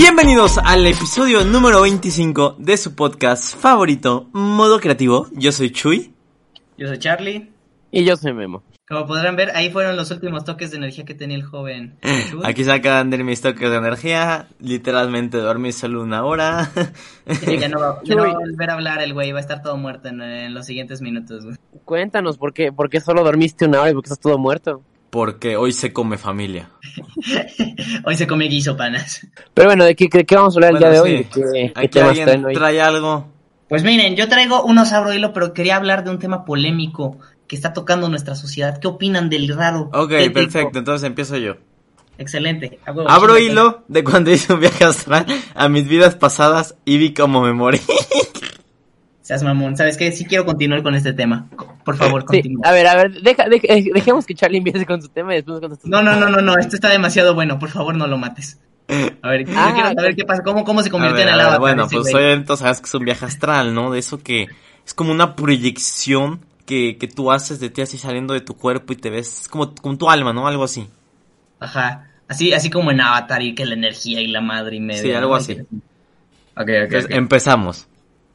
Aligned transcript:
Bienvenidos 0.00 0.58
al 0.58 0.86
episodio 0.86 1.44
número 1.44 1.82
25 1.82 2.54
de 2.60 2.76
su 2.76 2.94
podcast 2.94 3.56
favorito, 3.56 4.28
Modo 4.32 4.78
Creativo. 4.78 5.26
Yo 5.32 5.50
soy 5.50 5.72
Chuy. 5.72 6.14
Yo 6.76 6.86
soy 6.86 7.00
Charlie. 7.00 7.50
Y 7.90 8.04
yo 8.04 8.16
soy 8.16 8.32
Memo. 8.32 8.62
Como 8.88 9.08
podrán 9.08 9.34
ver, 9.34 9.50
ahí 9.56 9.70
fueron 9.72 9.96
los 9.96 10.12
últimos 10.12 10.44
toques 10.44 10.70
de 10.70 10.76
energía 10.76 11.04
que 11.04 11.14
tenía 11.14 11.36
el 11.36 11.42
joven. 11.42 11.98
Chuy. 12.30 12.42
Aquí 12.44 12.62
se 12.62 12.70
acaban 12.70 13.10
de 13.10 13.16
ir 13.16 13.24
mis 13.24 13.40
toques 13.40 13.68
de 13.68 13.76
energía. 13.76 14.46
Literalmente 14.60 15.38
dormí 15.38 15.72
solo 15.72 16.00
una 16.00 16.24
hora. 16.24 16.70
Ya 17.44 17.68
no, 17.68 17.80
va, 17.80 18.00
ya 18.04 18.14
no 18.14 18.22
va 18.22 18.30
a 18.30 18.34
volver 18.34 18.70
a 18.70 18.74
hablar 18.74 19.02
el 19.02 19.14
güey, 19.14 19.32
va 19.32 19.38
a 19.38 19.42
estar 19.42 19.62
todo 19.62 19.76
muerto 19.76 20.06
en, 20.06 20.22
en 20.22 20.54
los 20.54 20.64
siguientes 20.64 21.02
minutos. 21.02 21.44
güey. 21.44 21.56
Cuéntanos, 21.84 22.38
¿por 22.38 22.52
qué, 22.52 22.70
por 22.70 22.88
qué 22.88 23.00
solo 23.00 23.24
dormiste 23.24 23.64
una 23.64 23.80
hora 23.80 23.90
y 23.90 23.94
por 23.94 24.04
qué 24.04 24.06
estás 24.06 24.20
todo 24.20 24.38
muerto? 24.38 24.80
Porque 25.10 25.56
hoy 25.56 25.72
se 25.72 25.92
come 25.92 26.18
familia. 26.18 26.68
Hoy 28.04 28.16
se 28.16 28.26
come 28.26 28.46
guiso 28.46 28.76
panas. 28.76 29.26
Pero 29.54 29.68
bueno, 29.68 29.84
¿de 29.84 29.94
qué, 29.94 30.08
de 30.12 30.26
qué 30.26 30.34
vamos 30.34 30.54
a 30.54 30.56
hablar 30.58 30.72
el 30.72 30.78
día 30.78 30.90
de 30.90 31.00
hoy? 31.00 31.18
sí. 31.32 31.40
¿Qué, 31.40 31.72
Aquí 31.74 31.98
alguien 31.98 32.26
traen 32.26 32.44
hoy? 32.44 32.54
trae 32.54 32.80
algo. 32.80 33.26
Pues 33.68 33.84
miren, 33.84 34.16
yo 34.16 34.28
traigo 34.28 34.64
unos 34.64 34.92
abro 34.92 35.12
hilo, 35.12 35.32
pero 35.32 35.52
quería 35.52 35.76
hablar 35.76 36.04
de 36.04 36.10
un 36.10 36.18
tema 36.18 36.44
polémico 36.44 37.18
que 37.46 37.56
está 37.56 37.72
tocando 37.72 38.08
nuestra 38.08 38.34
sociedad. 38.34 38.78
¿Qué 38.78 38.88
opinan 38.88 39.30
del 39.30 39.48
raro? 39.54 39.90
Ok, 39.92 40.12
perfecto. 40.32 40.78
Entonces 40.78 41.06
empiezo 41.06 41.36
yo. 41.36 41.56
Excelente. 42.18 42.80
Abro 43.06 43.38
hilo 43.38 43.84
de 43.88 44.02
cuando 44.04 44.30
hice 44.32 44.52
un 44.52 44.60
viaje 44.60 44.84
astral 44.84 45.24
a 45.54 45.68
mis 45.68 45.86
vidas 45.86 46.16
pasadas 46.16 46.74
y 46.84 46.98
vi 46.98 47.14
cómo 47.14 47.42
me 47.42 47.52
morí. 47.52 47.80
Seas 49.28 49.42
mamón, 49.42 49.76
¿sabes 49.76 49.98
qué? 49.98 50.10
Sí 50.10 50.24
quiero 50.24 50.46
continuar 50.46 50.82
con 50.82 50.94
este 50.94 51.12
tema. 51.12 51.50
Por 51.84 51.98
favor, 51.98 52.22
Sí, 52.22 52.26
continúa. 52.28 52.66
a 52.66 52.72
ver, 52.72 52.86
a 52.86 52.94
ver, 52.94 53.20
deja, 53.20 53.46
deja- 53.46 53.66
eh, 53.74 53.84
dejemos 53.92 54.24
que 54.24 54.34
Charlie 54.34 54.56
empiece 54.56 54.86
con 54.86 55.02
su 55.02 55.10
tema 55.10 55.34
y 55.34 55.42
después 55.42 55.60
con 55.60 55.78
No, 55.84 56.02
no, 56.02 56.16
no, 56.16 56.30
no, 56.30 56.40
no, 56.40 56.56
esto 56.56 56.76
está 56.76 56.88
demasiado 56.88 57.34
bueno, 57.34 57.58
por 57.58 57.68
favor 57.68 57.94
no 57.94 58.06
lo 58.06 58.16
mates. 58.16 58.58
A 59.20 59.28
ver, 59.28 59.44
yo 59.46 59.52
Ah, 59.54 59.72
quiero 59.74 59.92
saber 59.92 60.16
qué 60.16 60.24
pasa, 60.24 60.42
cómo, 60.42 60.64
cómo 60.64 60.82
se 60.82 60.88
A 60.88 60.92
convierte 60.92 61.18
ver, 61.18 61.28
en 61.28 61.34
el 61.34 61.40
avatar 61.40 61.60
bueno, 61.60 61.86
pues 61.90 62.04
güey. 62.10 62.14
obviamente 62.14 62.56
sabes 62.56 62.80
que 62.80 62.86
es 62.86 62.94
un 62.94 63.04
viaje 63.04 63.26
astral, 63.26 63.74
¿no? 63.74 63.90
De 63.90 63.98
eso 63.98 64.16
que 64.22 64.46
es 64.86 64.94
como 64.94 65.12
una 65.12 65.36
proyección 65.36 66.40
que, 66.64 66.96
que 66.96 67.06
tú 67.06 67.30
haces 67.30 67.60
de 67.60 67.68
ti 67.68 67.82
así 67.82 67.98
saliendo 67.98 68.32
de 68.32 68.40
tu 68.40 68.56
cuerpo 68.56 68.94
y 68.94 68.96
te 68.96 69.10
ves 69.10 69.42
es 69.42 69.48
como, 69.48 69.74
como 69.74 69.98
tu 69.98 70.08
alma, 70.08 70.32
¿no? 70.32 70.48
Algo 70.48 70.64
así. 70.64 70.88
Ajá, 71.60 72.06
así, 72.28 72.54
así 72.54 72.70
como 72.70 72.90
en 72.92 73.02
Avatar 73.02 73.42
y 73.42 73.54
que 73.54 73.66
la 73.66 73.74
energía 73.74 74.22
y 74.22 74.28
la 74.28 74.40
madre 74.40 74.76
y 74.76 74.80
media. 74.80 75.02
Sí, 75.02 75.12
algo 75.12 75.32
¿no? 75.32 75.36
así. 75.36 75.52
Ok, 75.52 75.66
ok, 76.56 76.68
Entonces 76.68 77.04
ok. 77.04 77.10
empezamos. 77.10 77.86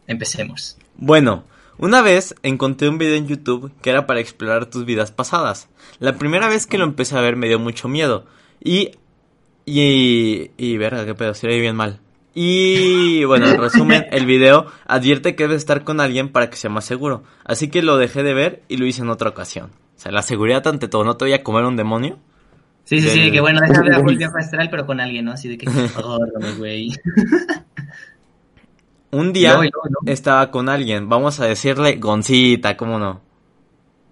Empecemos. 0.05 0.77
Bueno, 0.97 1.43
una 1.77 2.01
vez 2.01 2.35
encontré 2.43 2.87
un 2.87 2.97
video 2.97 3.15
en 3.15 3.27
YouTube 3.27 3.71
que 3.81 3.89
era 3.89 4.05
para 4.05 4.19
explorar 4.19 4.67
tus 4.67 4.85
vidas 4.85 5.11
pasadas. 5.11 5.69
La 5.99 6.13
primera 6.13 6.47
vez 6.47 6.67
que 6.67 6.77
lo 6.77 6.83
empecé 6.83 7.17
a 7.17 7.21
ver 7.21 7.35
me 7.35 7.47
dio 7.47 7.59
mucho 7.59 7.87
miedo. 7.87 8.25
Y. 8.63 8.91
Y. 9.65 10.51
Y. 10.57 10.77
Verga, 10.77 11.05
qué 11.05 11.15
pedo, 11.15 11.33
se 11.33 11.47
bien 11.47 11.75
mal. 11.75 11.99
Y. 12.35 13.23
Bueno, 13.25 13.47
en 13.47 13.59
resumen, 13.59 14.05
el 14.11 14.25
video 14.25 14.67
advierte 14.85 15.35
que 15.35 15.43
debes 15.43 15.57
estar 15.57 15.83
con 15.83 15.99
alguien 15.99 16.29
para 16.29 16.49
que 16.49 16.57
sea 16.57 16.69
más 16.69 16.85
seguro. 16.85 17.23
Así 17.43 17.69
que 17.69 17.81
lo 17.81 17.97
dejé 17.97 18.23
de 18.23 18.33
ver 18.33 18.63
y 18.67 18.77
lo 18.77 18.85
hice 18.85 19.01
en 19.01 19.09
otra 19.09 19.29
ocasión. 19.29 19.71
O 19.95 19.99
sea, 19.99 20.11
la 20.11 20.21
seguridad 20.21 20.65
ante 20.67 20.87
todo, 20.87 21.03
no 21.03 21.17
te 21.17 21.25
voy 21.25 21.33
a 21.33 21.43
comer 21.43 21.65
un 21.65 21.75
demonio. 21.75 22.19
Sí, 22.85 22.99
sí, 22.99 23.09
sí, 23.09 23.31
que 23.31 23.39
bueno, 23.39 23.59
déjame 23.65 23.89
ver 23.89 24.03
el 24.05 24.17
viaje 24.17 24.33
astral, 24.37 24.69
pero 24.69 24.85
con 24.85 24.99
alguien, 24.99 25.25
¿no? 25.25 25.31
Así 25.31 25.47
de 25.47 25.57
que, 25.57 25.67
güey. 26.57 26.91
Un 29.13 29.31
día 29.31 29.53
No, 29.55 29.63
y 29.63 29.69
no, 29.69 29.79
no. 29.89 30.11
estaba 30.11 30.49
con 30.51 30.69
alguien, 30.69 31.07
vamos 31.07 31.39
a 31.39 31.45
decirle 31.45 31.95
Goncita, 31.97 32.75
¿cómo 32.75 32.97
no? 32.99 33.21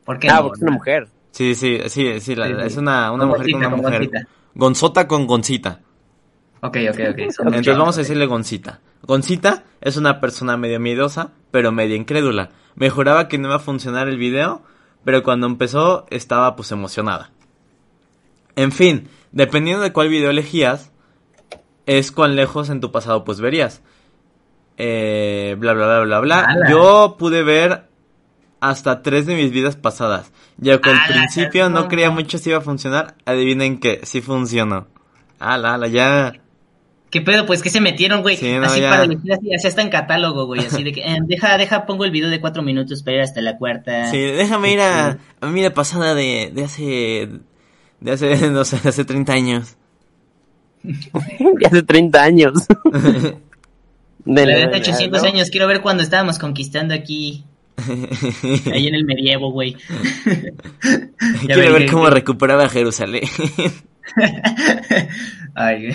¿Por 0.06 0.20
qué 0.20 0.30
Ah, 0.30 0.36
no? 0.38 0.42
porque 0.44 0.58
es 0.58 0.62
una 0.64 0.72
mujer. 0.72 1.08
Sí, 1.32 1.56
sí, 1.56 1.80
sí, 1.88 2.20
sí, 2.20 2.36
la- 2.36 2.48
Sí, 2.48 2.54
sí. 2.60 2.62
es 2.68 2.78
una, 2.78 3.12
una 3.12 3.24
Con 3.24 3.30
mujer 3.30 3.52
con 3.52 3.60
una 3.60 3.70
con 3.70 3.80
mujer. 3.80 4.00
Goncita. 4.00 4.28
Gonzota 4.54 5.08
con 5.08 5.28
Goncita. 5.28 5.80
Ok, 6.62 6.78
ok, 6.92 7.00
ok. 7.12 7.32
son 7.36 7.48
Entonces 7.48 7.78
vamos 7.78 7.98
a 7.98 8.02
decirle 8.02 8.26
Goncita. 8.28 8.80
Goncita 9.04 9.64
es 9.82 9.98
una 9.98 10.20
persona 10.20 10.58
medio 10.58 10.80
miedosa, 10.80 11.32
pero 11.52 11.72
medio 11.72 11.96
incrédula. 11.96 12.50
Me 12.76 12.90
juraba 12.90 13.28
que 13.28 13.38
no 13.38 13.48
iba 13.48 13.56
a 13.56 13.60
funcionar 13.60 14.08
el 14.08 14.18
video, 14.18 14.62
pero 15.04 15.24
cuando 15.24 15.48
empezó 15.48 16.06
estaba 16.12 16.56
pues 16.56 16.72
emocionada. 16.72 17.32
En 18.56 18.72
fin, 18.72 19.08
dependiendo 19.32 19.82
de 19.84 19.94
cuál 19.94 20.10
video 20.10 20.30
elegías, 20.30 20.92
es 21.86 22.12
cuán 22.12 22.36
lejos 22.36 22.70
en 22.70 22.82
tu 22.82 22.92
pasado 22.92 23.24
pues 23.24 23.40
verías. 23.42 23.82
Eh, 24.78 25.56
bla 25.60 25.74
bla 25.74 25.86
bla 25.86 26.20
bla 26.20 26.20
bla. 26.20 26.70
Yo 26.70 27.16
pude 27.20 27.44
ver 27.44 27.84
hasta 28.60 29.02
tres 29.02 29.26
de 29.26 29.36
mis 29.36 29.52
vidas 29.52 29.76
pasadas. 29.76 30.32
Ya 30.58 30.80
que 30.80 30.90
al 30.90 30.98
¡Hala, 30.98 31.08
principio 31.08 31.70
no 31.70 31.88
creía 31.88 32.12
mucho 32.12 32.38
si 32.38 32.50
iba 32.50 32.60
a 32.60 32.62
funcionar, 32.62 33.16
adivinen 33.26 33.80
que 33.80 34.02
sí 34.04 34.22
funcionó. 34.22 34.88
Ala, 35.40 35.74
ala, 35.74 35.88
ya. 35.88 36.34
¿Qué 37.10 37.20
pedo? 37.20 37.46
Pues 37.46 37.62
que 37.62 37.70
se 37.70 37.82
metieron, 37.82 38.22
güey. 38.22 38.38
Sí, 38.38 38.54
no, 38.54 38.68
así 38.68 38.80
ya. 38.80 38.90
para 38.90 39.04
elegir 39.04 39.34
así, 39.34 39.54
así 39.54 39.68
hasta 39.68 39.82
en 39.82 39.90
catálogo, 39.90 40.46
güey. 40.46 40.62
Así 40.62 40.84
de 40.84 40.94
que, 40.94 41.02
eh, 41.02 41.18
deja, 41.24 41.58
deja, 41.58 41.86
pongo 41.86 42.06
el 42.06 42.12
video 42.12 42.30
de 42.30 42.40
cuatro 42.40 42.64
minutos 42.64 43.04
para 43.04 43.18
ir 43.18 43.24
hasta 43.24 43.42
la 43.42 43.58
cuarta. 43.58 44.10
Sí, 44.12 44.18
déjame 44.18 44.72
ir 44.72 44.80
a, 44.80 45.18
a 45.42 45.48
mi 45.48 45.56
vida 45.56 45.74
pasada 45.74 46.14
de, 46.16 46.52
de 46.54 46.64
hace, 46.64 47.30
de 48.00 48.12
hace, 48.12 48.50
no 48.52 48.64
sé, 48.64 48.80
de 48.80 48.90
hace 48.90 49.04
30 49.04 49.34
años. 49.34 49.78
De 50.84 51.68
hace 51.68 51.84
30 51.84 52.24
años. 52.24 52.54
De 54.26 54.46
La 54.46 54.52
la- 54.54 54.58
de 54.60 54.66
hace 54.78 54.92
800 54.92 55.22
¿no? 55.24 55.28
años, 55.28 55.50
quiero 55.50 55.68
ver 55.68 55.82
cuando 55.82 56.04
estábamos 56.04 56.38
conquistando 56.40 56.94
aquí, 56.94 57.44
ahí 58.72 58.88
en 58.88 58.96
el 58.96 59.06
medievo, 59.06 59.52
güey. 59.52 59.76
Quiero 61.46 61.74
ver 61.74 61.90
cómo 61.90 62.06
que- 62.06 62.12
recuperaba 62.12 62.70
Jerusalén. 62.70 63.24
Ay. 65.56 65.90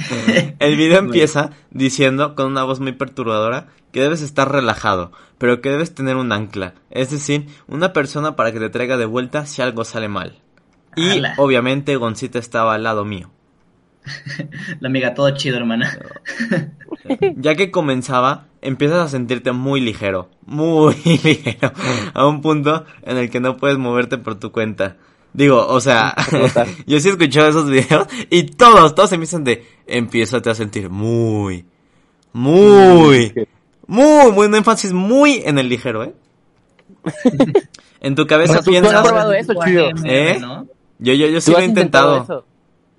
El 0.58 0.76
video 0.76 0.98
empieza 0.98 1.50
diciendo 1.70 2.34
con 2.34 2.46
una 2.46 2.64
voz 2.64 2.80
muy 2.80 2.92
perturbadora 2.92 3.68
que 3.92 4.00
debes 4.00 4.20
estar 4.22 4.50
relajado, 4.50 5.12
pero 5.38 5.60
que 5.60 5.70
debes 5.70 5.94
tener 5.94 6.16
un 6.16 6.32
ancla, 6.32 6.74
es 6.90 7.10
decir, 7.10 7.46
una 7.66 7.92
persona 7.92 8.36
para 8.36 8.52
que 8.52 8.58
te 8.60 8.68
traiga 8.70 8.96
de 8.96 9.06
vuelta 9.06 9.46
si 9.46 9.62
algo 9.62 9.84
sale 9.84 10.08
mal. 10.08 10.38
Y 10.96 11.10
Ala. 11.10 11.34
obviamente 11.38 11.96
Goncita 11.96 12.38
estaba 12.38 12.74
al 12.74 12.82
lado 12.82 13.04
mío. 13.04 13.30
La 14.80 14.88
amiga, 14.88 15.14
todo 15.14 15.30
chido, 15.30 15.56
hermana. 15.56 15.98
Ya 17.36 17.54
que 17.54 17.70
comenzaba, 17.70 18.46
empiezas 18.62 18.98
a 18.98 19.08
sentirte 19.08 19.52
muy 19.52 19.80
ligero, 19.80 20.30
muy 20.44 20.94
ligero, 21.24 21.72
a 22.14 22.26
un 22.26 22.40
punto 22.40 22.84
en 23.02 23.16
el 23.16 23.30
que 23.30 23.40
no 23.40 23.56
puedes 23.56 23.78
moverte 23.78 24.18
por 24.18 24.38
tu 24.38 24.52
cuenta. 24.52 24.96
Digo, 25.32 25.66
o 25.66 25.80
sea, 25.80 26.14
yo 26.86 26.98
sí 26.98 27.08
he 27.08 27.10
escuchado 27.10 27.48
esos 27.48 27.68
videos 27.70 28.06
y 28.30 28.44
todos, 28.44 28.94
todos 28.94 29.12
empiezan 29.12 29.44
de, 29.44 29.66
empiezas 29.86 30.46
a 30.46 30.54
sentir 30.54 30.88
muy, 30.88 31.66
muy, 32.32 33.32
muy, 33.86 34.32
muy, 34.32 34.46
un 34.46 34.54
énfasis 34.54 34.92
muy 34.92 35.42
en 35.44 35.58
el 35.58 35.68
ligero, 35.68 36.04
¿eh? 36.04 36.14
En 38.00 38.14
tu 38.14 38.26
cabeza 38.26 38.60
has 38.60 38.64
piensas, 38.64 39.02
probado 39.02 39.32
eso, 39.32 39.52
Chuyo. 39.54 39.88
¿Eh? 40.04 40.38
¿no? 40.40 40.66
yo, 40.98 41.12
yo, 41.12 41.26
yo 41.26 41.40
sí 41.40 41.50
¿Tú 41.50 41.56
lo 41.56 41.62
he 41.62 41.64
intentado, 41.64 42.22
eso? 42.22 42.46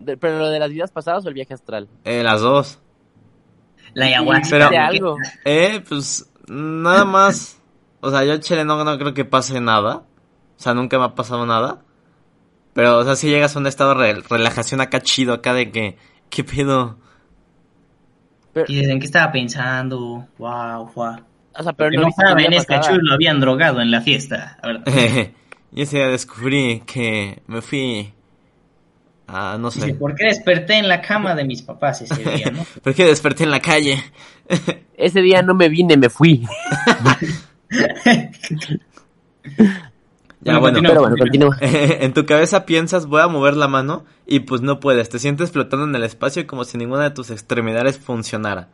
De- 0.08 0.18
pero 0.18 0.40
lo 0.40 0.50
de 0.50 0.58
las 0.60 0.70
vidas 0.72 0.90
pasadas 0.92 1.24
o 1.26 1.28
el 1.28 1.34
viaje 1.36 1.54
astral. 1.54 1.88
eh, 2.06 2.24
las 2.24 2.42
dos. 2.42 2.80
La 3.94 4.06
ayahuasca. 4.08 4.48
Pero- 4.50 4.70
¿De 4.70 4.78
algo? 4.78 5.18
Eh, 5.46 5.84
pues 5.88 6.30
nada 6.48 7.06
más. 7.06 7.60
O 8.02 8.10
sea, 8.10 8.24
yo 8.24 8.38
Chile 8.38 8.64
no, 8.66 8.84
no 8.84 8.98
creo 8.98 9.14
que 9.14 9.26
pase 9.26 9.60
nada. 9.62 9.98
O 10.58 10.60
sea, 10.60 10.74
nunca 10.74 10.98
me 10.98 11.06
ha 11.06 11.16
pasado 11.16 11.46
nada. 11.46 11.82
Pero, 12.74 12.98
o 13.00 13.04
sea, 13.04 13.16
si 13.16 13.28
llegas 13.30 13.56
a 13.56 13.60
un 13.60 13.68
estado 13.68 13.96
de 13.96 14.14
relajación 14.30 14.82
acá 14.82 15.02
chido, 15.02 15.34
acá 15.34 15.54
de 15.54 15.72
que, 15.72 15.98
¿qué 16.30 16.44
pedo? 16.44 16.98
Pero, 18.54 18.66
Y 18.70 18.76
dicen 18.82 19.00
que 19.00 19.06
estaba 19.06 19.32
pensando, 19.32 20.28
wow, 20.38 20.92
wow. 20.96 21.16
o 21.56 21.64
sea, 21.64 21.74
pero 21.74 21.90
Que 21.92 21.98
no, 21.98 22.04
no 22.04 22.12
saben, 22.12 22.54
es 22.54 22.66
que 22.66 22.76
lo 23.02 23.14
habían 23.14 23.40
drogado 23.40 23.82
en 23.82 23.90
la 23.92 24.02
fiesta. 24.02 24.58
A 24.62 24.68
ver, 24.68 25.34
y 25.72 25.82
ese 25.82 25.98
día 25.98 26.08
descubrí 26.08 26.82
que 26.86 27.42
me 27.48 27.62
fui 27.62 28.14
a, 29.28 29.58
no 29.58 29.70
dice, 29.70 29.88
sé. 29.88 29.94
¿por 29.96 30.16
qué 30.16 30.26
desperté 30.28 30.76
en 30.78 30.88
la 30.88 31.02
cama 31.02 31.36
de 31.36 31.44
mis 31.46 31.62
papás 31.62 32.02
ese 32.02 32.24
día, 32.24 32.50
no? 32.52 32.66
Porque 32.84 33.06
desperté 33.06 33.44
en 33.44 33.52
la 33.52 33.60
calle. 33.60 34.02
Ese 34.98 35.22
día 35.22 35.42
no 35.44 35.54
me 35.54 35.70
vine, 35.70 35.96
me 35.98 36.10
fui. 36.10 36.48
Ya, 40.40 40.60
Bueno, 40.60 40.80
bueno. 40.82 40.90
continúa. 40.90 40.90
Pero 40.90 41.02
bueno, 41.02 41.16
continúa. 41.18 41.58
en 41.62 42.14
tu 42.14 42.26
cabeza 42.26 42.66
piensas, 42.66 43.06
voy 43.08 43.22
a 43.22 43.28
mover 43.28 43.58
la 43.58 43.68
mano, 43.68 44.06
y 44.26 44.42
pues 44.42 44.62
no 44.62 44.80
puedes. 44.80 45.10
Te 45.10 45.20
sientes 45.20 45.52
flotando 45.52 45.86
en 45.86 45.96
el 45.96 46.04
espacio 46.04 46.46
como 46.48 46.64
si 46.64 46.78
ninguna 46.78 47.04
de 47.04 47.12
tus 47.12 47.32
extremidades 47.32 47.98
funcionara. 47.98 48.70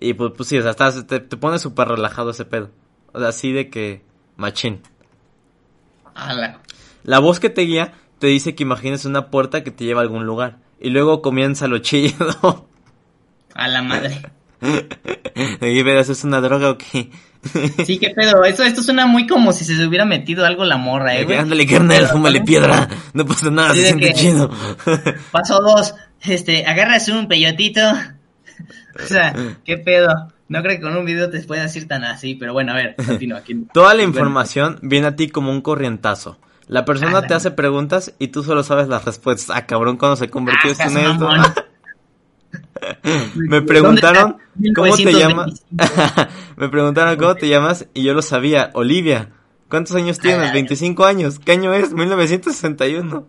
Y 0.00 0.14
pues, 0.14 0.32
pues 0.36 0.48
sí, 0.48 0.58
o 0.58 0.62
sea, 0.62 0.72
estás, 0.72 1.06
te, 1.06 1.20
te 1.20 1.36
pone 1.36 1.58
súper 1.58 1.88
relajado 1.88 2.30
ese 2.30 2.44
pedo. 2.44 2.70
O 3.12 3.20
sea, 3.20 3.28
así 3.28 3.52
de 3.52 3.70
que, 3.70 4.02
machín. 4.36 4.80
Ala. 6.14 6.60
La 7.04 7.18
voz 7.20 7.38
que 7.40 7.50
te 7.50 7.62
guía 7.62 7.92
te 8.18 8.28
dice 8.28 8.54
que 8.54 8.62
imagines 8.62 9.04
una 9.04 9.30
puerta 9.30 9.62
que 9.62 9.70
te 9.70 9.84
lleva 9.84 10.00
a 10.00 10.04
algún 10.04 10.26
lugar. 10.26 10.58
Y 10.80 10.90
luego 10.90 11.22
comienza 11.22 11.68
lo 11.68 11.78
chido. 11.80 12.68
A 13.54 13.68
la 13.68 13.82
madre. 13.82 14.20
y 15.60 15.82
verás, 15.82 16.08
¿es 16.08 16.24
una 16.24 16.40
droga 16.40 16.70
o 16.70 16.78
qué? 16.78 17.10
Sí, 17.84 17.98
qué 17.98 18.10
pedo. 18.10 18.44
Esto, 18.44 18.64
esto 18.64 18.82
suena 18.82 19.06
muy 19.06 19.26
como 19.26 19.52
si 19.52 19.64
se 19.64 19.86
hubiera 19.86 20.04
metido 20.04 20.44
algo 20.44 20.64
la 20.64 20.76
morra, 20.76 21.16
eh, 21.16 21.24
güey. 21.24 21.38
Ándale, 21.38 21.66
carnal, 21.66 22.08
fúmale 22.08 22.40
piedra. 22.40 22.88
No 23.12 23.24
pasa 23.24 23.50
nada, 23.50 23.74
Sí, 23.74 23.80
se 23.80 23.86
siente 23.86 24.12
chido. 24.14 24.50
Paso 25.30 25.60
dos. 25.60 25.94
Este, 26.22 26.66
agarras 26.66 27.08
un 27.08 27.28
peyotito. 27.28 27.80
O 29.02 29.06
sea, 29.06 29.34
qué 29.64 29.78
pedo. 29.78 30.32
No 30.48 30.62
creo 30.62 30.76
que 30.76 30.82
con 30.82 30.96
un 30.96 31.04
video 31.04 31.28
te 31.30 31.40
puedas 31.40 31.72
decir 31.72 31.88
tan 31.88 32.04
así, 32.04 32.34
pero 32.34 32.52
bueno, 32.52 32.72
a 32.72 32.76
ver, 32.76 32.94
continúa. 32.96 33.38
aquí. 33.38 33.66
Toda 33.72 33.94
la 33.94 34.02
información 34.02 34.78
viene 34.82 35.08
a 35.08 35.16
ti 35.16 35.28
como 35.28 35.50
un 35.50 35.60
corrientazo. 35.60 36.38
La 36.68 36.84
persona 36.84 37.18
Ah, 37.18 37.26
te 37.26 37.34
hace 37.34 37.50
preguntas 37.52 38.12
y 38.18 38.28
tú 38.28 38.42
solo 38.42 38.62
sabes 38.62 38.88
las 38.88 39.04
respuestas. 39.04 39.56
Ah, 39.56 39.66
cabrón, 39.66 39.96
cuando 39.96 40.16
se 40.16 40.28
convirtió 40.28 40.70
Ah, 40.78 40.84
en 40.84 40.90
seas 40.90 41.12
esto. 41.12 41.28
Me 43.34 43.62
preguntaron 43.62 44.36
¿Dónde 44.54 44.68
está 44.68 44.80
cómo 44.80 44.96
te 44.96 45.12
llamas. 45.12 45.62
1925? 45.70 46.30
Me 46.56 46.68
preguntaron 46.68 47.16
cómo 47.16 47.34
te 47.34 47.48
llamas 47.48 47.86
y 47.94 48.02
yo 48.02 48.14
lo 48.14 48.22
sabía. 48.22 48.70
Olivia. 48.74 49.30
¿Cuántos 49.68 49.96
años 49.96 50.18
tienes? 50.18 50.50
Ah. 50.50 50.52
25 50.52 51.04
años. 51.04 51.38
¿Qué 51.38 51.52
año 51.52 51.72
es? 51.74 51.92
1961. 51.92 53.26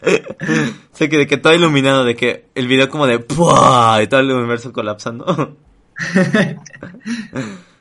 sé 0.92 1.08
que 1.08 1.18
de 1.18 1.26
que 1.26 1.36
todo 1.38 1.54
iluminado, 1.54 2.04
de 2.04 2.14
que 2.14 2.46
el 2.54 2.66
video 2.68 2.88
como 2.88 3.06
de 3.06 3.18
¡pua! 3.18 4.00
y 4.02 4.06
todo 4.06 4.20
el 4.20 4.30
universo 4.30 4.72
colapsando. 4.72 5.56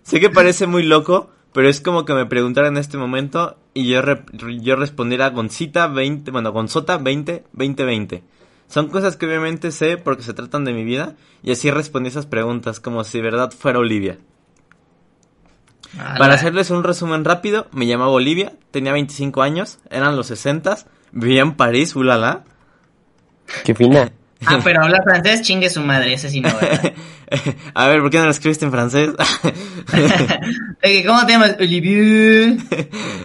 sé 0.04 0.19
que 0.19 0.30
parece 0.30 0.68
muy 0.68 0.83
loco, 0.83 1.30
pero 1.53 1.69
es 1.69 1.81
como 1.81 2.05
que 2.05 2.13
me 2.13 2.25
preguntaran 2.25 2.73
en 2.73 2.79
este 2.79 2.97
momento 2.97 3.57
y 3.73 3.88
yo, 3.88 4.01
re- 4.01 4.25
yo 4.61 4.75
respondiera 4.75 5.29
Goncita 5.29 5.88
20, 5.88 6.31
bueno, 6.31 6.51
Gonzota 6.51 6.97
20, 6.97 7.44
2020. 7.53 8.23
Son 8.67 8.89
cosas 8.89 9.15
que 9.15 9.25
obviamente 9.25 9.71
sé 9.71 9.97
porque 9.97 10.23
se 10.23 10.33
tratan 10.33 10.65
de 10.65 10.73
mi 10.73 10.83
vida 10.83 11.15
y 11.41 11.51
así 11.51 11.71
respondí 11.71 12.09
esas 12.09 12.25
preguntas 12.25 12.79
como 12.79 13.03
si 13.03 13.17
de 13.19 13.23
verdad 13.23 13.51
fuera 13.51 13.79
Olivia. 13.79 14.17
Para 16.17 16.33
hacerles 16.33 16.69
un 16.69 16.83
resumen 16.83 17.23
rápido, 17.23 17.67
me 17.71 17.88
llamaba 17.88 18.11
Olivia, 18.11 18.53
tenía 18.71 18.91
25 18.91 19.41
años, 19.41 19.79
eran 19.89 20.15
los 20.17 20.27
60, 20.27 20.77
vivía 21.13 21.41
en 21.41 21.55
París, 21.55 21.95
ulala. 21.95 22.44
Qué 23.63 23.73
fina. 23.73 24.11
Ah, 24.45 24.60
pero 24.63 24.84
habla 24.84 25.01
francés, 25.04 25.42
chingue 25.42 25.69
su 25.69 25.81
madre, 25.81 26.13
ese 26.13 26.30
sí 26.30 26.42
no, 26.42 26.54
¿verdad? 26.54 26.94
A 27.74 27.88
ver, 27.88 28.01
¿por 28.01 28.10
qué 28.10 28.19
no 28.19 28.25
lo 28.25 28.31
escribiste 28.31 28.66
en 28.66 28.72
francés? 28.72 29.10
¿Cómo 31.06 31.25
te 31.25 31.31
llamas? 31.31 31.56
Olivier. 31.60 32.57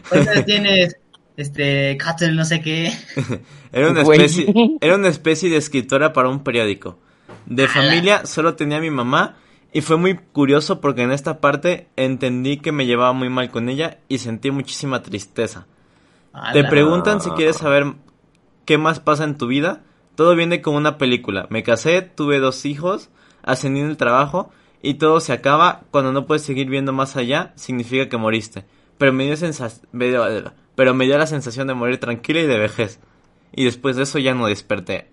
¿Cuántos 0.08 0.44
tienes? 0.46 0.96
Este, 1.36 1.96
Cattle, 1.96 2.32
no 2.32 2.44
sé 2.44 2.60
qué. 2.60 2.92
era, 3.72 3.90
una 3.90 4.02
especie, 4.02 4.54
era 4.80 4.96
una 4.96 5.08
especie 5.08 5.50
de 5.50 5.56
escritora 5.56 6.12
para 6.12 6.28
un 6.28 6.42
periódico. 6.42 6.98
De 7.46 7.68
familia 7.68 8.24
solo 8.24 8.54
tenía 8.54 8.78
a 8.78 8.80
mi 8.80 8.90
mamá 8.90 9.36
y 9.72 9.80
fue 9.80 9.96
muy 9.96 10.16
curioso 10.16 10.80
porque 10.80 11.02
en 11.02 11.12
esta 11.12 11.40
parte 11.40 11.88
entendí 11.96 12.58
que 12.58 12.72
me 12.72 12.86
llevaba 12.86 13.12
muy 13.12 13.28
mal 13.28 13.50
con 13.50 13.68
ella 13.68 13.98
y 14.08 14.18
sentí 14.18 14.50
muchísima 14.50 15.02
tristeza. 15.02 15.66
Te 16.52 16.64
preguntan 16.64 17.20
si 17.20 17.30
quieres 17.30 17.56
saber 17.56 17.94
qué 18.64 18.78
más 18.78 19.00
pasa 19.00 19.24
en 19.24 19.36
tu 19.36 19.46
vida. 19.46 19.80
Todo 20.22 20.36
viene 20.36 20.62
como 20.62 20.76
una 20.76 20.98
película. 20.98 21.48
Me 21.50 21.64
casé, 21.64 22.00
tuve 22.00 22.38
dos 22.38 22.64
hijos, 22.64 23.10
ascendí 23.42 23.80
en 23.80 23.86
el 23.88 23.96
trabajo 23.96 24.52
y 24.80 24.94
todo 24.94 25.18
se 25.18 25.32
acaba. 25.32 25.80
Cuando 25.90 26.12
no 26.12 26.26
puedes 26.26 26.42
seguir 26.44 26.68
viendo 26.68 26.92
más 26.92 27.16
allá, 27.16 27.52
significa 27.56 28.08
que 28.08 28.16
moriste. 28.18 28.64
Pero 28.98 29.12
me 29.12 29.24
dio, 29.24 29.34
sensa- 29.36 29.82
me 29.90 30.06
dio- 30.06 30.52
pero 30.76 30.94
me 30.94 31.06
dio 31.06 31.18
la 31.18 31.26
sensación 31.26 31.66
de 31.66 31.74
morir 31.74 31.98
tranquila 31.98 32.38
y 32.38 32.46
de 32.46 32.56
vejez. 32.56 33.00
Y 33.52 33.64
después 33.64 33.96
de 33.96 34.04
eso 34.04 34.20
ya 34.20 34.32
no 34.32 34.46
desperté. 34.46 35.10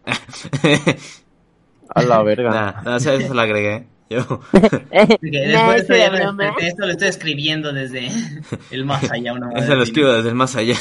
A 1.90 2.04
la 2.04 2.22
verga. 2.22 2.52
Nada, 2.52 2.82
nada, 2.86 2.98
eso 2.98 3.18
se 3.20 3.34
lo 3.34 3.42
agregué. 3.42 3.88
Yo. 4.12 4.20
No, 4.54 5.72
Después 5.72 5.82
es 5.82 5.88
ya 5.88 6.52
esto 6.68 6.86
lo 6.86 6.92
estoy 6.92 7.08
escribiendo 7.08 7.74
desde 7.74 8.12
el 8.70 8.86
más 8.86 9.10
allá. 9.10 9.34
Una 9.34 9.50
Eso 9.54 9.74
lo 9.74 9.82
escribo 9.82 10.10
¿no? 10.10 10.14
desde 10.18 10.30
el 10.30 10.36
más 10.36 10.56
allá. 10.56 10.76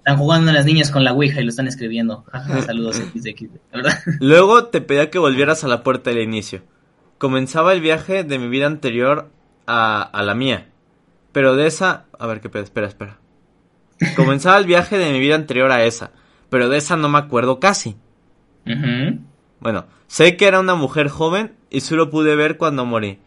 Están 0.00 0.16
jugando 0.16 0.50
las 0.50 0.64
niñas 0.64 0.90
con 0.90 1.04
la 1.04 1.12
Ouija 1.12 1.40
y 1.40 1.44
lo 1.44 1.50
están 1.50 1.68
escribiendo. 1.68 2.24
Ajá, 2.32 2.62
saludos 2.66 3.02
¿verdad? 3.72 3.98
Luego 4.20 4.64
te 4.64 4.80
pedía 4.80 5.10
que 5.10 5.18
volvieras 5.18 5.62
a 5.62 5.68
la 5.68 5.82
puerta 5.82 6.10
del 6.10 6.22
inicio. 6.22 6.62
Comenzaba 7.18 7.74
el 7.74 7.82
viaje 7.82 8.24
de 8.24 8.38
mi 8.38 8.48
vida 8.48 8.66
anterior 8.66 9.30
a, 9.66 10.02
a 10.02 10.22
la 10.22 10.34
mía. 10.34 10.68
Pero 11.32 11.54
de 11.54 11.66
esa... 11.66 12.06
A 12.18 12.26
ver, 12.26 12.40
qué 12.40 12.48
pedo, 12.48 12.62
espera, 12.62 12.86
espera. 12.86 13.18
Comenzaba 14.16 14.56
el 14.56 14.64
viaje 14.64 14.96
de 14.96 15.12
mi 15.12 15.20
vida 15.20 15.34
anterior 15.34 15.70
a 15.70 15.84
esa. 15.84 16.12
Pero 16.48 16.70
de 16.70 16.78
esa 16.78 16.96
no 16.96 17.08
me 17.10 17.18
acuerdo 17.18 17.60
casi. 17.60 17.96
Bueno, 19.60 19.86
sé 20.06 20.36
que 20.36 20.46
era 20.46 20.60
una 20.60 20.74
mujer 20.74 21.08
joven 21.08 21.56
y 21.68 21.80
solo 21.80 22.08
pude 22.10 22.36
ver 22.36 22.56
cuando 22.56 22.86
morí. 22.86 23.18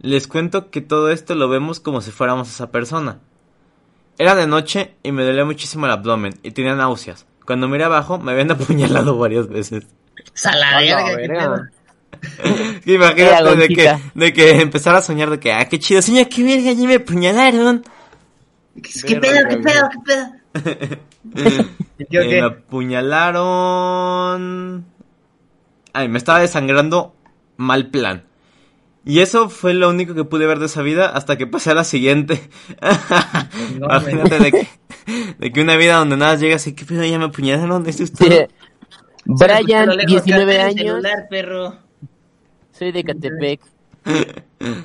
Les 0.00 0.26
cuento 0.26 0.70
que 0.70 0.80
todo 0.80 1.10
esto 1.10 1.34
lo 1.34 1.48
vemos 1.48 1.78
como 1.78 2.00
si 2.00 2.10
fuéramos 2.10 2.48
esa 2.48 2.70
persona. 2.70 3.20
Era 4.18 4.34
de 4.34 4.46
noche 4.46 4.94
y 5.02 5.12
me 5.12 5.24
dolía 5.24 5.44
muchísimo 5.44 5.86
el 5.86 5.92
abdomen 5.92 6.34
y 6.42 6.50
tenía 6.52 6.74
náuseas. 6.74 7.26
Cuando 7.46 7.68
miré 7.68 7.84
abajo 7.84 8.18
me 8.18 8.32
habían 8.32 8.50
apuñalado 8.52 9.18
varias 9.18 9.48
veces. 9.48 9.84
Sala, 10.34 10.76
A 10.76 10.80
la 10.80 11.04
verga, 11.04 11.04
qué 11.06 11.16
verga. 11.16 11.40
pedo. 11.40 11.62
Sí, 12.84 12.92
Imagínate 12.94 13.56
de 13.56 13.68
que, 13.68 13.98
de 14.14 14.32
que 14.32 14.50
empezar 14.60 14.94
a 14.94 15.02
soñar 15.02 15.28
de 15.30 15.40
que, 15.40 15.52
ah, 15.52 15.64
qué 15.68 15.78
chido, 15.80 16.00
señor, 16.02 16.28
qué 16.28 16.42
verga, 16.44 16.70
ya 16.72 16.86
me 16.86 16.94
apuñalaron. 16.96 17.82
¿Qué 19.06 19.16
pedo, 19.16 19.48
qué 19.48 19.56
pedo, 19.56 19.88
qué 19.90 19.98
pedo? 20.06 20.26
Me 22.10 22.40
apuñalaron. 23.52 24.84
Ay, 25.92 26.08
me 26.08 26.18
estaba 26.18 26.40
desangrando 26.40 27.14
mal 27.56 27.88
plan. 27.88 28.24
Y 29.04 29.20
eso 29.20 29.48
fue 29.48 29.74
lo 29.74 29.90
único 29.90 30.14
que 30.14 30.24
pude 30.24 30.46
ver 30.46 30.58
de 30.60 30.66
esa 30.66 30.82
vida 30.82 31.06
hasta 31.06 31.36
que 31.36 31.46
pasé 31.46 31.70
a 31.70 31.74
la 31.74 31.84
siguiente. 31.84 32.48
No, 33.78 33.86
Imagínate 33.86 34.38
de 34.38 34.52
que, 34.52 34.68
de 35.38 35.52
que 35.52 35.62
una 35.62 35.76
vida 35.76 35.96
donde 35.96 36.16
nada 36.16 36.36
llega 36.36 36.56
así, 36.56 36.74
¿qué 36.74 36.84
pedo? 36.84 37.04
Ya 37.04 37.18
me 37.18 37.26
apuñalaron, 37.26 37.86
¿eso 37.86 38.04
es? 38.04 38.12
Sí. 38.14 38.28
Brian, 39.24 39.88
Lo 39.88 39.94
lejos 39.94 40.22
que 40.22 40.32
19 40.32 40.52
está 40.52 40.64
el 40.64 40.68
años. 40.68 40.86
celular, 40.86 41.26
perro. 41.30 41.76
Soy 42.72 42.92
de 42.92 43.04
Catepec. 43.04 43.60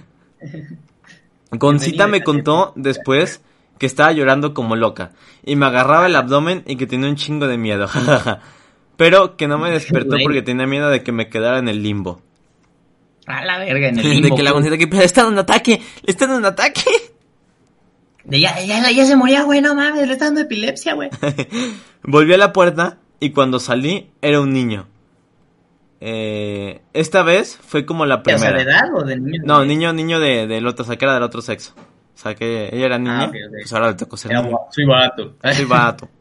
Concita 1.60 2.08
me 2.08 2.24
contó 2.24 2.74
después 2.76 3.42
que 3.78 3.86
estaba 3.86 4.12
llorando 4.12 4.54
como 4.54 4.76
loca 4.76 5.12
y 5.44 5.56
me 5.56 5.66
agarraba 5.66 6.08
el 6.08 6.16
abdomen 6.16 6.64
y 6.66 6.78
que 6.78 6.88
tenía 6.88 7.10
un 7.10 7.16
chingo 7.16 7.48
de 7.48 7.58
miedo. 7.58 7.88
Pero 8.98 9.38
que 9.38 9.48
no 9.48 9.58
me 9.58 9.72
despertó 9.72 10.16
porque 10.24 10.42
tenía 10.42 10.66
miedo 10.66 10.90
de 10.90 11.04
que 11.04 11.12
me 11.12 11.30
quedara 11.30 11.60
en 11.60 11.68
el 11.68 11.84
limbo. 11.84 12.22
A 13.28 13.46
la 13.46 13.60
verga, 13.60 13.90
en 13.90 14.00
el 14.00 14.04
De 14.10 14.10
limbo. 14.16 14.36
que 14.36 14.44
la 14.44 14.52
Goncita 14.52 14.78
que 14.78 14.88
"Pero 14.88 15.04
está 15.04 15.28
un 15.28 15.38
ataque, 15.38 15.82
está 16.06 16.26
en 16.26 16.32
un 16.32 16.46
ataque. 16.46 16.82
De 18.24 18.40
ya, 18.42 18.60
ya, 18.62 18.90
ya 18.92 19.06
se 19.06 19.16
moría, 19.16 19.44
güey, 19.44 19.62
no 19.62 19.76
mames, 19.76 20.06
le 20.08 20.14
está 20.14 20.26
dando 20.26 20.42
epilepsia, 20.42 20.94
güey. 20.96 21.10
Volví 22.04 22.34
a 22.34 22.38
la 22.38 22.52
puerta 22.54 22.98
y 23.20 23.30
cuando 23.32 23.60
salí 23.60 24.10
era 24.22 24.40
un 24.42 24.52
niño. 24.54 24.88
Eh, 26.00 26.82
esta 26.94 27.24
vez 27.24 27.58
fue 27.66 27.86
como 27.86 28.06
la 28.06 28.16
O 28.16 28.24
sea, 28.24 28.36
primera. 28.36 28.58
¿de 28.58 28.64
edad 28.64 28.94
o 28.96 29.04
de 29.04 29.18
niño? 29.18 29.42
No, 29.46 29.66
niño, 29.66 29.94
niño 29.94 30.20
de, 30.20 30.46
del 30.46 30.68
otro, 30.68 30.84
o 30.84 30.88
sea, 30.88 30.96
que 30.98 31.06
era 31.06 31.14
del 31.16 31.24
otro 31.24 31.42
sexo. 31.42 31.74
O 31.78 32.20
sea, 32.20 32.36
que 32.36 32.70
ella 32.72 32.86
era 32.86 32.98
niña, 33.00 33.24
Ah, 33.26 33.32
pues 33.32 33.72
ahora 33.74 33.88
le 33.90 33.94
tocó 33.96 34.18
ser 34.18 34.32
niño. 34.34 34.58
soy 34.72 34.86
barato. 34.86 35.36
Soy 35.54 35.66
vato. 35.66 36.10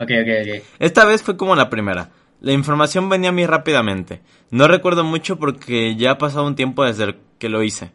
Ok, 0.00 0.10
ok, 0.12 0.28
ok. 0.58 0.64
Esta 0.78 1.04
vez 1.04 1.24
fue 1.24 1.36
como 1.36 1.56
la 1.56 1.68
primera. 1.68 2.08
La 2.40 2.52
información 2.52 3.08
venía 3.08 3.30
a 3.30 3.32
mí 3.32 3.46
rápidamente. 3.46 4.20
No 4.50 4.68
recuerdo 4.68 5.04
mucho 5.04 5.38
porque 5.38 5.96
ya 5.96 6.12
ha 6.12 6.18
pasado 6.18 6.46
un 6.46 6.54
tiempo 6.56 6.84
desde 6.84 7.16
que 7.38 7.48
lo 7.48 7.62
hice. 7.62 7.90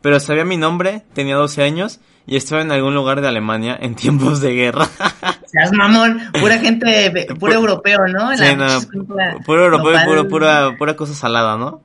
Pero 0.00 0.20
sabía 0.20 0.44
mi 0.44 0.56
nombre, 0.56 1.02
tenía 1.14 1.34
12 1.36 1.62
años 1.64 2.00
y 2.26 2.36
estaba 2.36 2.62
en 2.62 2.70
algún 2.70 2.94
lugar 2.94 3.20
de 3.20 3.28
Alemania 3.28 3.76
en 3.80 3.94
tiempos 3.96 4.40
de 4.40 4.52
guerra. 4.54 4.88
Seas 5.46 5.72
mamón, 5.72 6.20
pura 6.40 6.58
gente, 6.60 7.26
puro 7.40 7.54
europeo, 7.54 8.06
¿no? 8.06 8.36
sí, 8.36 8.42
La- 8.42 8.54
no, 8.54 8.66
la- 9.16 9.38
puro 9.44 9.64
europeo 9.64 10.00
y 10.00 10.04
puro, 10.06 10.28
pura, 10.28 10.76
pura 10.78 10.94
cosa 10.96 11.14
salada, 11.14 11.56
¿no? 11.56 11.82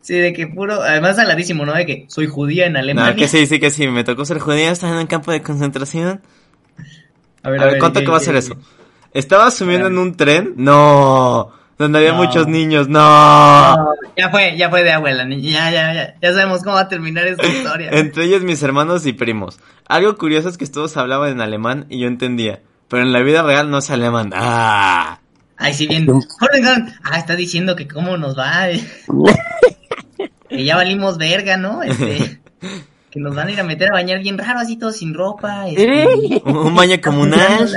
Sí, 0.00 0.14
de 0.14 0.32
que 0.32 0.46
puro, 0.46 0.80
además 0.82 1.16
saladísimo, 1.16 1.66
¿no? 1.66 1.74
De 1.74 1.84
que 1.84 2.06
soy 2.08 2.28
judía 2.28 2.66
en 2.66 2.76
Alemania. 2.76 3.10
No, 3.12 3.16
que 3.18 3.26
sí, 3.26 3.44
sí, 3.46 3.58
que 3.58 3.72
sí. 3.72 3.88
Me 3.88 4.04
tocó 4.04 4.24
ser 4.24 4.38
judía, 4.38 4.70
estaba 4.70 4.92
en 4.94 5.00
un 5.00 5.06
campo 5.08 5.32
de 5.32 5.42
concentración. 5.42 6.20
A 7.42 7.50
ver, 7.50 7.60
A 7.60 7.66
ver, 7.66 7.78
¿cuánto 7.80 7.98
¿qué- 8.00 8.06
que 8.06 8.10
va 8.12 8.18
a 8.18 8.20
ser 8.20 8.36
eso? 8.36 8.56
¿Estaba 9.18 9.50
subiendo 9.50 9.86
en 9.88 9.98
un 9.98 10.14
tren? 10.16 10.52
No. 10.56 11.50
Donde 11.78 11.98
había 11.98 12.12
No. 12.12 12.18
muchos 12.18 12.46
niños, 12.48 12.88
no. 12.88 13.00
No, 13.76 13.86
ya 14.16 14.30
fue, 14.30 14.56
ya 14.56 14.70
fue 14.70 14.82
de 14.82 14.92
abuela, 14.92 15.24
niña, 15.26 15.50
ya, 15.50 15.70
ya, 15.70 15.94
ya, 15.94 16.14
ya 16.22 16.32
sabemos 16.32 16.62
cómo 16.62 16.76
va 16.76 16.82
a 16.82 16.88
terminar 16.88 17.26
esta 17.26 17.46
historia. 17.46 17.90
Entre 17.92 18.24
ellos 18.24 18.42
mis 18.42 18.62
hermanos 18.62 19.04
y 19.06 19.12
primos. 19.12 19.58
Algo 19.86 20.16
curioso 20.16 20.48
es 20.48 20.56
que 20.56 20.66
todos 20.66 20.96
hablaban 20.96 21.30
en 21.32 21.40
alemán 21.40 21.86
y 21.90 22.00
yo 22.00 22.08
entendía. 22.08 22.60
Pero 22.88 23.02
en 23.02 23.12
la 23.12 23.20
vida 23.20 23.42
real 23.42 23.68
no 23.70 23.80
sé 23.80 23.92
alemán. 23.94 24.30
¡Ah! 24.34 25.18
Ay, 25.58 25.74
sí, 25.74 25.86
bien. 25.86 26.06
Ah, 27.04 27.18
está 27.18 27.34
diciendo 27.36 27.76
que 27.76 27.88
cómo 27.88 28.16
nos 28.16 28.38
va. 28.38 28.70
eh. 28.70 28.80
que 30.48 30.64
ya 30.64 30.76
valimos 30.76 31.18
verga, 31.18 31.56
¿no? 31.56 31.82
Este, 31.82 32.40
que 33.10 33.20
nos 33.20 33.34
van 33.34 33.48
a 33.48 33.52
ir 33.52 33.60
a 33.60 33.64
meter 33.64 33.88
a 33.90 33.94
bañar 33.94 34.20
bien 34.20 34.38
raro, 34.38 34.60
así 34.60 34.76
todos 34.76 34.96
sin 34.96 35.14
ropa. 35.14 35.68
este, 35.68 36.42
un 36.44 36.74
baño 36.74 36.96
comunal. 37.02 37.70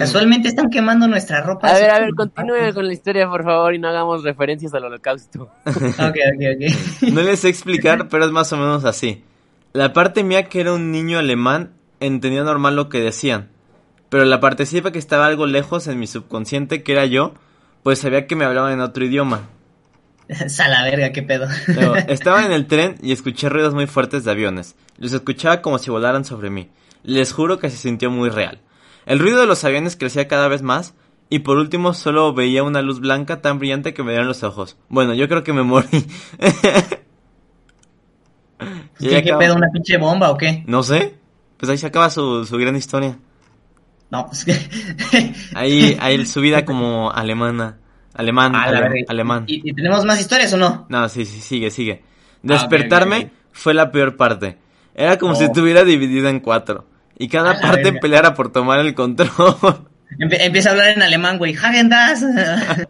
Casualmente 0.00 0.48
están 0.48 0.70
quemando 0.70 1.06
nuestra 1.06 1.42
ropa. 1.42 1.68
A 1.68 1.74
ver, 1.74 1.90
a 1.90 2.00
ver, 2.00 2.14
continúe 2.14 2.72
con 2.74 2.86
la 2.86 2.92
historia, 2.92 3.28
por 3.28 3.44
favor, 3.44 3.74
y 3.74 3.78
no 3.78 3.88
hagamos 3.88 4.22
referencias 4.22 4.72
al 4.74 4.84
holocausto. 4.84 5.50
Ok, 5.66 6.16
ok, 6.34 6.42
ok. 6.56 7.12
No 7.12 7.22
les 7.22 7.40
sé 7.40 7.48
explicar, 7.48 8.08
pero 8.08 8.24
es 8.24 8.30
más 8.30 8.52
o 8.52 8.56
menos 8.56 8.84
así. 8.84 9.22
La 9.72 9.92
parte 9.92 10.24
mía 10.24 10.44
que 10.44 10.60
era 10.60 10.72
un 10.72 10.90
niño 10.90 11.18
alemán 11.18 11.72
entendía 12.00 12.42
normal 12.42 12.76
lo 12.76 12.88
que 12.88 13.00
decían. 13.00 13.48
Pero 14.08 14.24
la 14.24 14.40
participa 14.40 14.90
que 14.90 14.98
estaba 14.98 15.26
algo 15.26 15.46
lejos 15.46 15.86
en 15.86 15.98
mi 15.98 16.06
subconsciente, 16.06 16.82
que 16.82 16.92
era 16.92 17.06
yo, 17.06 17.34
pues 17.82 17.98
sabía 18.00 18.26
que 18.26 18.36
me 18.36 18.44
hablaban 18.44 18.72
en 18.72 18.80
otro 18.80 19.04
idioma. 19.04 19.48
A 20.58 20.68
la 20.68 20.82
verga, 20.84 21.12
qué 21.12 21.22
pedo. 21.22 21.46
Luego, 21.68 21.96
estaba 22.08 22.44
en 22.44 22.52
el 22.52 22.66
tren 22.66 22.96
y 23.02 23.12
escuché 23.12 23.48
ruidos 23.48 23.74
muy 23.74 23.86
fuertes 23.86 24.24
de 24.24 24.30
aviones. 24.30 24.76
Los 24.96 25.12
escuchaba 25.12 25.60
como 25.60 25.78
si 25.78 25.90
volaran 25.90 26.24
sobre 26.24 26.50
mí. 26.50 26.70
Les 27.02 27.32
juro 27.32 27.58
que 27.58 27.70
se 27.70 27.76
sintió 27.76 28.10
muy 28.10 28.30
real. 28.30 28.60
El 29.06 29.18
ruido 29.18 29.40
de 29.40 29.46
los 29.46 29.64
aviones 29.64 29.96
crecía 29.96 30.28
cada 30.28 30.48
vez 30.48 30.62
más 30.62 30.94
y 31.28 31.40
por 31.40 31.56
último 31.58 31.94
solo 31.94 32.32
veía 32.34 32.62
una 32.62 32.82
luz 32.82 33.00
blanca 33.00 33.40
tan 33.40 33.58
brillante 33.58 33.94
que 33.94 34.02
me 34.02 34.10
dieron 34.12 34.28
los 34.28 34.42
ojos. 34.42 34.76
Bueno, 34.88 35.14
yo 35.14 35.28
creo 35.28 35.42
que 35.44 35.52
me 35.52 35.62
morí. 35.62 35.88
¿Qué, 38.98 39.34
pedo? 39.38 39.54
¿Una 39.56 39.68
pinche 39.72 39.96
bomba 39.96 40.30
o 40.30 40.36
qué? 40.36 40.62
No 40.66 40.82
sé. 40.82 41.14
Pues 41.56 41.70
ahí 41.70 41.78
se 41.78 41.86
acaba 41.86 42.10
su, 42.10 42.44
su 42.44 42.56
gran 42.58 42.76
historia. 42.76 43.18
No, 44.10 44.26
pues 44.28 44.44
que... 44.44 44.54
Ahí, 45.54 45.96
ahí 46.00 46.26
su 46.26 46.40
vida 46.40 46.64
como 46.64 47.10
alemana. 47.10 47.78
Alemán, 48.14 48.54
A 48.54 48.70
la 48.70 48.78
ale- 48.78 48.80
verga. 48.80 48.94
alemán. 49.08 49.44
¿Y, 49.46 49.68
y 49.70 49.72
tenemos 49.72 50.04
más 50.04 50.20
historias 50.20 50.52
o 50.52 50.56
no? 50.56 50.86
No, 50.88 51.08
sí, 51.08 51.24
sí, 51.24 51.40
sigue, 51.40 51.70
sigue. 51.70 52.02
Ah, 52.02 52.38
Despertarme 52.42 53.30
fue 53.52 53.72
la 53.72 53.90
peor 53.92 54.16
parte. 54.16 54.58
Era 54.94 55.16
como 55.18 55.34
si 55.34 55.44
Oh. 55.44 55.46
estuviera 55.46 55.84
dividido 55.84 56.28
en 56.28 56.40
cuatro. 56.40 56.86
Y 57.22 57.28
cada 57.28 57.50
A 57.50 57.54
la 57.54 57.60
parte 57.60 57.92
peleara 57.92 58.32
por 58.34 58.50
tomar 58.50 58.80
el 58.80 58.94
control. 58.94 59.28
Empe- 60.18 60.40
empieza 60.40 60.70
a 60.70 60.72
hablar 60.72 60.88
en 60.88 61.02
alemán, 61.02 61.36
güey. 61.38 61.54
Hagen 61.54 61.88
das. 61.90 62.24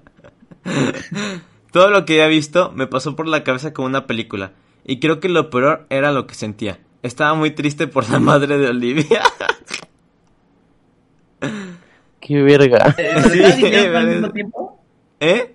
Todo 1.72 1.90
lo 1.90 2.04
que 2.04 2.14
había 2.14 2.26
visto 2.28 2.72
me 2.74 2.86
pasó 2.86 3.16
por 3.16 3.26
la 3.28 3.42
cabeza 3.44 3.72
como 3.72 3.86
una 3.88 4.06
película. 4.06 4.52
Y 4.84 5.00
creo 5.00 5.18
que 5.20 5.28
lo 5.28 5.50
peor 5.50 5.86
era 5.90 6.12
lo 6.12 6.26
que 6.28 6.34
sentía. 6.34 6.78
Estaba 7.02 7.34
muy 7.34 7.50
triste 7.50 7.86
por 7.88 8.08
la 8.08 8.18
madre 8.20 8.56
de 8.58 8.68
Olivia. 8.68 9.20
Qué 12.20 12.42
verga. 12.42 12.94
¿Estás 12.98 13.32
Sí, 13.32 13.42
sintiendo 13.44 13.78
todo 13.78 13.86
al 13.86 13.92
vale. 13.92 14.12
mismo 14.12 14.30
tiempo? 14.32 14.84
¿Eh? 15.20 15.54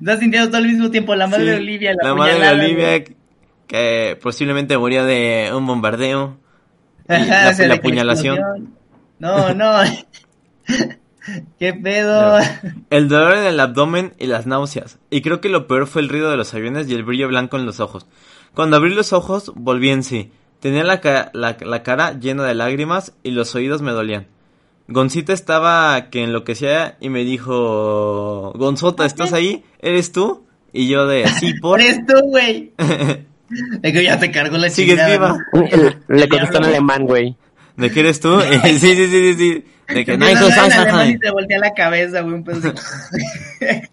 ¿Estás 0.00 0.20
sintiendo 0.20 0.48
todo 0.48 0.56
al 0.58 0.66
mismo 0.68 0.90
tiempo? 0.90 1.14
La 1.14 1.26
madre 1.26 1.44
Sí, 1.44 1.50
de 1.50 1.56
Olivia, 1.56 1.92
la, 2.00 2.08
la 2.08 2.14
madre 2.14 2.38
de 2.40 2.48
Olivia 2.48 2.88
güey. 2.98 3.16
que 3.66 4.18
posiblemente 4.22 4.78
murió 4.78 5.04
de 5.04 5.50
un 5.54 5.66
bombardeo. 5.66 6.38
la- 7.66 7.74
o 8.12 8.16
sea. 8.36 8.54
No, 9.18 9.54
no. 9.54 9.72
¿Qué 11.58 11.72
pedo? 11.74 12.38
El 12.90 13.08
dolor 13.08 13.36
en 13.36 13.44
el 13.44 13.60
abdomen 13.60 14.12
y 14.18 14.26
las 14.26 14.46
náuseas. 14.46 14.98
Y 15.10 15.22
creo 15.22 15.40
que 15.40 15.48
lo 15.48 15.66
peor 15.68 15.86
fue 15.86 16.02
el 16.02 16.08
ruido 16.08 16.30
de 16.30 16.36
los 16.36 16.52
aviones 16.54 16.88
y 16.88 16.94
el 16.94 17.04
brillo 17.04 17.28
blanco 17.28 17.56
en 17.56 17.64
los 17.66 17.78
ojos. 17.78 18.06
Cuando 18.54 18.76
abrí 18.76 18.92
los 18.92 19.12
ojos, 19.12 19.52
volví 19.54 19.90
en 19.90 20.02
sí. 20.02 20.32
Tenía 20.60 20.82
la, 20.84 21.00
ca- 21.00 21.30
la, 21.32 21.56
la 21.60 21.82
cara 21.84 22.18
llena 22.18 22.42
de 22.44 22.54
lágrimas 22.54 23.12
y 23.22 23.30
los 23.30 23.54
oídos 23.54 23.82
me 23.82 23.92
dolían. 23.92 24.26
Goncita 24.88 25.32
estaba 25.32 26.10
que 26.10 26.24
enloquecía 26.24 26.96
y 27.00 27.08
me 27.08 27.24
dijo... 27.24 28.52
Gonzota, 28.56 29.04
¿estás 29.06 29.32
ahí? 29.32 29.64
¿Eres 29.80 30.10
tú? 30.12 30.44
Y 30.72 30.88
yo 30.88 31.06
de... 31.06 31.26
Sí, 31.28 31.54
por... 31.54 31.80
Eres 31.80 32.04
tú, 32.04 32.14
güey. 32.24 32.72
Es 33.82 33.92
que 33.92 34.04
ya 34.04 34.18
te 34.18 34.30
cargó 34.30 34.56
la 34.58 34.68
Sigues 34.70 34.96
chingada. 34.96 35.10
viva. 35.10 35.38
¿no? 35.52 36.14
Le 36.16 36.28
contestó 36.28 36.58
en 36.58 36.64
alemán, 36.64 37.04
güey. 37.06 37.36
¿De 37.76 37.90
qué 37.90 38.00
eres 38.00 38.20
tú? 38.20 38.40
sí, 38.64 38.78
sí, 38.78 38.94
sí, 38.94 39.06
sí, 39.08 39.34
sí. 39.34 39.64
De 39.88 40.04
que... 40.04 40.12
Empieza 40.14 40.14
a 40.14 40.16
"Nein, 40.16 40.36
hablar 40.36 40.42
en 40.42 40.50
Susanne, 40.50 40.74
alemán 40.74 40.90
Susanne". 40.92 41.10
y 41.12 41.18
te 41.18 41.30
voltea 41.30 41.58
la 41.58 41.74
cabeza, 41.74 42.20
güey, 42.22 42.34
un 42.34 42.44
pedo 42.44 42.72
así. 42.74 43.86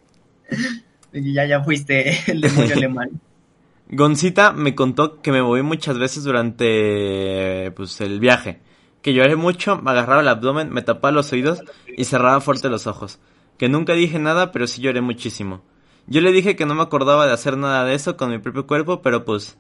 Y 1.12 1.34
ya, 1.34 1.46
ya 1.46 1.62
fuiste 1.64 2.16
el 2.32 2.42
demonio 2.42 2.76
alemán. 2.76 3.10
Goncita 3.90 4.52
me 4.52 4.76
contó 4.76 5.20
que 5.22 5.32
me 5.32 5.42
moví 5.42 5.64
muchas 5.64 5.98
veces 5.98 6.24
durante 6.24 7.72
pues 7.76 8.00
el 8.02 8.20
viaje, 8.20 8.60
que 9.02 9.14
lloré 9.14 9.36
mucho, 9.36 9.78
me 9.82 9.90
agarraba 9.90 10.22
el 10.22 10.28
abdomen, 10.28 10.70
me 10.72 10.84
tapaba 10.84 11.12
los 11.12 11.32
oídos 11.34 11.64
y 11.98 12.04
cerraba 12.04 12.40
fuerte 12.42 12.70
los 12.70 12.86
ojos, 12.86 13.18
que 13.58 13.68
nunca 13.70 13.94
dije 13.94 14.20
nada, 14.20 14.52
pero 14.52 14.68
sí 14.68 14.82
lloré 14.82 15.02
muchísimo. 15.02 15.64
Yo 16.10 16.22
le 16.22 16.32
dije 16.32 16.56
que 16.56 16.66
no 16.66 16.74
me 16.74 16.82
acordaba 16.82 17.28
de 17.28 17.34
hacer 17.34 17.56
nada 17.56 17.86
de 17.86 17.94
eso 17.94 18.18
con 18.18 18.32
mi 18.32 18.40
propio 18.40 18.66
cuerpo, 18.66 19.02
pero 19.02 19.26
pues 19.26 19.58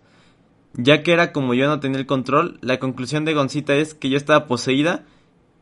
ya 0.73 1.03
que 1.03 1.13
era 1.13 1.31
como 1.31 1.53
yo 1.53 1.67
no 1.67 1.79
tenía 1.79 1.99
el 1.99 2.07
control, 2.07 2.57
la 2.61 2.79
conclusión 2.79 3.23
de 3.23 3.35
Goncita 3.35 3.75
es 3.75 3.93
que 3.93 4.09
yo 4.09 4.17
estaba 4.17 4.47
poseída 4.47 5.03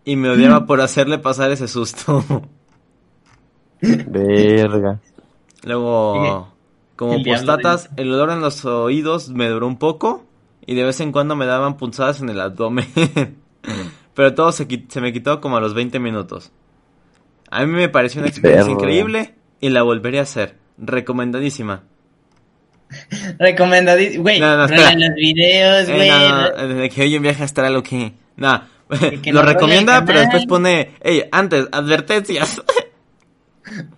y 0.06 0.16
me 0.16 0.30
odiaba 0.30 0.66
por 0.66 0.80
hacerle 0.80 1.18
pasar 1.18 1.52
ese 1.52 1.68
susto. 1.68 2.24
Verga. 3.82 5.02
Luego, 5.64 6.54
como 6.96 7.22
postatas, 7.22 7.90
el 7.98 8.14
olor 8.14 8.32
en 8.32 8.42
los 8.42 8.64
oídos 8.64 9.30
me 9.30 9.50
duró 9.50 9.68
un 9.68 9.78
poco 9.78 10.24
y 10.66 10.76
de 10.76 10.84
vez 10.84 11.02
en 11.02 11.12
cuando 11.12 11.36
me 11.36 11.46
daban 11.46 11.76
punzadas 11.76 12.22
en 12.22 12.30
el 12.30 12.40
abdomen. 12.40 12.88
Pero 14.14 14.34
todo 14.34 14.52
se, 14.52 14.66
me 15.02 15.14
quitó 15.14 15.42
como 15.42 15.58
a 15.58 15.62
los 15.62 15.74
20 15.74 16.00
minutos. 16.00 16.52
A 17.52 17.66
mí 17.66 17.72
me 17.72 17.90
pareció 17.90 18.20
una 18.22 18.30
experiencia 18.30 18.66
Verga. 18.66 18.82
increíble 18.82 19.36
y 19.60 19.70
la 19.70 19.84
volvería 19.84 20.22
a 20.22 20.24
hacer. 20.24 20.56
Recomendadísima. 20.78 21.84
Recomendadísimo. 23.40 24.24
Güey, 24.24 24.40
No, 24.40 24.58
no, 24.58 24.68
ruegan 24.68 25.02
espera. 25.02 25.08
los 25.10 25.16
videos, 25.16 25.90
Eh, 25.90 25.94
güey. 25.96 26.10
no, 26.10 26.52
no, 26.52 26.68
de 26.76 26.90
que 26.90 27.02
hoy 27.02 27.16
un 27.18 27.24
viaje 27.24 27.44
astral 27.44 27.76
o 27.76 27.84
que... 27.84 28.14
Lo 29.32 29.42
recomienda, 29.42 30.06
pero 30.06 30.20
después 30.20 30.46
pone... 30.46 30.92
Hey, 31.02 31.24
antes, 31.32 31.68
advertencias. 31.72 32.62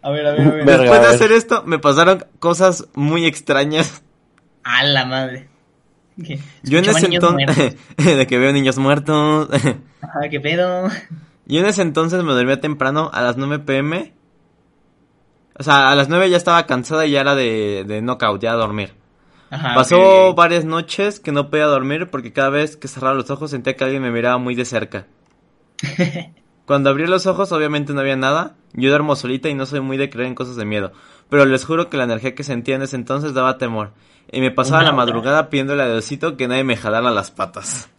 A 0.02 0.10
ver, 0.10 0.26
a 0.26 0.32
ver, 0.32 0.42
a 0.42 0.50
ver. 0.50 0.66
Verga. 0.66 0.78
después 0.82 1.02
de 1.02 1.08
hacer 1.08 1.32
esto, 1.32 1.62
me 1.64 1.78
pasaron 1.78 2.26
cosas 2.40 2.88
muy 2.96 3.28
extrañas. 3.28 4.02
A 4.64 4.84
la 4.84 5.06
madre. 5.06 5.48
¿Qué? 6.26 6.40
Yo 6.64 6.80
en 6.80 6.86
ese 6.86 7.06
entonces, 7.06 7.76
de 7.98 8.26
que 8.26 8.38
veo 8.40 8.52
niños 8.52 8.80
muertos. 8.80 9.48
Ajá, 10.02 10.28
qué 10.32 10.40
pedo. 10.40 10.90
Yo 11.46 11.60
en 11.60 11.68
ese 11.68 11.84
entonces 11.84 12.24
me 12.24 12.34
dormía 12.34 12.60
temprano 12.60 13.12
a 13.14 13.22
las 13.22 13.38
9 13.38 13.60
pm. 13.60 14.12
O 15.60 15.64
sea, 15.64 15.92
a 15.92 15.96
las 15.96 16.08
9 16.08 16.30
ya 16.30 16.38
estaba 16.38 16.66
cansada 16.66 17.06
y 17.06 17.12
ya 17.12 17.22
era 17.22 17.36
de, 17.36 17.84
de 17.86 18.02
knockout, 18.02 18.42
ya 18.42 18.54
a 18.54 18.56
dormir. 18.56 18.94
Ajá. 19.50 19.76
Pasó 19.76 20.34
varias 20.34 20.64
noches 20.64 21.20
que 21.20 21.34
no 21.34 21.50
podía 21.50 21.66
dormir 21.66 22.10
porque 22.10 22.32
cada 22.32 22.50
vez 22.50 22.78
que 22.78 22.88
cerraba 22.88 23.14
los 23.14 23.30
ojos 23.30 23.52
sentía 23.52 23.76
que 23.76 23.84
alguien 23.84 24.02
me 24.02 24.10
miraba 24.10 24.38
muy 24.38 24.56
de 24.56 24.64
cerca. 24.64 25.08
Cuando 26.66 26.90
abrí 26.90 27.08
los 27.08 27.26
ojos 27.28 27.52
obviamente 27.52 27.94
no 27.94 28.00
había 28.00 28.16
nada. 28.16 28.56
Yo 28.74 28.90
duermo 28.90 29.18
solita 29.18 29.50
y 29.50 29.54
no 29.54 29.66
soy 29.66 29.82
muy 29.82 29.98
de 29.98 30.10
creer 30.10 30.28
en 30.28 30.36
cosas 30.36 30.56
de 30.56 30.64
miedo. 30.64 30.94
Pero 31.30 31.46
les 31.46 31.66
juro 31.66 31.90
que 31.90 31.98
la 31.98 32.06
energía 32.06 32.36
que 32.36 32.44
sentía 32.44 32.76
en 32.76 32.84
ese 32.84 32.96
entonces 32.96 33.34
daba 33.34 33.58
temor. 33.58 33.92
Y 34.32 34.40
me 34.40 34.52
pasaba 34.52 34.80
Una 34.80 34.92
la 34.92 34.96
madrugada 34.96 35.50
pidiéndole 35.50 35.84
a 35.84 35.88
Diosito 35.88 36.38
que 36.38 36.48
nadie 36.48 36.64
me 36.64 36.78
jalara 36.78 37.12
las 37.12 37.32
patas. 37.32 37.90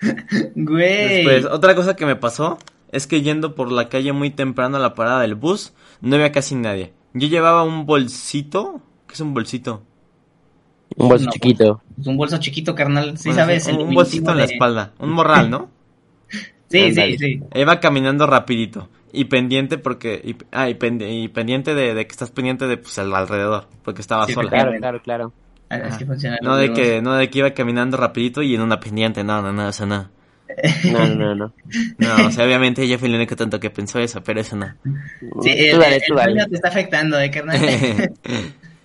Güey. 0.54 1.24
Después, 1.24 1.44
otra 1.44 1.74
cosa 1.74 1.94
que 1.94 2.06
me 2.06 2.16
pasó 2.16 2.58
es 2.92 3.06
que 3.06 3.22
yendo 3.22 3.54
por 3.54 3.70
la 3.72 3.88
calle 3.88 4.12
muy 4.12 4.30
temprano 4.30 4.76
a 4.76 4.80
la 4.80 4.94
parada 4.94 5.20
del 5.20 5.34
bus, 5.34 5.72
no 6.00 6.16
había 6.16 6.32
casi 6.32 6.54
nadie. 6.54 6.92
Yo 7.14 7.28
llevaba 7.28 7.62
un 7.64 7.86
bolsito. 7.86 8.80
¿Qué 9.06 9.14
es 9.14 9.20
un 9.20 9.34
bolsito? 9.34 9.82
Un 10.96 11.08
bolso 11.08 11.26
No, 11.26 11.30
chiquito. 11.32 11.82
Es 12.00 12.06
un 12.06 12.16
bolso 12.16 12.38
chiquito, 12.38 12.74
carnal. 12.74 13.16
Sí, 13.18 13.30
Bueno, 13.30 13.40
sabes. 13.42 13.64
sí, 13.64 13.70
el 13.70 13.76
un 13.76 13.78
diminutivo 13.78 13.94
bolsito 13.94 14.30
en 14.32 14.38
la 14.38 14.44
espalda. 14.44 14.92
Un 14.98 15.10
morral, 15.10 15.50
¿no? 15.50 15.70
Sí, 16.68 16.92
sí, 16.94 17.18
sí. 17.18 17.40
Iba 17.54 17.80
caminando 17.80 18.26
rapidito. 18.26 18.88
Y 19.12 19.24
pendiente 19.24 19.76
porque... 19.76 20.20
Y, 20.24 20.36
ah, 20.52 20.68
y, 20.68 20.74
pende- 20.74 21.10
y 21.10 21.26
pendiente 21.28 21.74
de, 21.74 21.94
de 21.94 22.06
que 22.06 22.12
estás 22.12 22.30
pendiente 22.30 22.68
de 22.68 22.76
pues 22.76 22.96
el 22.98 23.12
alrededor. 23.12 23.66
Porque 23.82 24.00
estaba 24.02 24.26
Sí, 24.26 24.34
sola. 24.34 24.50
Claro, 24.50 24.72
claro, 24.78 25.02
claro. 25.02 25.32
Así 25.68 26.04
funciona. 26.04 26.38
No 26.42 26.56
de 26.56 26.72
que, 26.72 27.02
no 27.02 27.14
de 27.14 27.28
que 27.28 27.38
iba 27.40 27.50
caminando 27.52 27.96
rapidito 27.96 28.42
y 28.42 28.54
en 28.54 28.60
una 28.60 28.78
pendiente. 28.80 29.24
No, 29.24 29.42
no, 29.42 29.52
no, 29.52 29.70
no. 29.86 30.10
No, 30.92 31.06
no, 31.06 31.34
no. 31.34 31.52
No, 31.98 32.14
o 32.26 32.30
sea, 32.30 32.44
obviamente 32.44 32.82
ella 32.82 32.98
fue 32.98 33.08
el 33.08 33.14
único 33.14 33.36
tonto 33.36 33.60
que 33.60 33.70
pensó 33.70 33.98
eso, 33.98 34.22
pero 34.22 34.40
eso 34.40 34.56
no. 34.56 34.66
Sí, 35.42 35.50
el, 35.50 35.72
tú 35.72 35.78
dale, 35.78 35.96
el 35.96 36.02
tú 36.06 36.14
dale. 36.14 36.32
sueño 36.32 36.46
te 36.48 36.54
está 36.56 36.68
afectando, 36.68 37.18
eh, 37.20 37.30
carnal. 37.30 37.58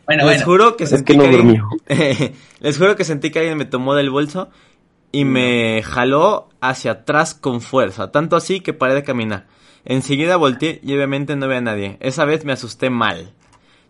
bueno, 0.06 0.24
Les 0.24 0.24
bueno. 0.24 0.46
juro 0.46 0.78
que 0.78 0.84
Es 0.86 0.90
sentí 0.92 1.14
que 1.14 1.18
no 1.18 1.24
alguien-. 1.26 1.62
Les 2.60 2.78
juro 2.78 2.96
que 2.96 3.04
sentí 3.04 3.32
que 3.32 3.40
alguien 3.40 3.58
me 3.58 3.66
tomó 3.66 3.96
del 3.96 4.10
bolso 4.10 4.50
y 5.12 5.26
me 5.26 5.82
jaló 5.84 6.50
hacia 6.62 6.92
atrás 6.92 7.34
con 7.34 7.62
fuerza, 7.62 8.12
tanto 8.12 8.36
así 8.36 8.60
que 8.60 8.74
paré 8.74 8.96
de 8.96 9.04
caminar. 9.04 9.48
Enseguida 9.86 10.36
volteé 10.36 10.80
y 10.84 10.94
obviamente 10.96 11.36
no 11.36 11.46
había 11.46 11.62
nadie. 11.62 11.98
Esa 12.02 12.26
vez 12.26 12.44
me 12.44 12.52
asusté 12.54 12.90
mal. 12.90 13.32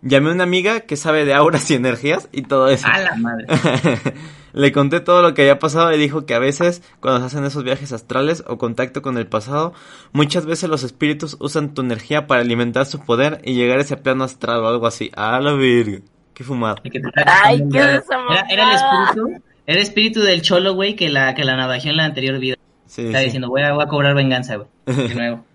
Llamé 0.01 0.29
a 0.29 0.33
una 0.33 0.43
amiga 0.43 0.81
que 0.81 0.97
sabe 0.97 1.25
de 1.25 1.33
auras 1.33 1.69
y 1.71 1.73
energías 1.75 2.29
y 2.31 2.43
todo 2.43 2.69
eso. 2.69 2.87
A 2.87 2.99
la 2.99 3.15
madre. 3.15 3.47
Le 4.53 4.71
conté 4.71 5.01
todo 5.01 5.21
lo 5.21 5.33
que 5.33 5.41
había 5.41 5.59
pasado 5.59 5.91
y 5.93 5.97
dijo 5.97 6.25
que 6.25 6.33
a 6.33 6.39
veces, 6.39 6.81
cuando 7.01 7.19
se 7.19 7.25
hacen 7.25 7.43
esos 7.43 7.63
viajes 7.63 7.91
astrales 7.91 8.43
o 8.47 8.57
contacto 8.57 9.01
con 9.01 9.17
el 9.17 9.27
pasado, 9.27 9.73
muchas 10.13 10.45
veces 10.45 10.69
los 10.69 10.83
espíritus 10.83 11.35
usan 11.39 11.73
tu 11.73 11.81
energía 11.81 12.25
para 12.27 12.41
alimentar 12.41 12.85
su 12.85 12.99
poder 13.03 13.41
y 13.43 13.55
llegar 13.55 13.79
a 13.79 13.81
ese 13.81 13.97
plano 13.97 14.23
astral 14.23 14.63
o 14.63 14.67
algo 14.67 14.87
así. 14.87 15.11
A 15.15 15.39
la 15.41 15.53
verga. 15.53 15.99
Qué 16.33 16.43
fumado. 16.43 16.77
Ay, 17.25 17.63
qué 17.71 17.77
era, 17.79 18.03
era 18.49 18.63
el 18.69 18.75
espíritu. 18.75 19.41
Era 19.67 19.77
el 19.77 19.83
espíritu 19.83 20.21
del 20.21 20.41
cholo, 20.41 20.73
güey, 20.75 20.95
que 20.95 21.09
la, 21.09 21.33
que 21.33 21.43
la 21.43 21.57
navajeó 21.57 21.89
en 21.89 21.97
la 21.97 22.05
anterior 22.05 22.37
vida. 22.39 22.55
Sí, 22.85 23.07
Está 23.07 23.19
sí. 23.19 23.25
diciendo, 23.25 23.49
voy 23.49 23.63
a, 23.63 23.73
voy 23.73 23.83
a 23.83 23.87
cobrar 23.87 24.13
venganza, 24.15 24.55
güey. 24.57 24.67
De 24.85 25.15
nuevo. 25.15 25.45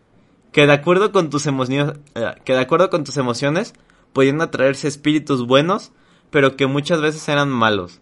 Que 0.53 0.67
de 0.67 0.73
acuerdo 0.73 1.13
con 1.13 1.31
tus 1.31 1.47
emociones, 1.47 1.97
eh, 2.17 2.35
que 2.45 2.55
de 2.55 2.61
acuerdo 2.61 2.91
con 2.91 3.05
tus 3.05 3.17
emociones 3.17 3.73
podían 4.13 4.41
atraerse 4.41 4.89
espíritus 4.89 5.47
buenos, 5.47 5.93
pero 6.31 6.57
que 6.57 6.67
muchas 6.67 7.01
veces 7.01 7.29
eran 7.29 7.49
malos. 7.49 8.01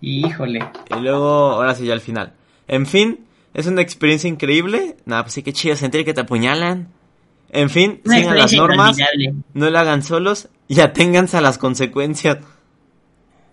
Híjole. 0.00 0.60
Y 0.96 1.00
luego, 1.00 1.26
ahora 1.26 1.74
sí, 1.74 1.86
ya 1.86 1.92
al 1.92 2.00
final. 2.00 2.34
En 2.68 2.86
fin, 2.86 3.20
es 3.54 3.66
una 3.66 3.82
experiencia 3.82 4.28
increíble. 4.28 4.96
Nada, 5.04 5.24
pues 5.24 5.34
sí 5.34 5.42
que 5.42 5.52
chido 5.52 5.76
sentir 5.76 6.04
que 6.04 6.14
te 6.14 6.20
apuñalan. 6.20 6.88
En 7.50 7.70
fin, 7.70 8.00
Una 8.04 8.16
sigan 8.16 8.36
las 8.36 8.52
normas, 8.52 8.96
no 9.54 9.70
lo 9.70 9.78
hagan 9.78 10.02
solos 10.02 10.50
Y 10.68 10.80
aténganse 10.80 11.38
a 11.38 11.40
las 11.40 11.56
consecuencias. 11.56 12.38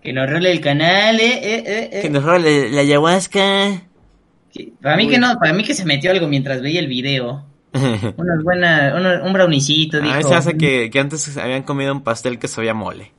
Que 0.02 0.12
nos 0.12 0.28
role 0.28 0.52
el 0.52 0.60
canal, 0.60 1.18
eh, 1.18 1.38
eh, 1.42 1.64
eh, 1.66 1.90
eh. 1.92 2.02
Que 2.02 2.10
nos 2.10 2.22
role 2.22 2.70
la 2.70 2.82
ayahuasca. 2.82 3.82
Para 4.80 4.96
mí 4.96 5.08
que 5.08 5.18
no, 5.18 5.38
para 5.38 5.52
mí 5.52 5.64
que 5.64 5.74
se 5.74 5.84
metió 5.84 6.10
algo 6.10 6.28
mientras 6.28 6.62
veía 6.62 6.80
el 6.80 6.86
video. 6.86 7.44
Unas 7.72 8.42
buenas, 8.42 9.22
un 9.22 9.32
brownicito, 9.32 9.98
A 9.98 10.00
dijo. 10.00 10.16
mí 10.16 10.22
se 10.24 10.34
hace 10.34 10.56
que, 10.56 10.88
que 10.90 10.98
antes 10.98 11.36
habían 11.36 11.62
comido 11.62 11.92
un 11.92 12.02
pastel 12.02 12.38
que 12.38 12.48
sabía 12.48 12.72
mole. 12.74 13.12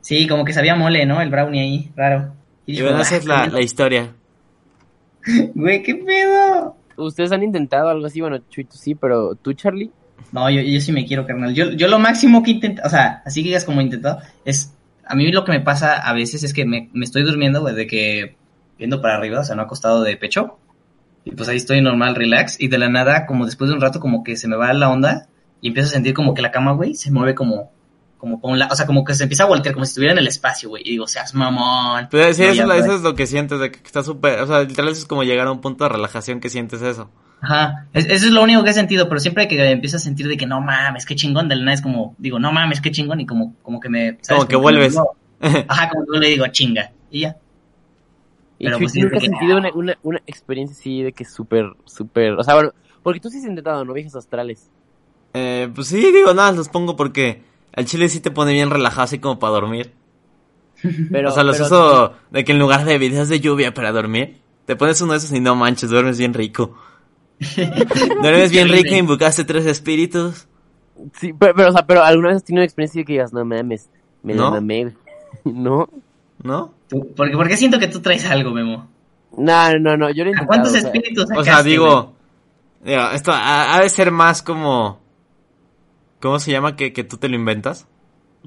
Sí, 0.00 0.26
como 0.28 0.44
que 0.44 0.52
sabía 0.52 0.76
mole, 0.76 1.04
¿no? 1.04 1.20
El 1.20 1.30
brownie 1.30 1.60
ahí, 1.60 1.90
raro. 1.96 2.32
Y 2.66 2.80
bueno, 2.82 3.00
esa 3.00 3.14
"Ah, 3.14 3.18
es 3.18 3.24
la, 3.24 3.46
la 3.46 3.60
historia. 3.60 4.12
Güey, 5.54 5.82
¿qué 5.82 5.94
pedo? 5.96 6.76
¿Ustedes 6.96 7.32
han 7.32 7.42
intentado 7.42 7.88
algo 7.88 8.06
así? 8.06 8.20
Bueno, 8.20 8.38
Chuy, 8.48 8.64
tú 8.64 8.76
sí, 8.76 8.94
pero 8.94 9.34
tú, 9.34 9.52
Charlie. 9.52 9.90
No, 10.32 10.48
yo, 10.50 10.60
yo 10.62 10.80
sí 10.80 10.92
me 10.92 11.04
quiero, 11.06 11.26
carnal. 11.26 11.54
Yo, 11.54 11.70
yo 11.72 11.88
lo 11.88 11.98
máximo 11.98 12.42
que 12.42 12.52
intento, 12.52 12.82
o 12.84 12.88
sea, 12.88 13.22
así 13.24 13.42
que 13.42 13.48
digas 13.48 13.64
como 13.64 13.80
intentado, 13.80 14.20
es, 14.44 14.74
a 15.06 15.14
mí 15.14 15.30
lo 15.30 15.44
que 15.44 15.52
me 15.52 15.60
pasa 15.60 15.94
a 15.96 16.12
veces 16.12 16.42
es 16.42 16.52
que 16.52 16.64
me, 16.66 16.88
me 16.92 17.04
estoy 17.04 17.22
durmiendo, 17.22 17.60
güey, 17.60 17.74
de 17.74 17.86
que 17.86 18.36
viendo 18.78 19.00
para 19.00 19.16
arriba, 19.16 19.40
o 19.40 19.44
sea, 19.44 19.54
no 19.56 19.62
acostado 19.62 20.02
de 20.02 20.16
pecho. 20.16 20.58
Y 21.24 21.32
pues 21.32 21.48
ahí 21.48 21.56
estoy 21.56 21.80
normal, 21.82 22.14
relax, 22.14 22.60
y 22.60 22.68
de 22.68 22.78
la 22.78 22.88
nada, 22.88 23.26
como 23.26 23.44
después 23.44 23.68
de 23.68 23.74
un 23.74 23.80
rato, 23.82 24.00
como 24.00 24.24
que 24.24 24.36
se 24.36 24.48
me 24.48 24.56
va 24.56 24.72
la 24.72 24.88
onda, 24.88 25.26
y 25.60 25.68
empiezo 25.68 25.88
a 25.90 25.92
sentir 25.92 26.14
como 26.14 26.32
que 26.34 26.42
la 26.42 26.50
cama, 26.50 26.72
güey, 26.72 26.94
se 26.94 27.10
mueve 27.10 27.34
como, 27.34 27.70
como 28.16 28.40
por 28.40 28.50
un 28.52 28.58
lado, 28.58 28.72
o 28.72 28.76
sea, 28.76 28.86
como 28.86 29.04
que 29.04 29.14
se 29.14 29.24
empieza 29.24 29.42
a 29.44 29.46
voltear, 29.46 29.74
como 29.74 29.84
si 29.84 29.90
estuviera 29.90 30.12
en 30.12 30.18
el 30.18 30.26
espacio, 30.28 30.70
güey, 30.70 30.82
y 30.86 30.90
digo, 30.92 31.06
seas 31.06 31.34
mamón. 31.34 32.08
Pero 32.10 32.32
sí, 32.32 32.42
No, 32.42 32.48
eso, 32.48 32.54
ya, 32.54 32.62
es 32.62 32.68
lo- 32.68 32.74
güey. 32.74 32.80
eso 32.80 32.94
es 32.96 33.02
lo 33.02 33.14
que 33.14 33.26
sientes, 33.26 33.60
de 33.60 33.70
que 33.70 33.78
está 33.84 34.02
súper... 34.02 34.40
O 34.40 34.46
sea, 34.46 34.60
literal 34.62 34.90
es 34.90 35.04
como 35.04 35.22
llegar 35.22 35.46
a 35.48 35.52
un 35.52 35.60
punto 35.60 35.84
de 35.84 35.90
relajación 35.90 36.40
que 36.40 36.48
sientes 36.48 36.80
eso. 36.82 37.10
Ajá, 37.40 37.86
es- 37.92 38.06
eso 38.06 38.26
es 38.26 38.32
lo 38.32 38.42
único 38.42 38.64
que 38.64 38.70
he 38.70 38.74
sentido, 38.74 39.08
pero 39.08 39.20
siempre 39.20 39.46
que 39.48 39.70
empiezo 39.70 39.96
a 39.98 40.00
sentir 40.00 40.26
de 40.28 40.36
que 40.36 40.46
no 40.46 40.60
mames, 40.60 41.04
qué 41.06 41.14
chingón, 41.14 41.48
de 41.48 41.56
la 41.56 41.64
nada 41.66 41.74
es 41.74 41.82
como, 41.82 42.14
digo, 42.18 42.38
no 42.38 42.50
mames, 42.52 42.80
qué 42.80 42.90
chingón, 42.90 43.20
y 43.20 43.26
como, 43.26 43.54
como 43.62 43.78
que 43.80 43.88
me... 43.88 44.18
¿sabes? 44.22 44.38
Como 44.44 44.48
que 44.48 44.56
vuelves. 44.56 44.96
Ajá, 45.68 45.88
como 45.90 46.04
que 46.06 46.18
le 46.18 46.28
digo 46.28 46.46
chinga, 46.48 46.90
y 47.10 47.20
ya. 47.20 47.36
Y 48.58 48.64
Pero 48.64 48.78
pues 48.78 48.92
¿tú 48.92 48.94
sí, 48.98 49.02
nunca 49.02 49.16
has 49.18 49.22
sentido 49.22 49.56
una, 49.56 49.70
una, 49.72 49.98
una 50.02 50.22
experiencia 50.26 50.76
así 50.78 51.02
de 51.02 51.12
que 51.12 51.24
súper, 51.24 51.72
súper... 51.84 52.32
O 52.32 52.42
sea, 52.42 52.54
bueno, 52.54 52.72
porque 53.02 53.20
tú 53.20 53.30
sí 53.30 53.38
has 53.38 53.44
intentado, 53.44 53.84
¿no? 53.84 53.92
Viajes 53.92 54.16
astrales. 54.16 54.68
Eh, 55.34 55.68
pues 55.74 55.88
sí, 55.88 56.00
digo, 56.12 56.34
nada, 56.34 56.50
los 56.52 56.68
pongo 56.68 56.96
porque 56.96 57.42
al 57.72 57.84
chile 57.84 58.08
sí 58.08 58.20
te 58.20 58.30
pone 58.32 58.52
bien 58.52 58.70
relajado 58.70 59.02
así 59.02 59.18
como 59.20 59.38
para 59.38 59.52
dormir. 59.52 59.92
Pero, 61.10 61.28
o 61.30 61.32
sea, 61.32 61.44
los 61.44 61.56
pero- 61.56 61.66
uso 61.66 62.12
de 62.30 62.44
que 62.44 62.52
en 62.52 62.58
lugar 62.58 62.84
de 62.84 62.98
videos 62.98 63.28
de 63.28 63.40
lluvia 63.40 63.72
para 63.74 63.92
dormir, 63.92 64.38
te 64.66 64.74
pones 64.74 65.00
uno 65.00 65.12
de 65.12 65.18
esos 65.18 65.32
y 65.32 65.40
no 65.40 65.54
manches, 65.54 65.90
duermes 65.90 66.18
bien 66.18 66.34
rico. 66.34 66.76
duermes 68.22 68.50
bien 68.50 68.68
rico, 68.68 68.94
invocaste 68.94 69.44
tres 69.44 69.66
espíritus. 69.66 70.48
Sí, 71.14 71.32
pero, 71.32 71.54
pero, 71.54 71.68
o 71.68 71.72
sea, 71.72 71.86
pero 71.86 72.02
alguna 72.02 72.28
vez 72.28 72.38
has 72.38 72.44
tenido 72.44 72.60
una 72.60 72.64
experiencia 72.66 73.04
que 73.04 73.12
digas, 73.12 73.32
no 73.32 73.44
mames, 73.44 73.88
me 74.24 74.34
¿No? 74.34 74.44
la 74.44 74.50
mamé. 74.50 74.94
¿No? 75.44 75.88
¿No? 76.42 76.74
Tú- 76.88 77.12
Porque, 77.16 77.36
porque 77.36 77.56
siento 77.56 77.78
que 77.78 77.88
tú 77.88 78.00
traes 78.00 78.24
algo, 78.26 78.50
Memo. 78.52 78.88
No, 79.36 79.78
no, 79.78 79.96
no, 79.96 80.10
yo 80.10 80.24
lo 80.24 80.30
he 80.30 80.34
¿A 80.38 80.46
cuántos 80.46 80.70
o 80.70 80.72
sea, 80.72 80.80
espíritus 80.80 81.26
O 81.36 81.44
sea, 81.44 81.62
digo, 81.62 82.14
digo, 82.82 83.02
esto 83.12 83.32
ha, 83.32 83.74
ha 83.76 83.80
de 83.80 83.88
ser 83.88 84.10
más 84.10 84.42
como... 84.42 85.00
¿Cómo 86.20 86.38
se 86.40 86.50
llama 86.50 86.74
que, 86.76 86.92
que 86.92 87.04
tú 87.04 87.16
te 87.16 87.28
lo 87.28 87.36
inventas? 87.36 87.86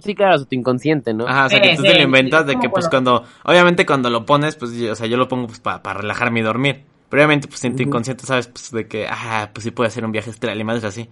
Sí, 0.02 0.16
claro, 0.16 0.38
sea, 0.40 0.48
tu 0.48 0.56
inconsciente, 0.56 1.14
¿no? 1.14 1.28
Ajá, 1.28 1.46
o 1.46 1.50
sea, 1.50 1.62
que 1.62 1.76
tú 1.76 1.84
sí, 1.84 1.88
te 1.90 1.94
lo 1.96 2.02
inventas 2.04 2.46
de 2.46 2.58
que 2.60 2.70
pues 2.70 2.90
cuando- 2.90 3.22
cuando... 3.22 3.32
Obviamente 3.46 3.86
cuando 3.86 4.10
lo 4.10 4.26
pones, 4.26 4.56
pues, 4.56 4.74
yo- 4.74 4.92
o 4.94 4.96
sea, 4.96 5.08
yo 5.08 5.18
lo 5.18 5.28
pongo 5.28 5.48
pues 5.48 5.60
para 5.60 5.94
relajarme 5.94 6.40
y 6.40 6.44
dormir. 6.44 6.84
Pero 7.10 7.22
obviamente 7.22 7.48
pues 7.50 7.64
en 7.66 7.76
tu 7.76 7.84
inconsciente 7.84 8.26
sabes 8.26 8.48
pues 8.48 8.72
de 8.72 8.88
que, 8.88 9.06
ah, 9.08 9.50
pues 9.54 9.66
sí 9.66 9.72
puede 9.72 9.90
hacer 9.90 10.06
un 10.06 10.14
viaje 10.14 10.30
astral 10.30 10.58
y 10.60 10.64
madres 10.64 10.86
así. 10.86 11.10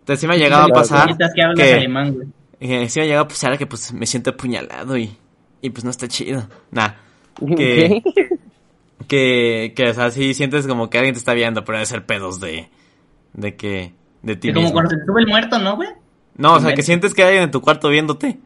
Entonces 0.00 0.20
sí 0.20 0.26
me 0.26 0.34
ha 0.34 0.36
llegado 0.36 0.64
a 0.64 0.68
pasar 0.68 1.08
que 1.16 1.62
que... 1.62 1.74
alemán, 1.74 2.12
güey. 2.14 2.28
eh, 2.60 2.86
sí 2.90 2.98
me 3.00 3.04
ha 3.04 3.08
llegado 3.08 3.24
a 3.24 3.28
pasar 3.28 3.56
que 3.56 3.66
pues 3.66 3.92
me 3.94 4.04
siento 4.06 4.30
apuñalado 4.30 4.96
y... 4.98 5.16
Y 5.62 5.70
pues 5.70 5.84
no 5.84 5.90
está 5.90 6.08
chido. 6.08 6.46
Nah. 6.70 6.90
que- 7.38 7.54
¿Qué? 7.56 8.02
Que, 9.08 9.72
que, 9.76 9.90
o 9.90 9.94
sea, 9.94 10.10
sí 10.10 10.34
sientes 10.34 10.66
como 10.66 10.90
que 10.90 10.98
alguien 10.98 11.14
te 11.14 11.18
está 11.20 11.32
viendo, 11.32 11.64
pero 11.64 11.78
debe 11.78 11.86
ser 11.86 12.04
pedos 12.06 12.40
de... 12.40 12.68
De 13.34 13.54
que... 13.54 13.92
De 14.22 14.34
ti 14.34 14.48
Que 14.48 14.54
como 14.54 14.72
cuando 14.72 14.90
se 14.90 14.96
te 14.96 15.04
sube 15.04 15.20
el 15.20 15.28
muerto, 15.28 15.58
¿no, 15.60 15.76
güey? 15.76 15.90
No, 16.36 16.54
o 16.54 16.60
sea, 16.60 16.74
que 16.74 16.82
sientes 16.82 17.14
que 17.14 17.22
hay 17.22 17.28
alguien 17.28 17.44
en 17.44 17.50
tu 17.52 17.60
cuarto 17.60 17.88
viéndote. 17.88 18.38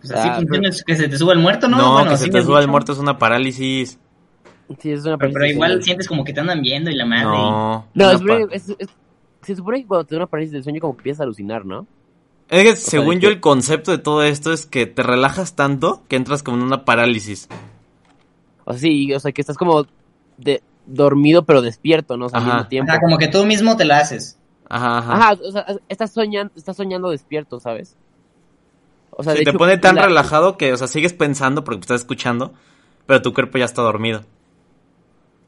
Pues 0.00 0.12
así 0.12 0.28
Ah, 0.30 0.36
funciona, 0.36 0.70
que 0.86 0.96
se 0.96 1.08
te 1.08 1.16
sube 1.18 1.32
el 1.34 1.40
muerto, 1.40 1.68
¿no? 1.68 1.76
No, 1.76 1.92
Bueno, 1.94 2.10
que 2.12 2.16
se 2.16 2.30
te 2.30 2.42
suba 2.42 2.60
el 2.60 2.68
muerto 2.68 2.92
es 2.92 2.98
una 2.98 3.18
parálisis. 3.18 3.98
Sí, 4.78 4.92
es 4.92 5.00
una 5.04 5.18
Pero, 5.18 5.18
pero 5.18 5.32
parálisis 5.34 5.54
igual 5.56 5.82
sientes 5.82 6.08
como 6.08 6.24
que 6.24 6.32
te 6.32 6.40
andan 6.40 6.62
viendo 6.62 6.90
y 6.90 6.94
la 6.94 7.04
madre. 7.04 7.24
No. 7.24 7.86
No, 7.92 8.10
es, 8.12 8.22
pa- 8.22 8.38
es- 8.54 8.68
es- 8.78 8.88
se 9.42 9.56
supone 9.56 9.80
que 9.82 9.86
cuando 9.86 10.04
te 10.06 10.14
da 10.14 10.20
una 10.20 10.26
parálisis 10.26 10.52
del 10.52 10.62
sueño 10.62 10.80
como 10.80 10.94
que 10.94 11.00
empiezas 11.00 11.20
a 11.20 11.24
alucinar, 11.24 11.66
¿no? 11.66 11.86
Es 12.50 12.62
que 12.62 12.76
sea, 12.76 12.90
según 12.90 13.20
yo 13.20 13.28
que- 13.28 13.34
el 13.34 13.40
concepto 13.40 13.90
de 13.90 13.98
todo 13.98 14.22
esto 14.22 14.52
es 14.52 14.66
que 14.66 14.86
te 14.86 15.02
relajas 15.02 15.54
tanto 15.56 16.02
que 16.08 16.16
entras 16.16 16.42
como 16.42 16.58
en 16.58 16.62
una 16.64 16.84
parálisis. 16.84 17.48
O 18.64 18.72
sea, 18.72 18.80
sí, 18.80 19.12
o 19.12 19.20
sea, 19.20 19.32
que 19.32 19.40
estás 19.40 19.56
como 19.56 19.86
de 20.36 20.62
dormido 20.86 21.44
pero 21.44 21.62
despierto, 21.62 22.16
¿no? 22.16 22.26
O 22.26 22.28
sea, 22.28 22.38
al 22.40 22.44
Ajá. 22.46 22.54
mismo 22.56 22.68
tiempo. 22.68 22.92
Ajá, 22.92 23.00
como 23.00 23.18
que 23.18 23.28
tú 23.28 23.44
mismo 23.44 23.76
te 23.76 23.84
la 23.84 23.98
haces. 23.98 24.38
Ajá, 24.68 24.98
ajá. 24.98 25.12
Ajá, 25.14 25.32
o 25.42 25.50
sea, 25.52 25.66
estás 25.88 26.12
soñando, 26.12 26.52
estás 26.56 26.76
soñando 26.76 27.10
despierto, 27.10 27.60
¿sabes? 27.60 27.96
O 29.10 29.22
sea, 29.22 29.32
Sí, 29.32 29.38
de 29.40 29.44
te 29.44 29.50
hecho, 29.50 29.58
pone 29.58 29.78
tan 29.78 29.96
la- 29.96 30.06
relajado 30.06 30.56
que, 30.56 30.72
o 30.72 30.76
sea, 30.76 30.86
sigues 30.88 31.12
pensando 31.12 31.64
porque 31.64 31.80
estás 31.82 32.00
escuchando, 32.00 32.52
pero 33.06 33.22
tu 33.22 33.32
cuerpo 33.32 33.58
ya 33.58 33.64
está 33.64 33.82
dormido. 33.82 34.24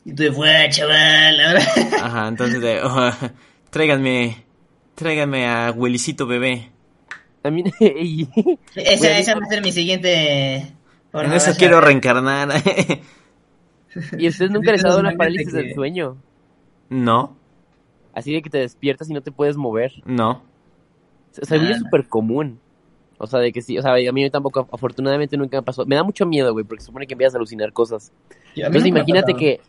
Y 0.04 0.14
tú 0.14 0.22
de 0.22 0.32
fuera, 0.32 0.68
chaval. 0.70 1.40
ahora". 1.40 1.62
Ajá, 2.02 2.28
entonces 2.28 2.60
de, 2.60 2.80
oh, 2.82 3.10
tráiganme, 3.70 4.44
tráiganme 4.94 5.46
a 5.48 5.72
Willicito 5.72 6.26
bebé. 6.26 6.70
También, 7.46 7.72
y- 7.80 8.28
esa, 8.74 9.18
esa 9.18 9.34
va 9.34 9.44
a 9.44 9.48
ser 9.48 9.62
mi 9.62 9.70
siguiente. 9.70 10.56
En 10.56 10.76
porno, 11.12 11.34
eso 11.34 11.52
quiero 11.56 11.80
reencarnar. 11.80 12.48
y 14.18 14.26
ustedes 14.28 14.50
nunca 14.50 14.72
les 14.72 14.84
ha 14.84 14.88
dado 14.88 15.00
una 15.00 15.12
parálisis 15.12 15.52
que- 15.52 15.56
del 15.62 15.74
sueño. 15.74 16.16
no, 16.88 17.36
Así 18.14 18.32
de 18.32 18.42
que 18.42 18.50
te 18.50 18.58
despiertas 18.58 19.08
y 19.10 19.12
no 19.14 19.20
te 19.20 19.30
puedes 19.30 19.56
mover. 19.56 19.92
no. 20.04 20.42
O 21.40 21.44
sea, 21.44 21.58
yo 21.58 21.68
es 21.68 21.78
súper 21.80 22.08
común. 22.08 22.58
O 23.18 23.26
sea, 23.26 23.38
de 23.40 23.52
que 23.52 23.60
sí, 23.62 23.78
o 23.78 23.82
sea, 23.82 23.92
a 23.92 24.12
mí 24.12 24.30
tampoco, 24.30 24.66
afortunadamente 24.72 25.36
nunca 25.36 25.58
me 25.58 25.62
pasó. 25.62 25.84
Me 25.86 25.94
da 25.94 26.02
mucho 26.02 26.26
miedo, 26.26 26.52
güey, 26.52 26.64
porque 26.64 26.80
se 26.80 26.86
supone 26.86 27.06
que 27.06 27.12
empiezas 27.14 27.34
a 27.34 27.38
alucinar 27.38 27.72
cosas. 27.72 28.10
Y 28.56 28.62
a 28.62 28.64
mí 28.64 28.66
Entonces 28.78 28.88
imagínate 28.88 29.34
que, 29.34 29.60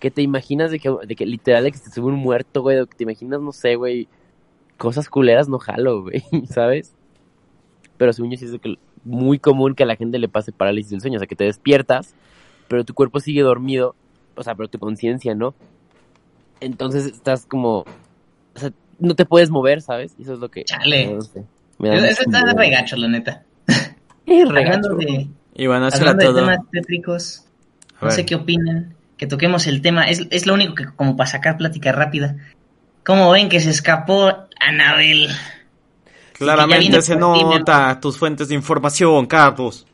que 0.00 0.10
te 0.10 0.20
imaginas 0.20 0.70
de 0.72 0.78
que, 0.80 0.92
de 1.06 1.14
que 1.16 1.24
literal 1.24 1.64
de 1.64 1.70
que 1.72 1.78
te 1.78 1.90
sube 1.90 2.08
un 2.08 2.16
muerto, 2.18 2.60
güey, 2.60 2.78
o 2.80 2.86
que 2.86 2.96
te 2.96 3.04
imaginas, 3.04 3.40
no 3.40 3.52
sé, 3.52 3.76
güey, 3.76 4.08
cosas 4.78 5.08
culeras 5.08 5.48
no 5.48 5.60
jalo, 5.60 6.02
güey, 6.02 6.24
¿sabes? 6.50 6.92
Pero 8.02 8.12
según 8.12 8.32
yo 8.32 8.36
sí 8.36 8.46
es 8.46 8.50
de 8.50 8.78
muy 9.04 9.38
común 9.38 9.76
que 9.76 9.84
a 9.84 9.86
la 9.86 9.94
gente 9.94 10.18
le 10.18 10.28
pase 10.28 10.50
parálisis 10.50 10.90
del 10.90 11.00
sueño, 11.00 11.18
o 11.18 11.20
sea, 11.20 11.28
que 11.28 11.36
te 11.36 11.44
despiertas, 11.44 12.16
pero 12.66 12.84
tu 12.84 12.94
cuerpo 12.94 13.20
sigue 13.20 13.42
dormido, 13.42 13.94
o 14.34 14.42
sea, 14.42 14.56
pero 14.56 14.68
tu 14.68 14.80
conciencia 14.80 15.36
no. 15.36 15.54
Entonces 16.58 17.06
estás 17.06 17.46
como, 17.46 17.84
o 18.56 18.58
sea, 18.58 18.72
no 18.98 19.14
te 19.14 19.24
puedes 19.24 19.50
mover, 19.50 19.82
¿sabes? 19.82 20.16
Y 20.18 20.22
eso 20.22 20.32
es 20.32 20.40
lo 20.40 20.50
que... 20.50 20.64
Chale. 20.64 21.14
no 21.14 21.20
sé, 21.20 21.44
me 21.78 21.90
da 21.90 22.08
Eso, 22.08 22.22
está 22.22 22.42
miedo. 22.42 22.58
regacho, 22.58 22.96
la 22.96 23.06
neta. 23.06 23.44
Eh, 24.26 24.44
regacho. 24.46 24.96
de, 24.96 25.28
Y 25.54 25.68
bueno, 25.68 25.86
eso 25.86 26.02
era 26.02 26.14
de 26.14 26.24
todo. 26.24 26.40
temas 26.40 26.58
tétricos, 26.72 27.46
no 28.00 28.10
sé 28.10 28.26
qué 28.26 28.34
opinan. 28.34 28.96
Que 29.16 29.28
toquemos 29.28 29.68
el 29.68 29.80
tema. 29.80 30.06
Es, 30.06 30.26
es 30.30 30.46
lo 30.48 30.54
único 30.54 30.74
que, 30.74 30.86
como 30.86 31.16
para 31.16 31.30
sacar 31.30 31.56
plática 31.56 31.92
rápida. 31.92 32.34
¿Cómo 33.04 33.30
ven 33.30 33.48
que 33.48 33.60
se 33.60 33.70
escapó 33.70 34.32
Anabel? 34.58 35.28
Claramente 36.32 37.02
se 37.02 37.16
nota 37.16 37.98
tus 38.00 38.18
fuentes 38.18 38.48
de 38.48 38.54
información, 38.54 39.26
Carlos. 39.26 39.86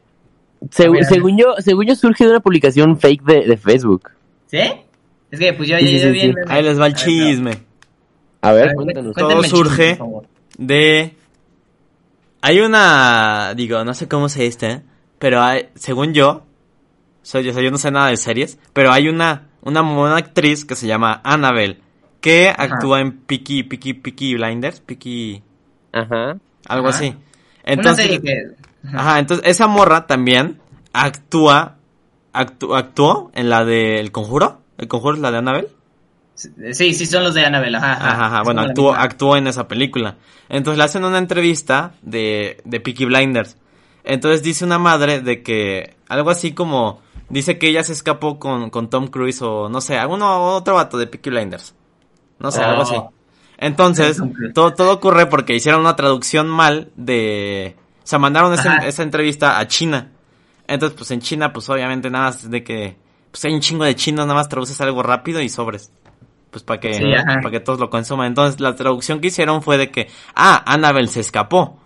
Segu- 0.71 1.03
según 1.09 1.37
yo, 1.39 1.55
según 1.59 1.87
yo 1.87 1.95
surge 1.95 2.25
de 2.25 2.31
una 2.31 2.41
publicación 2.41 2.99
fake 2.99 3.23
de, 3.25 3.47
de 3.47 3.57
Facebook. 3.57 4.11
¿Sí? 4.47 4.59
Es 5.31 5.39
que 5.39 5.53
pues 5.53 5.69
yo, 5.69 5.79
Sí, 5.79 5.85
yo, 5.87 5.99
yo 5.99 6.05
sí, 6.07 6.11
vi 6.11 6.21
sí. 6.21 6.27
en- 6.27 6.51
Ahí 6.51 6.63
les 6.63 6.81
va 6.81 6.87
el 6.87 6.95
A 6.95 6.97
ver, 6.97 7.05
chisme. 7.05 7.51
A 8.41 8.49
A 8.49 8.53
ver, 8.53 8.75
cuéntanos. 8.75 9.15
Todo 9.15 9.43
chisme, 9.43 9.49
surge. 9.49 9.99
de... 10.57 11.15
Hay 12.41 12.61
una... 12.61 13.53
Digo, 13.57 13.85
no 13.85 13.95
sé 13.95 14.09
cómo 14.09 14.29
se 14.29 14.43
dice, 14.45 14.83
pero 15.19 15.43
hay, 15.43 15.69
según 15.75 16.15
yo, 16.15 16.45
soy, 17.23 17.49
o 17.49 17.53
sea, 17.53 17.63
yo 17.63 17.71
no 17.71 17.79
sé 17.79 17.91
nada 17.91 18.09
de 18.09 18.17
series, 18.17 18.59
pero 18.73 18.93
hay 18.93 19.09
una, 19.09 19.49
una, 19.63 19.83
una 19.83 20.17
actriz 20.17 20.65
que 20.65 20.77
se 20.77 20.87
llama 20.87 21.21
Annabelle, 21.25 21.81
que 22.21 22.49
actúa 22.57 23.01
en 23.01 23.13
Peaky, 23.19 23.65
Peaky, 23.65 23.95
Peaky 23.95 24.35
Blinders, 24.35 24.81
Peaky... 24.81 25.43
Ajá. 26.01 26.37
Algo 26.69 26.89
Ajá. 26.89 26.97
así. 26.99 27.09
Una 27.09 27.19
Entonces, 27.65 28.07
serie 28.07 28.21
que... 28.23 28.97
ajá, 28.97 29.19
entonces 29.19 29.47
esa 29.47 29.67
morra 29.67 30.07
también 30.07 30.61
actúa, 30.93 31.77
actu- 32.33 32.77
actuó 32.77 33.31
en 33.35 33.51
la 33.51 33.65
de 33.65 34.01
El 34.01 34.11
Conjuro. 34.13 34.61
¿El 34.79 34.89
Conjuro 34.89 35.15
es 35.17 35.21
la 35.21 35.31
de 35.31 35.39
Annabelle? 35.39 35.69
Sí, 36.35 36.95
sí, 36.95 37.05
son 37.07 37.25
los 37.25 37.35
de 37.35 37.45
Annabelle. 37.45 37.77
Ajá, 37.79 38.27
ajá. 38.27 38.43
Bueno, 38.45 38.61
actuó, 38.63 38.95
actuó 38.95 39.37
en 39.37 39.49
esa 39.49 39.67
película. 39.67 40.17
Entonces 40.49 40.79
le 40.79 40.85
hacen 40.85 41.05
una 41.05 41.19
entrevista 41.19 41.95
de, 42.03 42.61
de 42.65 42.81
Peaky 42.81 43.07
Blinders. 43.07 43.57
Entonces 44.05 44.43
dice 44.43 44.65
una 44.65 44.79
madre 44.79 45.21
de 45.21 45.43
que 45.43 45.97
algo 46.09 46.31
así 46.31 46.53
como 46.53 47.01
dice 47.29 47.59
que 47.59 47.69
ella 47.69 47.83
se 47.83 47.93
escapó 47.93 48.39
con, 48.39 48.71
con 48.71 48.89
Tom 48.89 49.09
Cruise 49.09 49.43
o 49.43 49.69
no 49.69 49.81
sé, 49.81 49.99
alguno 49.99 50.55
otro 50.55 50.75
vato 50.77 50.97
de 50.97 51.09
Peaky 51.09 51.31
Blinders. 51.31 51.75
No 52.39 52.53
sé, 52.53 52.61
Oh. 52.63 52.65
algo 52.67 52.83
así. 52.83 52.95
Entonces, 53.59 54.23
todo, 54.55 54.73
todo 54.75 54.93
ocurre 54.93 55.27
porque 55.27 55.55
hicieron 55.55 55.81
una 55.81 55.97
traducción 55.97 56.49
mal 56.49 56.91
de... 56.97 57.77
O 58.03 58.07
sea, 58.07 58.19
mandaron 58.19 58.55
esa, 58.55 58.77
esa 58.79 59.03
entrevista 59.03 59.59
a 59.59 59.67
China. 59.67 60.13
Entonces, 60.67 60.97
pues 60.97 61.11
en 61.11 61.21
China, 61.21 61.53
pues 61.53 61.69
obviamente 61.69 62.09
nada 62.09 62.27
más 62.27 62.49
de 62.51 62.63
que... 62.63 62.97
Pues 63.31 63.45
hay 63.45 63.53
un 63.53 63.61
chingo 63.61 63.85
de 63.85 63.95
chinos, 63.95 64.27
nada 64.27 64.39
más 64.39 64.49
traduces 64.49 64.81
algo 64.81 65.03
rápido 65.03 65.43
y 65.43 65.49
sobres. 65.49 65.93
Pues 66.51 66.63
para 66.65 66.81
que, 66.81 66.95
Sí, 66.95 67.13
ajá. 67.13 67.41
para 67.43 67.51
que 67.51 67.61
todos 67.61 67.79
lo 67.79 67.91
consuman. 67.91 68.29
Entonces, 68.29 68.61
la 68.61 68.75
traducción 68.75 69.21
que 69.21 69.27
hicieron 69.27 69.61
fue 69.63 69.77
de 69.77 69.91
que... 69.91 70.09
Ah, 70.35 70.63
Annabelle 70.65 71.09
se 71.09 71.21
escapó. 71.21 71.79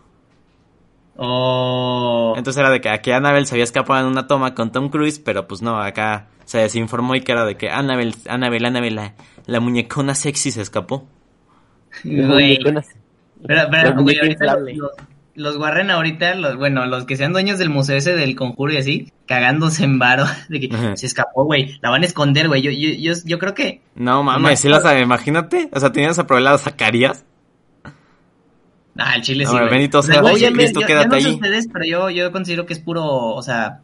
Oh. 1.16 2.34
Entonces 2.36 2.60
era 2.60 2.70
de 2.70 2.80
que 2.80 2.88
aquí 2.88 3.10
Annabelle 3.10 3.46
se 3.46 3.54
había 3.54 3.64
escapado 3.64 4.00
en 4.00 4.06
una 4.06 4.26
toma 4.26 4.54
con 4.54 4.72
Tom 4.72 4.88
Cruise, 4.88 5.18
pero 5.18 5.46
pues 5.46 5.62
no, 5.62 5.80
acá 5.80 6.28
se 6.44 6.58
desinformó 6.58 7.14
y 7.14 7.20
que 7.20 7.32
era 7.32 7.44
de 7.44 7.56
que 7.56 7.70
Annabelle, 7.70 8.14
Annabelle, 8.28 8.66
Annabelle, 8.66 8.94
la, 8.94 9.14
la 9.46 9.60
muñecona 9.60 10.14
sexy 10.14 10.50
se 10.50 10.62
escapó. 10.62 11.06
Güey. 12.04 12.58
Pero, 13.44 13.62
pero, 13.70 13.92
güey, 14.02 14.16
muñeca 14.18 14.52
ahorita 14.52 14.56
los, 14.76 14.90
los 15.34 15.56
Warren 15.56 15.90
ahorita, 15.90 16.34
los, 16.36 16.56
bueno, 16.56 16.86
los 16.86 17.04
que 17.04 17.16
sean 17.16 17.32
dueños 17.32 17.58
del 17.58 17.70
museo 17.70 17.96
ese 17.96 18.14
del 18.14 18.36
conjuro 18.36 18.72
y 18.72 18.76
así, 18.76 19.12
cagándose 19.26 19.84
en 19.84 19.98
varo, 19.98 20.24
de 20.48 20.60
que 20.60 20.74
Ajá. 20.74 20.96
se 20.96 21.06
escapó, 21.06 21.44
güey, 21.44 21.78
la 21.82 21.90
van 21.90 22.02
a 22.02 22.06
esconder, 22.06 22.48
güey, 22.48 22.62
yo, 22.62 22.70
yo, 22.70 22.90
yo, 22.98 23.12
yo 23.24 23.38
creo 23.38 23.54
que, 23.54 23.80
No 23.94 24.22
mames, 24.22 24.60
sí 24.60 24.68
la 24.68 24.80
sabe, 24.80 25.00
imagínate. 25.00 25.68
O 25.72 25.80
sea, 25.80 25.90
tenías 25.90 26.18
a 26.18 26.26
probar 26.26 26.42
la 26.42 26.58
Zacarías. 26.58 27.24
ah, 28.98 29.14
el 29.16 29.22
chile 29.22 29.46
sí, 29.46 29.52
güey. 29.52 29.68
Benito, 29.70 29.98
O 29.98 30.02
sea, 30.02 30.20
güey, 30.20 30.34
oye, 30.34 30.50
yo- 30.50 30.56
listo, 30.56 30.80
yo- 30.80 30.86
quédate 30.86 31.08
yo 31.08 31.14
no 31.16 31.20
sé 31.20 31.28
ahí. 31.28 31.34
ustedes, 31.34 31.68
pero 31.72 31.84
yo, 31.84 32.10
yo 32.10 32.30
considero 32.32 32.66
que 32.66 32.74
es 32.74 32.78
puro, 32.80 33.04
o 33.04 33.42
sea, 33.42 33.80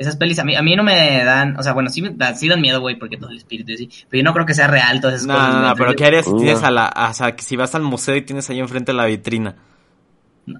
esas 0.00 0.16
pelis 0.16 0.38
a 0.38 0.44
mí, 0.44 0.56
a 0.56 0.62
mí 0.62 0.74
no 0.76 0.82
me 0.82 1.22
dan, 1.24 1.56
o 1.58 1.62
sea, 1.62 1.72
bueno, 1.74 1.90
sí 1.90 2.02
me 2.02 2.10
da- 2.10 2.34
sí 2.34 2.48
dan 2.48 2.60
miedo, 2.60 2.80
güey, 2.80 2.96
porque 2.98 3.16
todo 3.18 3.30
el 3.30 3.36
espíritu 3.38 3.72
y 3.72 3.74
así, 3.74 3.90
pero 4.08 4.20
yo 4.22 4.24
no 4.24 4.32
creo 4.34 4.46
que 4.46 4.54
sea 4.54 4.66
real 4.66 5.00
todas 5.00 5.16
esas 5.16 5.28
No, 5.28 5.34
cosas. 5.34 5.50
no, 5.50 5.68
no, 5.68 5.76
pero 5.76 5.94
¿qué 5.94 6.06
harías 6.06 6.26
si 6.26 6.34
tienes 6.34 6.62
a 6.62 6.70
la, 6.70 6.92
o 7.10 7.14
sea, 7.14 7.36
que 7.36 7.42
si 7.42 7.56
vas 7.56 7.74
al 7.74 7.82
museo 7.82 8.16
y 8.16 8.22
tienes 8.22 8.48
ahí 8.50 8.58
enfrente 8.58 8.92
la 8.92 9.04
vitrina? 9.06 9.56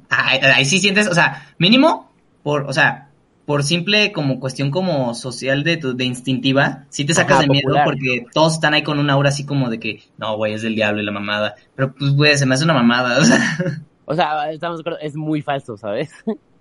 Ahí, 0.08 0.38
ahí 0.42 0.64
sí 0.64 0.78
sientes, 0.78 1.08
o 1.08 1.14
sea, 1.14 1.52
mínimo, 1.58 2.12
por, 2.42 2.62
o 2.68 2.72
sea, 2.72 3.08
por 3.44 3.64
simple 3.64 4.12
como 4.12 4.38
cuestión 4.38 4.70
como 4.70 5.14
social 5.14 5.64
de, 5.64 5.76
tu- 5.78 5.96
de 5.96 6.04
instintiva, 6.04 6.84
sí 6.90 7.04
te 7.04 7.14
sacas 7.14 7.38
Ajá, 7.38 7.42
de 7.44 7.48
miedo 7.48 7.74
porque 7.84 8.24
todos 8.32 8.54
están 8.54 8.74
ahí 8.74 8.82
con 8.82 8.98
una 8.98 9.14
aura 9.14 9.30
así 9.30 9.44
como 9.44 9.68
de 9.70 9.80
que, 9.80 10.02
no, 10.18 10.36
güey, 10.36 10.52
es 10.54 10.62
del 10.62 10.76
diablo 10.76 11.00
y 11.02 11.04
la 11.04 11.12
mamada. 11.12 11.56
Pero 11.74 11.94
pues, 11.94 12.12
güey, 12.12 12.36
se 12.38 12.46
me 12.46 12.54
hace 12.54 12.64
una 12.64 12.74
mamada, 12.74 13.18
o 13.20 13.24
sea. 13.24 13.58
O 14.04 14.14
sea, 14.14 14.50
estamos 14.52 14.78
de 14.78 14.82
acuerdo, 14.82 14.98
es 15.00 15.16
muy 15.16 15.42
falso, 15.42 15.76
¿sabes? 15.76 16.10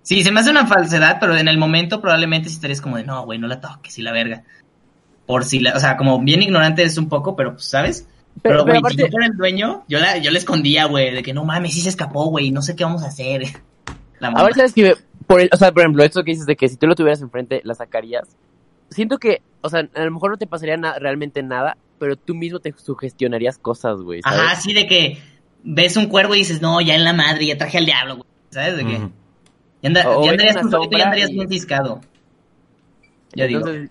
Sí, 0.02 0.22
se 0.24 0.32
me 0.32 0.40
hace 0.40 0.50
una 0.50 0.66
falsedad, 0.66 1.18
pero 1.20 1.36
en 1.36 1.46
el 1.48 1.58
momento 1.58 2.00
probablemente 2.00 2.48
sí 2.48 2.54
estarías 2.56 2.80
como 2.80 2.96
de, 2.96 3.04
no, 3.04 3.24
güey, 3.24 3.38
no 3.38 3.46
la 3.46 3.60
toques 3.60 3.98
y 3.98 4.02
la 4.02 4.12
verga. 4.12 4.42
Por 5.26 5.44
si 5.44 5.60
la, 5.60 5.74
o 5.74 5.80
sea, 5.80 5.96
como 5.96 6.20
bien 6.20 6.42
ignorante 6.42 6.82
es 6.82 6.96
un 6.98 7.08
poco, 7.08 7.36
pero 7.36 7.52
pues, 7.52 7.64
¿sabes? 7.68 8.06
Pero, 8.42 8.64
Pero- 8.64 8.64
güey, 8.64 8.80
pero 8.80 8.90
si 8.90 8.96
yo 8.96 9.02
aparte- 9.04 9.10
fuera 9.12 9.26
el 9.26 9.36
dueño, 9.36 9.84
yo 9.88 9.98
la, 10.00 10.16
yo 10.18 10.30
la 10.30 10.38
escondía, 10.38 10.86
güey, 10.86 11.12
de 11.14 11.22
que 11.22 11.32
no 11.34 11.44
mames, 11.44 11.74
sí 11.74 11.80
se 11.82 11.90
escapó, 11.90 12.26
güey, 12.26 12.50
no 12.50 12.62
sé 12.62 12.74
qué 12.76 12.84
vamos 12.84 13.02
a 13.02 13.08
hacer. 13.08 13.42
La 14.20 14.30
mamá. 14.30 14.40
Ahora 14.42 14.54
sabes 14.54 14.72
que, 14.74 14.94
por 15.26 15.40
el- 15.40 15.50
o 15.52 15.56
sea, 15.56 15.72
por 15.72 15.82
ejemplo, 15.82 16.02
esto 16.02 16.22
que 16.24 16.32
dices 16.32 16.46
de 16.46 16.56
que 16.56 16.68
si 16.68 16.76
tú 16.76 16.86
lo 16.86 16.94
tuvieras 16.94 17.20
enfrente, 17.22 17.60
la 17.64 17.74
sacarías. 17.74 18.28
Siento 18.90 19.18
que, 19.18 19.40
o 19.60 19.68
sea, 19.68 19.88
a 19.94 20.04
lo 20.04 20.10
mejor 20.10 20.30
no 20.32 20.36
te 20.38 20.46
pasaría 20.46 20.76
na- 20.76 20.98
realmente 20.98 21.42
nada, 21.42 21.76
pero 21.98 22.16
tú 22.16 22.34
mismo 22.34 22.58
te 22.60 22.74
sugestionarías 22.76 23.56
cosas, 23.58 24.00
güey. 24.00 24.20
Ajá, 24.24 24.56
sí, 24.56 24.72
de 24.74 24.86
que 24.86 25.18
ves 25.62 25.96
un 25.96 26.06
cuervo 26.06 26.34
y 26.34 26.38
dices, 26.38 26.60
no, 26.60 26.80
ya 26.80 26.94
en 26.96 27.04
la 27.04 27.12
madre, 27.12 27.46
ya 27.46 27.56
traje 27.58 27.78
al 27.78 27.86
diablo, 27.86 28.16
güey. 28.16 28.26
¿Sabes? 28.50 28.76
De 28.76 28.84
que 28.84 28.96
Ujú. 28.96 29.12
Ya, 29.82 29.88
anda- 29.88 30.02
ya 30.24 30.30
andarías, 30.30 30.60
tú 30.60 30.70
solito, 30.70 30.98
ya 30.98 31.04
andarías 31.04 31.30
y- 31.30 31.34
bien 31.34 31.48
ciscado. 31.48 32.00
Ya 33.34 33.46
digo. 33.46 33.60
Entonces, 33.60 33.90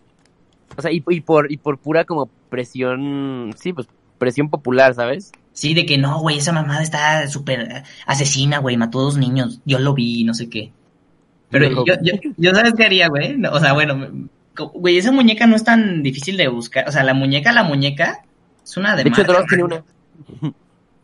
o 0.77 0.81
sea, 0.81 0.91
y, 0.91 1.03
y 1.09 1.21
por, 1.21 1.51
y 1.51 1.57
por 1.57 1.77
pura 1.77 2.05
como 2.05 2.29
presión, 2.49 3.53
sí, 3.57 3.73
pues 3.73 3.87
presión 4.17 4.49
popular, 4.49 4.93
¿sabes? 4.93 5.31
Sí, 5.53 5.73
de 5.73 5.85
que 5.85 5.97
no, 5.97 6.19
güey, 6.19 6.37
esa 6.37 6.51
mamada 6.53 6.81
está 6.81 7.27
súper 7.27 7.83
asesina, 8.05 8.59
güey, 8.59 8.77
mató 8.77 8.99
a 8.99 9.03
dos 9.03 9.17
niños. 9.17 9.59
Yo 9.65 9.79
lo 9.79 9.93
vi, 9.93 10.23
no 10.23 10.33
sé 10.33 10.49
qué. 10.49 10.71
Pero 11.49 11.69
Yo 11.69 11.83
yo, 11.85 11.93
yo, 12.01 12.31
yo 12.37 12.51
¿sabes 12.53 12.73
qué 12.77 12.85
haría, 12.85 13.07
güey? 13.09 13.37
No, 13.37 13.51
o 13.51 13.59
sea, 13.59 13.73
bueno, 13.73 14.29
güey, 14.73 14.97
esa 14.97 15.11
muñeca 15.11 15.47
no 15.47 15.55
es 15.55 15.63
tan 15.63 16.03
difícil 16.03 16.37
de 16.37 16.47
buscar. 16.47 16.87
O 16.87 16.91
sea, 16.91 17.03
la 17.03 17.13
muñeca, 17.13 17.51
la 17.51 17.63
muñeca, 17.63 18.23
es 18.63 18.77
una 18.77 18.95
de, 18.95 19.03
De 19.03 19.09
hecho, 19.09 19.23
Dross 19.23 19.45
tiene 19.47 19.63
una. 19.63 19.83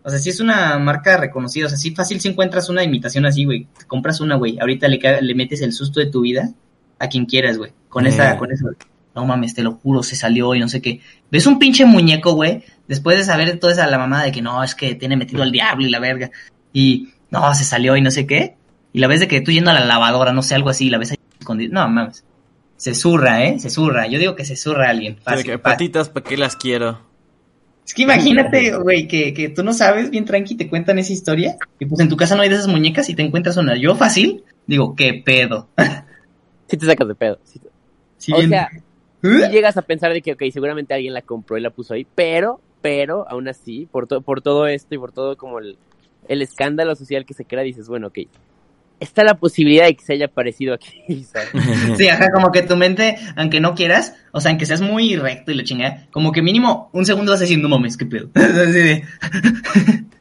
O 0.06 0.10
sea, 0.10 0.20
sí 0.20 0.30
es 0.30 0.40
una 0.40 0.78
marca 0.78 1.18
reconocida. 1.18 1.66
O 1.66 1.70
sea, 1.70 1.78
sí 1.80 1.92
fácil 1.96 2.22
si 2.22 2.28
encuentras 2.28 2.70
una 2.70 2.84
imitación 2.84 3.26
así, 3.26 3.44
güey. 3.44 3.68
Te 3.78 3.86
compras 3.86 4.22
una, 4.22 4.36
güey. 4.36 4.60
Ahorita 4.60 4.88
le, 4.88 5.00
le 5.22 5.36
metes 5.36 5.62
el 5.62 5.74
susto 5.74 6.00
de 6.00 6.06
tu 6.06 6.22
vida 6.22 6.52
a 7.00 7.10
quien 7.10 7.26
quieras, 7.26 7.58
güey. 7.58 7.72
Con 7.90 8.06
Eh. 8.06 8.10
esa, 8.10 8.38
con 8.38 8.52
eso. 8.52 8.70
No 9.16 9.26
mames, 9.26 9.54
te 9.56 9.64
lo 9.64 9.72
juro, 9.74 10.04
se 10.04 10.16
salió 10.16 10.54
y 10.56 10.60
no 10.60 10.68
sé 10.68 10.82
qué. 10.82 11.00
Ves 11.32 11.48
un 11.48 11.58
pinche 11.58 11.86
muñeco, 11.86 12.34
güey. 12.34 12.64
Después 12.88 13.18
de 13.18 13.24
saber 13.24 13.58
toda 13.60 13.74
esa 13.74 13.88
la 13.88 13.98
mamada 13.98 14.26
de 14.26 14.32
que 14.32 14.42
no, 14.42 14.62
es 14.64 14.76
que 14.76 14.94
tiene 14.96 15.16
metido 15.18 15.42
al 15.42 15.52
diablo 15.52 15.86
y 15.88 15.90
la 15.90 16.00
verga. 16.00 16.32
Y 16.72 17.10
no, 17.32 17.54
se 17.56 17.64
salió 17.64 17.96
y 17.98 18.02
no 18.02 18.12
sé 18.12 18.28
qué. 18.28 18.58
Y 18.94 19.00
la 19.00 19.08
ves 19.08 19.22
de 19.22 19.28
que 19.28 19.42
tú 19.42 19.52
yendo 19.52 19.72
a 19.72 19.74
la 19.74 19.86
lavadora, 19.86 20.34
no 20.34 20.44
sé, 20.44 20.54
algo 20.56 20.70
así, 20.70 20.88
y 20.88 20.90
la 20.90 20.98
ves 20.98 21.12
ahí 21.12 21.18
escondida. 21.40 21.74
No 21.74 21.88
mames. 21.90 22.24
Se 22.78 22.94
zurra, 22.94 23.44
¿eh? 23.46 23.58
Se 23.58 23.70
zurra. 23.70 24.06
Yo 24.08 24.20
digo 24.20 24.36
que 24.36 24.44
se 24.46 24.56
zurra 24.58 24.90
alguien. 24.90 25.16
De 25.16 25.22
Fácil, 25.22 25.46
que, 25.46 25.60
patitas, 25.60 26.10
¿para 26.10 26.26
qué 26.26 26.36
las 26.38 26.56
quiero? 26.58 27.00
Es 27.86 27.94
que 27.94 28.02
imagínate, 28.04 28.76
güey, 28.82 29.08
que, 29.08 29.34
que 29.34 29.50
tú 29.50 29.64
no 29.64 29.74
sabes, 29.74 30.10
bien 30.10 30.26
tranqui, 30.26 30.56
te 30.56 30.68
cuentan 30.70 30.98
esa 31.00 31.14
historia, 31.14 31.58
y 31.80 31.86
pues 31.86 32.00
en 32.02 32.10
tu 32.10 32.18
casa 32.18 32.36
no 32.36 32.42
hay 32.42 32.50
de 32.50 32.56
esas 32.56 32.68
muñecas 32.68 33.10
y 33.10 33.16
te 33.16 33.22
encuentras 33.22 33.58
una. 33.58 33.78
Yo 33.78 33.96
fácil, 33.96 34.44
digo, 34.68 34.96
qué 34.96 35.22
pedo. 35.26 35.70
Sí 36.68 36.78
te 36.78 36.86
sacas 36.88 37.08
de 37.08 37.14
pedo. 37.16 37.38
sí 37.44 37.60
te- 37.60 37.70
Sí, 38.18 38.34
O 38.34 38.38
bien- 38.38 38.50
sea, 38.50 38.70
¿Eh? 39.22 39.50
llegas 39.52 39.78
a 39.78 39.84
pensar 39.84 40.12
de 40.14 40.22
que, 40.24 40.34
ok, 40.34 40.42
seguramente 40.52 40.96
alguien 40.96 41.14
la 41.14 41.22
compró 41.22 41.58
y 41.58 41.62
la 41.62 41.70
puso 41.70 41.94
ahí, 41.94 42.08
pero, 42.16 42.60
pero, 42.82 43.30
aún 43.30 43.48
así, 43.48 43.88
por, 43.92 44.08
to- 44.08 44.22
por 44.22 44.42
todo 44.42 44.66
esto 44.66 44.96
y 44.96 44.98
por 44.98 45.12
todo 45.12 45.38
como 45.38 45.60
el, 45.60 45.78
el 46.28 46.42
escándalo 46.42 46.96
social 46.96 47.24
que 47.24 47.36
se 47.36 47.46
crea, 47.46 47.62
dices, 47.62 47.88
bueno, 47.88 48.08
ok, 48.08 48.18
está 49.00 49.24
la 49.24 49.36
posibilidad 49.36 49.86
de 49.86 49.96
que 49.96 50.04
se 50.04 50.14
haya 50.14 50.26
aparecido 50.26 50.74
aquí, 50.74 51.24
¿sabes? 51.24 51.50
Sí, 51.98 52.08
ajá, 52.08 52.32
como 52.32 52.52
que 52.52 52.62
tu 52.64 52.76
mente, 52.76 53.18
aunque 53.36 53.60
no 53.60 53.76
quieras, 53.76 54.16
o 54.32 54.42
sea, 54.42 54.52
aunque 54.52 54.66
seas 54.66 54.82
muy 54.82 55.16
recto 55.16 55.52
y 55.52 55.56
la 55.56 55.64
chingada, 55.64 56.08
como 56.12 56.32
que 56.32 56.42
mínimo 56.42 56.90
un 56.94 57.06
segundo 57.06 57.32
vas 57.32 57.42
diciendo, 57.42 57.68
no 57.68 57.78
mames, 57.78 57.98
qué 57.98 58.06
pedo. 58.06 58.30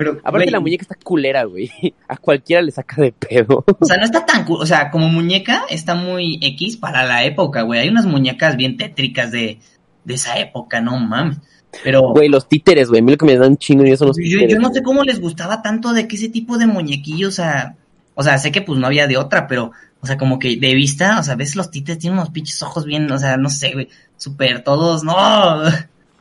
Pero, 0.00 0.12
Aparte 0.12 0.46
güey, 0.46 0.50
la 0.50 0.60
muñeca 0.60 0.82
está 0.82 0.94
culera, 0.94 1.44
güey. 1.44 1.70
A 2.08 2.16
cualquiera 2.16 2.62
le 2.62 2.70
saca 2.70 3.02
de 3.02 3.12
pedo. 3.12 3.62
o 3.78 3.84
sea, 3.84 3.98
no 3.98 4.04
está 4.04 4.24
tan 4.24 4.46
o 4.48 4.64
sea, 4.64 4.90
como 4.90 5.10
muñeca 5.10 5.64
está 5.68 5.94
muy 5.94 6.38
X 6.40 6.78
para 6.78 7.04
la 7.04 7.24
época, 7.24 7.60
güey. 7.62 7.80
Hay 7.80 7.90
unas 7.90 8.06
muñecas 8.06 8.56
bien 8.56 8.78
tétricas 8.78 9.30
de, 9.30 9.58
de 10.04 10.14
esa 10.14 10.38
época, 10.38 10.80
no 10.80 10.98
mames. 10.98 11.36
Pero, 11.82 12.02
Güey, 12.12 12.28
los 12.28 12.48
títeres, 12.48 12.88
güey. 12.88 13.00
A 13.00 13.04
mí 13.04 13.12
lo 13.12 13.18
que 13.18 13.26
me 13.26 13.36
dan 13.36 13.56
chingo 13.56 13.84
y 13.84 13.96
son 13.96 14.08
los 14.08 14.16
Yo, 14.18 14.22
títeres. 14.24 14.54
yo 14.54 14.58
no 14.60 14.72
sé 14.72 14.82
cómo 14.82 15.02
les 15.04 15.20
gustaba 15.20 15.62
tanto 15.62 15.92
de 15.92 16.06
que 16.08 16.16
ese 16.16 16.28
tipo 16.28 16.58
de 16.58 16.66
muñequillos, 16.66 17.28
o 17.34 17.36
sea, 17.36 17.76
o 18.14 18.22
sea, 18.22 18.38
sé 18.38 18.52
que 18.52 18.62
pues 18.62 18.78
no 18.78 18.86
había 18.86 19.06
de 19.06 19.16
otra, 19.16 19.46
pero, 19.46 19.72
o 20.00 20.06
sea, 20.06 20.16
como 20.18 20.38
que 20.38 20.56
de 20.56 20.74
vista, 20.74 21.18
o 21.18 21.22
sea, 21.22 21.36
ves 21.36 21.56
los 21.56 21.70
títeres, 21.70 21.98
tienen 22.00 22.18
unos 22.18 22.30
pinches 22.30 22.62
ojos 22.62 22.84
bien, 22.84 23.10
o 23.10 23.18
sea, 23.18 23.36
no 23.36 23.48
sé, 23.48 23.72
güey, 23.72 23.88
súper 24.16 24.62
todos, 24.64 25.04
no. 25.04 25.14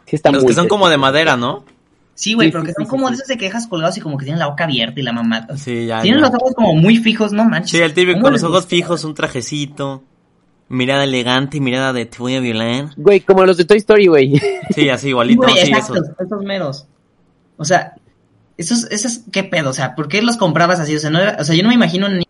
Sí 0.06 0.16
está 0.16 0.32
Los 0.32 0.44
muy 0.44 0.50
que 0.50 0.56
son 0.56 0.68
como 0.68 0.90
de 0.90 0.98
madera, 0.98 1.36
¿no? 1.38 1.66
Sí, 2.16 2.34
güey, 2.34 2.48
Sí, 2.48 2.52
pero 2.52 2.64
sí, 2.64 2.68
que 2.68 2.72
sí, 2.72 2.76
son 2.78 2.86
sí, 2.86 2.90
como 2.90 3.08
sí. 3.08 3.12
de 3.12 3.16
esos 3.16 3.28
de 3.28 3.38
que 3.38 3.46
dejas 3.46 3.68
colgados 3.68 3.98
y 3.98 4.02
como 4.02 4.18
que 4.18 4.26
tienen 4.26 4.40
la 4.40 4.48
boca 4.48 4.64
abierta 4.66 5.00
y 5.00 5.04
la 5.04 5.14
mamá. 5.14 5.48
Sí, 5.56 5.86
ya. 5.86 6.02
Tienen 6.02 6.20
ya. 6.22 6.28
los 6.28 6.36
ojos 6.36 6.54
como 6.56 6.76
muy 6.76 6.98
fijos, 6.98 7.32
no 7.32 7.46
manches. 7.46 7.72
Sí, 7.72 7.78
el 7.78 7.94
típico 7.94 8.14
¿Cómo 8.14 8.24
con 8.24 8.34
los 8.34 8.44
ojos 8.44 8.56
gusta? 8.64 8.70
fijos, 8.70 9.04
un 9.06 9.14
trajecito, 9.14 10.04
mirada 10.70 11.04
elegante 11.04 11.58
y 11.58 11.62
mirada 11.62 11.92
de 11.94 12.06
te 12.06 12.18
voy 12.20 12.36
a 12.36 12.40
violar. 12.40 12.90
Güey, 12.96 13.20
como 13.22 13.46
los 13.46 13.58
de 13.58 13.66
Toy 13.66 13.78
Story, 13.78 14.08
güey. 14.08 14.42
Sí, 14.74 14.90
así 14.90 15.10
igualito, 15.10 15.42
Güey, 15.42 15.56
sí, 15.56 15.72
exacto, 15.72 15.96
esos. 15.96 16.10
esos 16.20 16.44
meros. 16.44 16.86
O 17.58 17.66
sea, 17.66 17.94
esos, 18.58 18.86
esos, 18.92 19.22
¿qué 19.32 19.44
pedo? 19.44 19.70
O 19.72 19.74
sea, 19.74 19.96
¿por 19.96 20.08
qué 20.08 20.22
los 20.22 20.38
comprabas 20.38 20.80
así? 20.80 20.96
O 20.96 21.00
sea, 21.00 21.10
no 21.10 21.20
era- 21.20 21.38
o 21.40 21.44
sea 21.44 21.56
yo 21.56 21.64
no 21.64 21.70
me 21.70 21.76
imagino 21.76 22.08
ni 22.08 22.26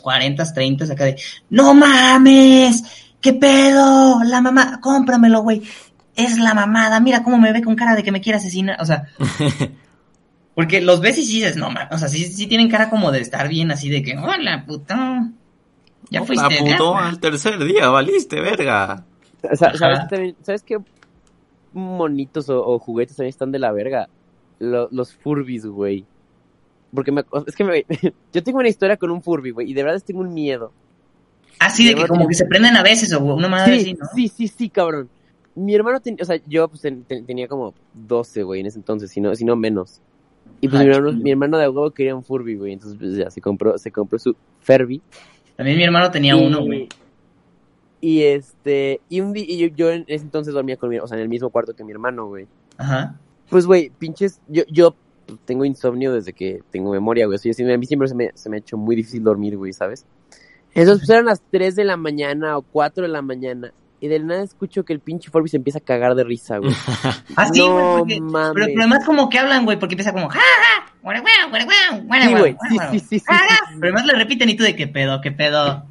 40, 0.00 0.52
30 0.52 0.84
acá 0.92 1.04
de, 1.04 1.16
no 1.50 1.74
mames, 1.74 2.82
¿qué 3.20 3.32
pedo? 3.34 4.22
La 4.24 4.40
mamá, 4.40 4.80
cómpramelo, 4.80 5.42
güey. 5.42 5.62
Es 6.16 6.38
la 6.38 6.54
mamada, 6.54 6.98
mira 7.00 7.22
cómo 7.22 7.38
me 7.38 7.52
ve 7.52 7.62
con 7.62 7.74
cara 7.76 7.94
de 7.94 8.02
que 8.02 8.12
me 8.12 8.20
quiere 8.20 8.38
asesinar. 8.38 8.80
O 8.80 8.84
sea, 8.84 9.04
porque 10.54 10.80
los 10.80 11.00
ves 11.00 11.18
y 11.18 11.24
sí 11.24 11.34
dices, 11.36 11.56
no 11.56 11.70
mames, 11.70 11.92
o 11.92 11.98
sea, 11.98 12.08
sí, 12.08 12.24
sí 12.24 12.46
tienen 12.46 12.68
cara 12.68 12.90
como 12.90 13.10
de 13.12 13.20
estar 13.20 13.48
bien 13.48 13.70
así 13.70 13.88
de 13.88 14.02
que, 14.02 14.16
hola, 14.18 14.64
puto. 14.66 14.94
Ya 16.12 16.22
fuiste. 16.24 16.56
puto, 16.58 16.94
ya". 16.94 17.08
al 17.08 17.18
tercer 17.20 17.62
día, 17.64 17.88
valiste, 17.88 18.40
verga. 18.40 19.04
O 19.50 19.56
sea, 19.56 19.74
¿sabes, 19.76 20.34
¿Sabes 20.42 20.62
qué 20.62 20.78
monitos 21.72 22.48
o, 22.48 22.64
o 22.64 22.78
juguetes 22.78 23.16
también 23.16 23.30
están 23.30 23.50
de 23.52 23.58
la 23.58 23.72
verga? 23.72 24.08
Lo- 24.58 24.88
los 24.92 25.14
Furbies, 25.14 25.66
güey. 25.66 26.04
Porque 26.94 27.10
me, 27.10 27.24
es 27.46 27.56
que 27.56 27.64
me, 27.64 27.84
yo 28.32 28.42
tengo 28.42 28.58
una 28.58 28.68
historia 28.68 28.96
con 28.96 29.10
un 29.10 29.22
Furby, 29.22 29.50
güey, 29.50 29.70
y 29.70 29.74
de 29.74 29.82
verdad 29.82 30.02
tengo 30.04 30.20
un 30.20 30.32
miedo. 30.34 30.72
Así 31.58 31.86
de 31.86 31.94
que 31.94 32.06
como 32.06 32.26
que 32.28 32.34
se 32.34 32.46
prenden 32.46 32.76
a 32.76 32.82
veces 32.82 33.12
o 33.12 33.20
una 33.22 33.48
madre 33.48 33.76
así, 33.76 33.84
Sí, 33.84 33.94
¿no? 33.94 34.06
sí, 34.14 34.28
sí, 34.28 34.48
sí, 34.48 34.68
cabrón. 34.68 35.08
Mi 35.54 35.74
hermano 35.74 36.00
tenía, 36.00 36.18
o 36.22 36.24
sea, 36.24 36.40
yo 36.46 36.68
pues 36.68 36.80
ten- 36.82 37.04
ten- 37.04 37.24
tenía 37.26 37.46
como 37.48 37.74
12, 37.94 38.42
güey, 38.42 38.60
en 38.60 38.66
ese 38.66 38.78
entonces, 38.78 39.10
si 39.10 39.20
no, 39.20 39.34
si 39.34 39.44
no 39.44 39.54
menos. 39.56 40.00
Y 40.60 40.68
pues 40.68 40.80
Ah, 40.80 40.84
mi, 40.84 40.90
hermano, 40.90 41.12
mi 41.18 41.30
hermano 41.30 41.58
de 41.58 41.68
huevo 41.68 41.90
quería 41.90 42.14
un 42.16 42.24
Furby, 42.24 42.56
güey, 42.56 42.72
entonces 42.72 42.98
pues 42.98 43.16
ya 43.16 43.30
se 43.30 43.40
compró, 43.40 43.76
se 43.78 43.90
compró 43.90 44.18
su 44.18 44.34
Furby. 44.60 45.00
También 45.62 45.78
mi 45.78 45.84
hermano 45.84 46.10
tenía 46.10 46.34
y, 46.34 46.44
uno, 46.44 46.64
güey. 46.64 46.88
Y 48.00 48.22
este, 48.22 49.00
y 49.08 49.20
un 49.20 49.32
día, 49.32 49.44
y 49.46 49.58
yo, 49.58 49.68
yo 49.68 49.90
en 49.92 50.04
ese 50.08 50.24
entonces 50.24 50.52
dormía 50.52 50.76
con 50.76 50.88
mi, 50.90 50.98
o 50.98 51.06
sea, 51.06 51.16
en 51.16 51.22
el 51.22 51.28
mismo 51.28 51.50
cuarto 51.50 51.72
que 51.72 51.84
mi 51.84 51.92
hermano, 51.92 52.26
güey. 52.26 52.48
Ajá. 52.78 53.14
Pues, 53.48 53.64
güey, 53.64 53.90
pinches, 53.90 54.40
yo, 54.48 54.64
yo 54.68 54.96
tengo 55.44 55.64
insomnio 55.64 56.12
desde 56.12 56.32
que 56.32 56.64
tengo 56.72 56.90
memoria, 56.90 57.26
güey. 57.26 57.36
O 57.36 57.38
sea, 57.38 57.52
yo 57.52 57.72
a 57.72 57.78
mí 57.78 57.86
siempre 57.86 58.08
se 58.08 58.16
me, 58.16 58.32
se 58.34 58.50
me 58.50 58.56
ha 58.56 58.58
hecho 58.58 58.76
muy 58.76 58.96
difícil 58.96 59.22
dormir, 59.22 59.56
güey, 59.56 59.72
¿sabes? 59.72 60.04
Entonces, 60.74 61.06
pues 61.06 61.10
eran 61.10 61.26
las 61.26 61.40
3 61.52 61.76
de 61.76 61.84
la 61.84 61.96
mañana 61.96 62.58
o 62.58 62.62
4 62.62 63.04
de 63.04 63.08
la 63.08 63.22
mañana. 63.22 63.72
Y 64.00 64.08
de 64.08 64.18
nada 64.18 64.42
escucho 64.42 64.84
que 64.84 64.92
el 64.92 64.98
pinche 64.98 65.30
Furby 65.30 65.48
se 65.48 65.58
empieza 65.58 65.78
a 65.78 65.82
cagar 65.82 66.16
de 66.16 66.24
risa, 66.24 66.58
güey. 66.58 66.72
Ah, 67.36 67.46
sí, 67.46 67.60
güey, 67.60 68.18
no. 68.18 68.52
Pero, 68.52 68.66
pero 68.66 68.80
además 68.80 69.04
como 69.06 69.28
que 69.28 69.38
hablan, 69.38 69.64
güey, 69.64 69.78
porque 69.78 69.94
empieza 69.94 70.12
como... 70.12 70.28
"Ja, 70.28 70.40
ja, 70.40 70.91
Sí, 72.26 72.32
güey, 72.40 72.52
sí, 72.68 72.74
guara". 72.76 72.90
sí, 72.92 72.98
sí, 73.00 73.18
sí. 73.18 73.24
Pero 73.26 73.82
además 73.82 74.06
le 74.06 74.14
repiten 74.14 74.48
y 74.48 74.56
tú 74.56 74.62
de 74.64 74.76
qué 74.76 74.86
pedo, 74.86 75.20
qué 75.20 75.32
pedo. 75.32 75.84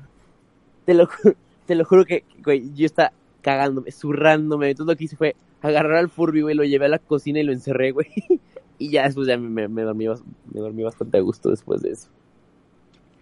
Te 0.85 0.93
lo, 0.93 1.07
ju- 1.07 1.35
te 1.65 1.75
lo 1.75 1.85
juro 1.85 2.05
que, 2.05 2.23
güey, 2.43 2.73
yo 2.73 2.85
estaba 2.85 3.11
cagándome, 3.41 3.91
zurrándome. 3.91 4.69
Entonces 4.69 4.93
lo 4.93 4.97
que 4.97 5.03
hice 5.05 5.15
fue 5.15 5.35
agarrar 5.61 5.97
al 5.97 6.09
Furby, 6.09 6.41
güey, 6.41 6.55
lo 6.55 6.63
llevé 6.63 6.85
a 6.85 6.89
la 6.89 6.99
cocina 6.99 7.39
y 7.39 7.43
lo 7.43 7.51
encerré, 7.53 7.91
güey. 7.91 8.07
Y 8.79 8.89
ya 8.89 9.03
después 9.03 9.27
ya 9.27 9.37
me, 9.37 9.47
me, 9.47 9.67
me 9.67 9.83
dormí, 9.83 10.07
me 10.07 10.59
dormí 10.59 10.81
bastante 10.81 11.15
a 11.19 11.21
gusto 11.21 11.51
después 11.51 11.83
de 11.83 11.91
eso. 11.91 12.07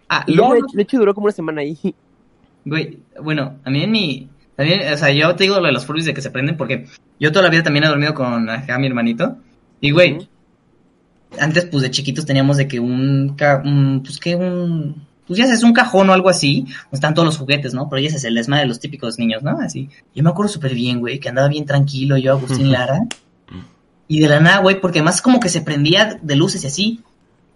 Ah, 0.08 0.24
Y 0.26 0.30
ya, 0.32 0.36
luego, 0.38 0.54
de, 0.54 0.58
hecho, 0.60 0.66
de 0.72 0.82
hecho, 0.82 0.98
duró 0.98 1.14
como 1.14 1.26
una 1.26 1.34
semana 1.34 1.60
ahí. 1.60 1.76
güey, 2.64 2.98
bueno, 3.22 3.58
a 3.62 3.68
mí 3.70 3.82
en 3.82 3.90
mi... 3.90 4.28
También, 4.56 4.90
o 4.90 4.96
sea, 4.96 5.10
yo 5.12 5.36
te 5.36 5.44
digo 5.44 5.60
lo 5.60 5.66
de 5.66 5.72
los 5.72 5.84
Furbies 5.84 6.06
de 6.06 6.14
que 6.14 6.22
se 6.22 6.30
prenden 6.30 6.56
porque 6.56 6.86
yo 7.18 7.30
toda 7.30 7.42
la 7.42 7.50
vida 7.50 7.62
también 7.62 7.84
he 7.84 7.88
dormido 7.88 8.14
con 8.14 8.48
acá 8.48 8.78
mi 8.78 8.86
hermanito. 8.86 9.36
Y, 9.82 9.90
güey, 9.90 10.14
Ujú. 10.14 10.26
Antes, 11.38 11.66
pues, 11.66 11.82
de 11.82 11.90
chiquitos 11.90 12.26
teníamos 12.26 12.56
de 12.56 12.66
que 12.68 12.80
un... 12.80 13.34
ca- 13.36 13.62
un 13.64 14.02
pues, 14.02 14.18
que 14.18 14.34
un... 14.36 15.08
Pues 15.26 15.38
ya 15.38 15.44
sabes, 15.46 15.62
un 15.62 15.72
cajón 15.72 16.10
o 16.10 16.12
algo 16.12 16.28
así, 16.28 16.62
donde 16.62 16.76
están 16.94 17.14
todos 17.14 17.24
los 17.26 17.36
juguetes, 17.38 17.72
¿no? 17.72 17.88
Pero 17.88 18.02
ya 18.02 18.08
es 18.08 18.24
el 18.24 18.34
desmadre 18.34 18.62
de 18.64 18.68
los 18.68 18.80
típicos 18.80 19.16
niños, 19.18 19.44
¿no? 19.44 19.58
Así. 19.60 19.88
Yo 20.12 20.24
me 20.24 20.30
acuerdo 20.30 20.52
súper 20.52 20.74
bien, 20.74 20.98
güey, 20.98 21.20
que 21.20 21.28
andaba 21.28 21.46
bien 21.46 21.64
tranquilo 21.66 22.16
yo, 22.16 22.32
Agustín 22.32 22.72
Lara. 22.72 22.98
Y 24.08 24.18
de 24.18 24.28
la 24.28 24.40
nada, 24.40 24.58
güey, 24.58 24.80
porque 24.80 24.98
además 24.98 25.22
como 25.22 25.38
que 25.38 25.48
se 25.48 25.60
prendía 25.60 26.18
de 26.20 26.34
luces 26.34 26.64
y 26.64 26.66
así. 26.66 27.00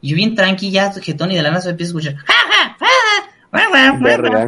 Y 0.01 0.11
yo 0.11 0.17
bien 0.17 0.37
tranqui, 0.37 0.71
ya, 0.71 0.93
jetón, 0.93 1.33
y 1.33 1.35
de 1.35 1.43
la 1.43 1.49
nada 1.51 1.63
se 1.63 1.71
empieza 1.71 1.91
a 1.91 1.99
escuchar. 1.99 2.15
"Ja, 2.15 2.33
ja, 2.33 2.77
ja, 2.79 2.79
ja, 2.79 2.87
ja, 2.87 3.59
ja, 3.91 3.99
Verga. 4.05 4.47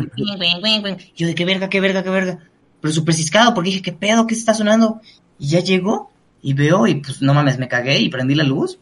Yo 1.17 1.27
de 1.27 1.35
qué 1.35 1.45
verga, 1.45 1.69
qué 1.69 1.81
verga, 1.81 2.05
qué 2.05 2.11
verga. 2.11 2.39
Pero 2.81 2.95
súper 2.95 3.15
ciscado 3.15 3.55
porque 3.55 3.71
dije, 3.71 3.83
¿qué 3.83 3.93
pedo? 3.93 4.29
¿Qué 4.29 4.35
está 4.35 4.55
sonando? 4.55 5.01
Y 5.39 5.49
ya 5.49 5.61
llegó 5.61 6.13
y 6.43 6.53
veo 6.53 6.87
y 6.87 6.97
pues 6.97 7.23
no 7.23 7.35
mames, 7.35 7.59
me 7.59 7.67
cagué 7.67 7.99
y 7.99 8.09
prendí 8.09 8.37
la 8.37 8.45
luz. 8.45 8.79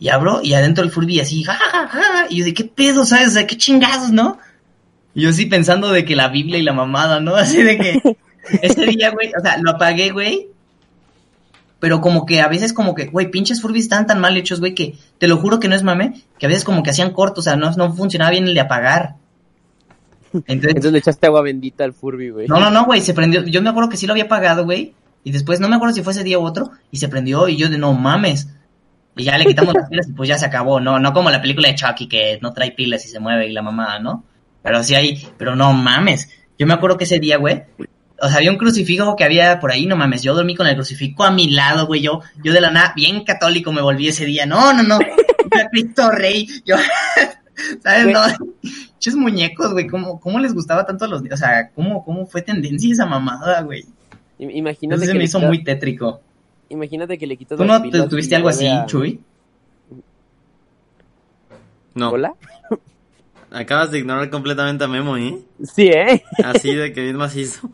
Y 0.00 0.08
abro 0.08 0.40
y 0.42 0.54
adentro 0.54 0.82
el 0.82 0.90
Furby 0.90 1.20
así, 1.20 1.44
ja, 1.44 1.54
ja, 1.54 1.86
ja, 1.86 2.02
ja. 2.02 2.26
Y 2.30 2.38
yo 2.38 2.44
de 2.46 2.54
qué 2.54 2.64
pedo, 2.64 3.04
¿sabes? 3.04 3.28
O 3.28 3.30
sea, 3.32 3.46
qué 3.46 3.56
chingados, 3.56 4.10
¿no? 4.10 4.38
Y 5.14 5.22
yo 5.22 5.32
sí 5.32 5.44
pensando 5.46 5.90
de 5.90 6.06
que 6.06 6.16
la 6.16 6.28
Biblia 6.28 6.58
y 6.58 6.62
la 6.62 6.72
mamada, 6.72 7.20
¿no? 7.20 7.36
Así 7.36 7.62
de 7.62 7.76
que 7.76 8.16
ese 8.62 8.86
día, 8.86 9.10
güey, 9.10 9.30
o 9.38 9.40
sea, 9.40 9.58
lo 9.58 9.72
apagué, 9.72 10.10
güey. 10.10 10.48
Pero 11.80 12.00
como 12.00 12.26
que 12.26 12.40
a 12.40 12.48
veces 12.48 12.72
como 12.72 12.94
que, 12.94 13.06
güey, 13.06 13.30
pinches 13.30 13.60
Furbies 13.60 13.84
están 13.84 14.06
tan 14.06 14.20
mal 14.20 14.36
hechos, 14.36 14.60
güey, 14.60 14.74
que 14.74 14.96
te 15.18 15.28
lo 15.28 15.36
juro 15.36 15.60
que 15.60 15.68
no 15.68 15.74
es 15.74 15.82
mame, 15.82 16.22
que 16.38 16.46
a 16.46 16.48
veces 16.48 16.64
como 16.64 16.82
que 16.82 16.90
hacían 16.90 17.12
corto, 17.12 17.40
o 17.40 17.42
sea, 17.42 17.56
no, 17.56 17.70
no 17.72 17.92
funcionaba 17.94 18.30
bien 18.30 18.46
el 18.46 18.54
de 18.54 18.60
apagar. 18.60 19.16
Entonces, 20.32 20.68
Entonces 20.68 20.92
le 20.92 20.98
echaste 20.98 21.26
agua 21.26 21.42
bendita 21.42 21.84
al 21.84 21.92
Furby, 21.92 22.30
güey. 22.30 22.46
no, 22.48 22.60
no, 22.60 22.70
no, 22.70 22.84
güey, 22.84 23.00
se 23.00 23.14
prendió. 23.14 23.42
Yo 23.44 23.60
me 23.62 23.70
acuerdo 23.70 23.90
que 23.90 23.96
sí 23.96 24.06
lo 24.06 24.12
había 24.12 24.24
apagado, 24.24 24.64
güey. 24.64 24.94
Y 25.24 25.32
después, 25.32 25.60
no 25.60 25.68
me 25.68 25.76
acuerdo 25.76 25.94
si 25.94 26.02
fue 26.02 26.12
ese 26.12 26.24
día 26.24 26.38
u 26.38 26.46
otro, 26.46 26.70
y 26.90 26.98
se 26.98 27.08
prendió, 27.08 27.48
y 27.48 27.56
yo 27.56 27.68
de 27.68 27.78
no 27.78 27.92
mames. 27.92 28.48
Y 29.20 29.24
ya 29.24 29.36
le 29.36 29.44
quitamos 29.44 29.74
las 29.74 29.90
pilas 29.90 30.08
y 30.08 30.12
pues 30.12 30.30
ya 30.30 30.38
se 30.38 30.46
acabó, 30.46 30.80
no, 30.80 30.98
no 30.98 31.12
como 31.12 31.28
la 31.28 31.42
película 31.42 31.68
de 31.68 31.74
Chucky 31.74 32.08
que 32.08 32.38
no 32.40 32.54
trae 32.54 32.72
pilas 32.72 33.04
y 33.04 33.08
se 33.08 33.20
mueve 33.20 33.48
y 33.48 33.52
la 33.52 33.60
mamada, 33.60 33.98
¿no? 33.98 34.24
Pero 34.62 34.82
sí 34.82 34.94
hay, 34.94 35.28
pero 35.36 35.54
no 35.54 35.74
mames. 35.74 36.30
Yo 36.58 36.66
me 36.66 36.72
acuerdo 36.72 36.96
que 36.96 37.04
ese 37.04 37.20
día, 37.20 37.36
güey, 37.36 37.64
o 38.18 38.28
sea, 38.28 38.38
había 38.38 38.50
un 38.50 38.56
crucifijo 38.56 39.16
que 39.16 39.24
había 39.24 39.60
por 39.60 39.72
ahí, 39.72 39.84
no 39.84 39.94
mames, 39.94 40.22
yo 40.22 40.34
dormí 40.34 40.56
con 40.56 40.66
el 40.66 40.74
crucifijo 40.74 41.22
a 41.22 41.30
mi 41.30 41.50
lado, 41.50 41.86
güey, 41.86 42.00
yo, 42.00 42.22
yo 42.42 42.54
de 42.54 42.62
la 42.62 42.70
nada, 42.70 42.94
bien 42.96 43.24
católico 43.24 43.72
me 43.72 43.82
volví 43.82 44.08
ese 44.08 44.24
día, 44.24 44.46
no, 44.46 44.72
no, 44.72 44.82
no, 44.82 44.98
Era 45.52 45.68
Cristo 45.68 46.10
Rey, 46.10 46.48
yo, 46.64 46.76
¿sabes? 47.82 48.04
Güey. 48.04 48.14
No, 48.14 48.20
Chos 48.98 49.16
muñecos, 49.16 49.72
güey, 49.72 49.86
¿cómo, 49.86 50.18
¿cómo 50.18 50.38
les 50.38 50.54
gustaba 50.54 50.86
tanto 50.86 51.04
a 51.04 51.08
los, 51.08 51.22
o 51.30 51.36
sea, 51.36 51.68
cómo, 51.74 52.02
cómo 52.06 52.24
fue 52.24 52.40
tendencia 52.40 52.90
esa 52.90 53.04
mamada, 53.04 53.60
güey? 53.60 53.84
Imagínate 54.38 54.86
Entonces 54.86 55.10
que, 55.10 55.18
me 55.18 55.24
hizo 55.24 55.40
muy 55.40 55.62
tétrico. 55.62 56.22
Imagínate 56.70 57.18
que 57.18 57.26
le 57.26 57.36
quitas 57.36 57.58
¿Tú 57.58 57.64
no 57.64 57.76
te- 57.82 57.90
pilas 57.90 58.08
tuviste 58.08 58.34
algo 58.36 58.48
así, 58.48 58.66
a- 58.66 58.86
Chuy? 58.86 59.20
No, 61.94 62.10
¿Hola? 62.10 62.32
acabas 63.50 63.90
de 63.90 63.98
ignorar 63.98 64.30
completamente 64.30 64.84
a 64.84 64.88
Memo, 64.88 65.16
¿eh? 65.16 65.38
Sí, 65.62 65.88
¿eh? 65.88 66.22
Así 66.42 66.72
de 66.74 66.92
que 66.92 67.02
bien 67.02 67.16
macizo. 67.16 67.68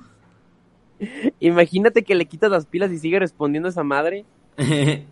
Imagínate 1.41 2.03
que 2.03 2.15
le 2.15 2.25
quitas 2.27 2.51
las 2.51 2.65
pilas 2.67 2.91
y 2.91 2.99
sigue 2.99 3.19
respondiendo 3.19 3.69
esa 3.69 3.83
madre. 3.85 4.25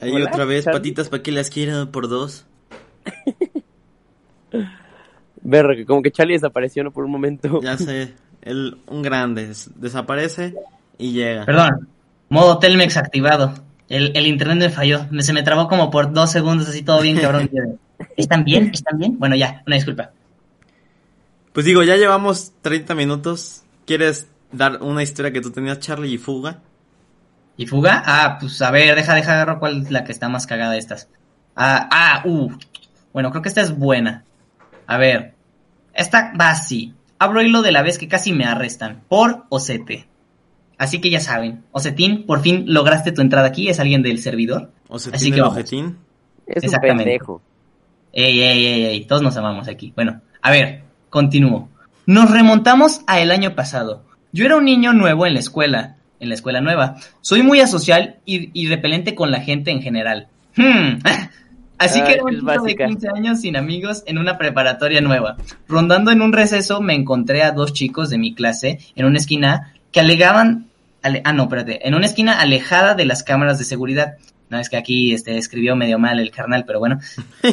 Ahí 0.00 0.22
otra 0.22 0.44
vez, 0.44 0.64
Charlie. 0.64 0.78
patitas 0.78 1.08
para 1.08 1.22
que 1.24 1.32
las 1.32 1.50
quiero 1.50 1.90
por 1.90 2.08
dos. 2.08 2.46
Verga, 5.42 5.84
como 5.86 6.02
que 6.02 6.10
Charlie 6.12 6.34
desapareció 6.34 6.84
¿no? 6.84 6.92
por 6.92 7.04
un 7.04 7.10
momento. 7.10 7.60
Ya 7.62 7.76
sé, 7.76 8.14
el, 8.42 8.78
un 8.86 9.02
grande 9.02 9.46
des- 9.48 9.70
desaparece 9.76 10.54
y 10.98 11.12
llega. 11.12 11.44
Perdón, 11.44 11.88
modo 12.28 12.58
Telmex 12.58 12.96
activado. 12.96 13.54
El, 13.88 14.12
el 14.16 14.26
internet 14.26 14.58
me 14.58 14.70
falló, 14.70 15.06
me, 15.10 15.22
se 15.22 15.32
me 15.32 15.42
trabó 15.42 15.66
como 15.68 15.90
por 15.90 16.12
dos 16.12 16.30
segundos, 16.30 16.68
así 16.68 16.82
todo 16.82 17.00
bien, 17.00 17.18
cabrón. 17.18 17.50
¿Están 18.16 18.44
bien? 18.44 18.70
¿Están 18.72 18.98
bien? 18.98 19.18
Bueno, 19.18 19.34
ya, 19.36 19.62
una 19.66 19.76
disculpa. 19.76 20.10
Pues 21.52 21.66
digo, 21.66 21.82
ya 21.82 21.96
llevamos 21.96 22.52
30 22.60 22.94
minutos. 22.94 23.62
¿Quieres 23.86 24.28
dar 24.52 24.82
una 24.82 25.02
historia 25.02 25.32
que 25.32 25.40
tú 25.40 25.50
tenías, 25.50 25.78
Charlie, 25.80 26.12
y 26.14 26.18
fuga? 26.18 26.60
¿Y 27.56 27.66
fuga? 27.66 28.02
Ah, 28.06 28.36
pues 28.38 28.60
a 28.62 28.70
ver, 28.70 28.94
deja, 28.94 29.14
deja, 29.14 29.32
agarro 29.32 29.58
cuál 29.58 29.82
es 29.82 29.90
la 29.90 30.04
que 30.04 30.12
está 30.12 30.28
más 30.28 30.46
cagada 30.46 30.72
de 30.72 30.78
estas. 30.78 31.08
Ah, 31.56 31.88
ah, 31.90 32.22
uh. 32.24 32.52
Bueno, 33.12 33.30
creo 33.30 33.42
que 33.42 33.48
esta 33.48 33.62
es 33.62 33.76
buena. 33.76 34.24
A 34.86 34.96
ver, 34.98 35.34
esta 35.92 36.32
va 36.40 36.50
así. 36.50 36.94
Abro 37.18 37.42
hilo 37.42 37.62
de 37.62 37.72
la 37.72 37.82
vez 37.82 37.98
que 37.98 38.08
casi 38.08 38.32
me 38.32 38.44
arrestan. 38.44 39.02
Por 39.08 39.44
Ocete. 39.48 40.06
Así 40.78 41.00
que 41.00 41.10
ya 41.10 41.20
saben, 41.20 41.64
Ocetín, 41.72 42.24
por 42.24 42.40
fin 42.40 42.64
lograste 42.68 43.10
tu 43.10 43.20
entrada 43.20 43.48
aquí, 43.48 43.68
es 43.68 43.80
alguien 43.80 44.02
del 44.02 44.18
servidor. 44.20 44.70
¿O 44.88 45.00
se 45.00 45.10
Así 45.12 45.32
que? 45.32 45.40
Es 45.40 45.72
un 45.72 45.98
Exactamente. 46.46 47.04
pendejo. 47.04 47.42
Ey, 48.12 48.40
ey, 48.40 48.66
ey, 48.66 48.84
ey, 48.84 49.04
todos 49.04 49.20
nos 49.20 49.36
amamos 49.36 49.66
aquí. 49.68 49.92
Bueno, 49.96 50.20
a 50.40 50.50
ver, 50.52 50.84
continúo. 51.10 51.68
Nos 52.06 52.30
remontamos 52.30 53.02
a 53.08 53.20
el 53.20 53.32
año 53.32 53.54
pasado. 53.56 54.04
Yo 54.32 54.46
era 54.46 54.56
un 54.56 54.64
niño 54.64 54.92
nuevo 54.92 55.26
en 55.26 55.34
la 55.34 55.40
escuela, 55.40 55.96
en 56.20 56.28
la 56.28 56.34
escuela 56.36 56.60
nueva. 56.60 56.96
Soy 57.20 57.42
muy 57.42 57.60
asocial 57.60 58.16
y, 58.24 58.50
y 58.58 58.68
repelente 58.68 59.14
con 59.16 59.32
la 59.32 59.40
gente 59.40 59.72
en 59.72 59.82
general. 59.82 60.28
Hmm. 60.56 61.00
Así 61.78 62.00
Ay, 62.00 62.06
que 62.06 62.12
era 62.14 62.24
un 62.24 62.30
chico 62.34 62.50
de 62.50 62.58
básica. 62.58 62.86
15 62.86 63.08
años 63.14 63.40
sin 63.40 63.56
amigos 63.56 64.02
en 64.06 64.18
una 64.18 64.36
preparatoria 64.38 65.00
nueva. 65.00 65.36
Rondando 65.68 66.10
en 66.10 66.22
un 66.22 66.32
receso 66.32 66.80
me 66.80 66.94
encontré 66.94 67.42
a 67.42 67.52
dos 67.52 67.72
chicos 67.72 68.10
de 68.10 68.18
mi 68.18 68.34
clase 68.34 68.78
en 68.96 69.06
una 69.06 69.18
esquina 69.18 69.72
que 69.92 70.00
alegaban... 70.00 70.66
ale- 71.02 71.22
ah, 71.24 71.32
no, 71.32 71.44
espérate. 71.44 71.86
En 71.86 71.94
una 71.94 72.06
esquina 72.06 72.40
alejada 72.40 72.94
de 72.94 73.04
las 73.04 73.22
cámaras 73.22 73.58
de 73.58 73.64
seguridad. 73.64 74.14
No, 74.50 74.58
es 74.58 74.68
que 74.70 74.76
aquí 74.76 75.12
este, 75.12 75.36
escribió 75.38 75.76
medio 75.76 75.98
mal 75.98 76.18
el 76.18 76.30
carnal, 76.30 76.64
pero 76.66 76.78
bueno. 76.80 76.98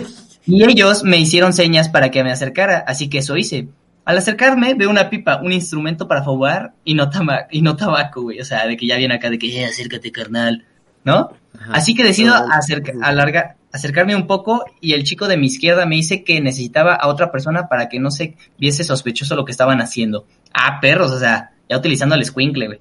Y 0.48 0.64
ellos 0.64 1.04
me 1.04 1.18
hicieron 1.18 1.54
señas 1.54 1.90
para 1.90 2.12
que 2.12 2.24
me 2.24 2.32
acercara, 2.32 2.84
así 2.88 3.10
que 3.10 3.18
eso 3.18 3.36
hice. 3.36 3.68
Al 4.06 4.20
acercarme, 4.20 4.76
veo 4.76 4.92
una 4.92 5.10
pipa, 5.10 5.38
un 5.42 5.52
instrumento 5.52 6.08
para 6.08 6.22
fumar 6.24 6.74
y 6.84 6.94
no, 6.94 7.10
tama- 7.10 7.48
y 7.50 7.64
no 7.64 7.76
tabaco, 7.76 8.22
güey. 8.22 8.40
O 8.40 8.46
sea, 8.46 8.68
de 8.68 8.78
que 8.78 8.86
ya 8.86 8.96
viene 8.98 9.16
acá 9.16 9.32
de 9.32 9.40
que, 9.40 9.48
eh, 9.60 9.66
acércate, 9.66 10.12
carnal. 10.12 10.64
¿No? 11.04 11.32
Ajá. 11.60 11.72
Así 11.74 11.96
que 11.96 12.04
decido 12.04 12.36
acerca- 12.36 12.94
alarga- 13.02 13.56
acercarme 13.76 14.16
un 14.16 14.28
poco 14.28 14.66
y 14.82 14.94
el 14.94 15.04
chico 15.04 15.28
de 15.28 15.38
mi 15.38 15.48
izquierda 15.48 15.86
me 15.86 15.96
dice 15.96 16.24
que 16.24 16.42
necesitaba 16.42 16.96
a 16.96 17.08
otra 17.08 17.32
persona 17.32 17.68
para 17.68 17.90
que 17.90 18.00
no 18.00 18.12
se 18.12 18.36
viese 18.58 18.84
sospechoso 18.84 19.36
lo 19.36 19.46
que 19.46 19.52
estaban 19.52 19.82
haciendo. 19.82 20.26
Ah, 20.54 20.80
perros, 20.82 21.12
o 21.12 21.20
sea, 21.20 21.52
ya 21.70 21.78
utilizando 21.78 22.16
el 22.16 22.26
squinkle, 22.26 22.68
güey. 22.68 22.80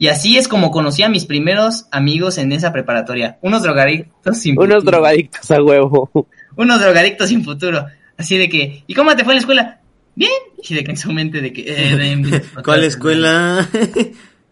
Y 0.00 0.06
así 0.06 0.38
es 0.38 0.46
como 0.46 0.70
conocí 0.70 1.02
a 1.02 1.08
mis 1.08 1.24
primeros 1.24 1.86
amigos 1.90 2.38
en 2.38 2.52
esa 2.52 2.72
preparatoria. 2.72 3.38
Unos 3.42 3.62
drogadictos 3.62 4.38
sin 4.38 4.56
Unos 4.58 4.76
futuro. 4.76 4.90
drogadictos 4.92 5.50
a 5.50 5.60
huevo. 5.62 6.10
Unos 6.56 6.80
drogadictos 6.80 7.28
sin 7.30 7.44
futuro. 7.44 7.84
Así 8.16 8.36
de 8.36 8.48
que, 8.48 8.84
¿y 8.86 8.94
cómo 8.94 9.16
te 9.16 9.24
fue 9.24 9.32
en 9.32 9.36
la 9.36 9.40
escuela? 9.40 9.80
Bien. 10.14 10.30
Y 10.62 10.74
de 10.74 10.84
que 10.84 10.90
en 10.92 10.96
su 10.96 11.12
mente 11.12 11.40
de 11.40 11.52
que... 11.52 11.62
eh, 11.66 11.94
ven, 11.96 12.30
¿Cuál 12.64 12.84
escuela? 12.84 13.68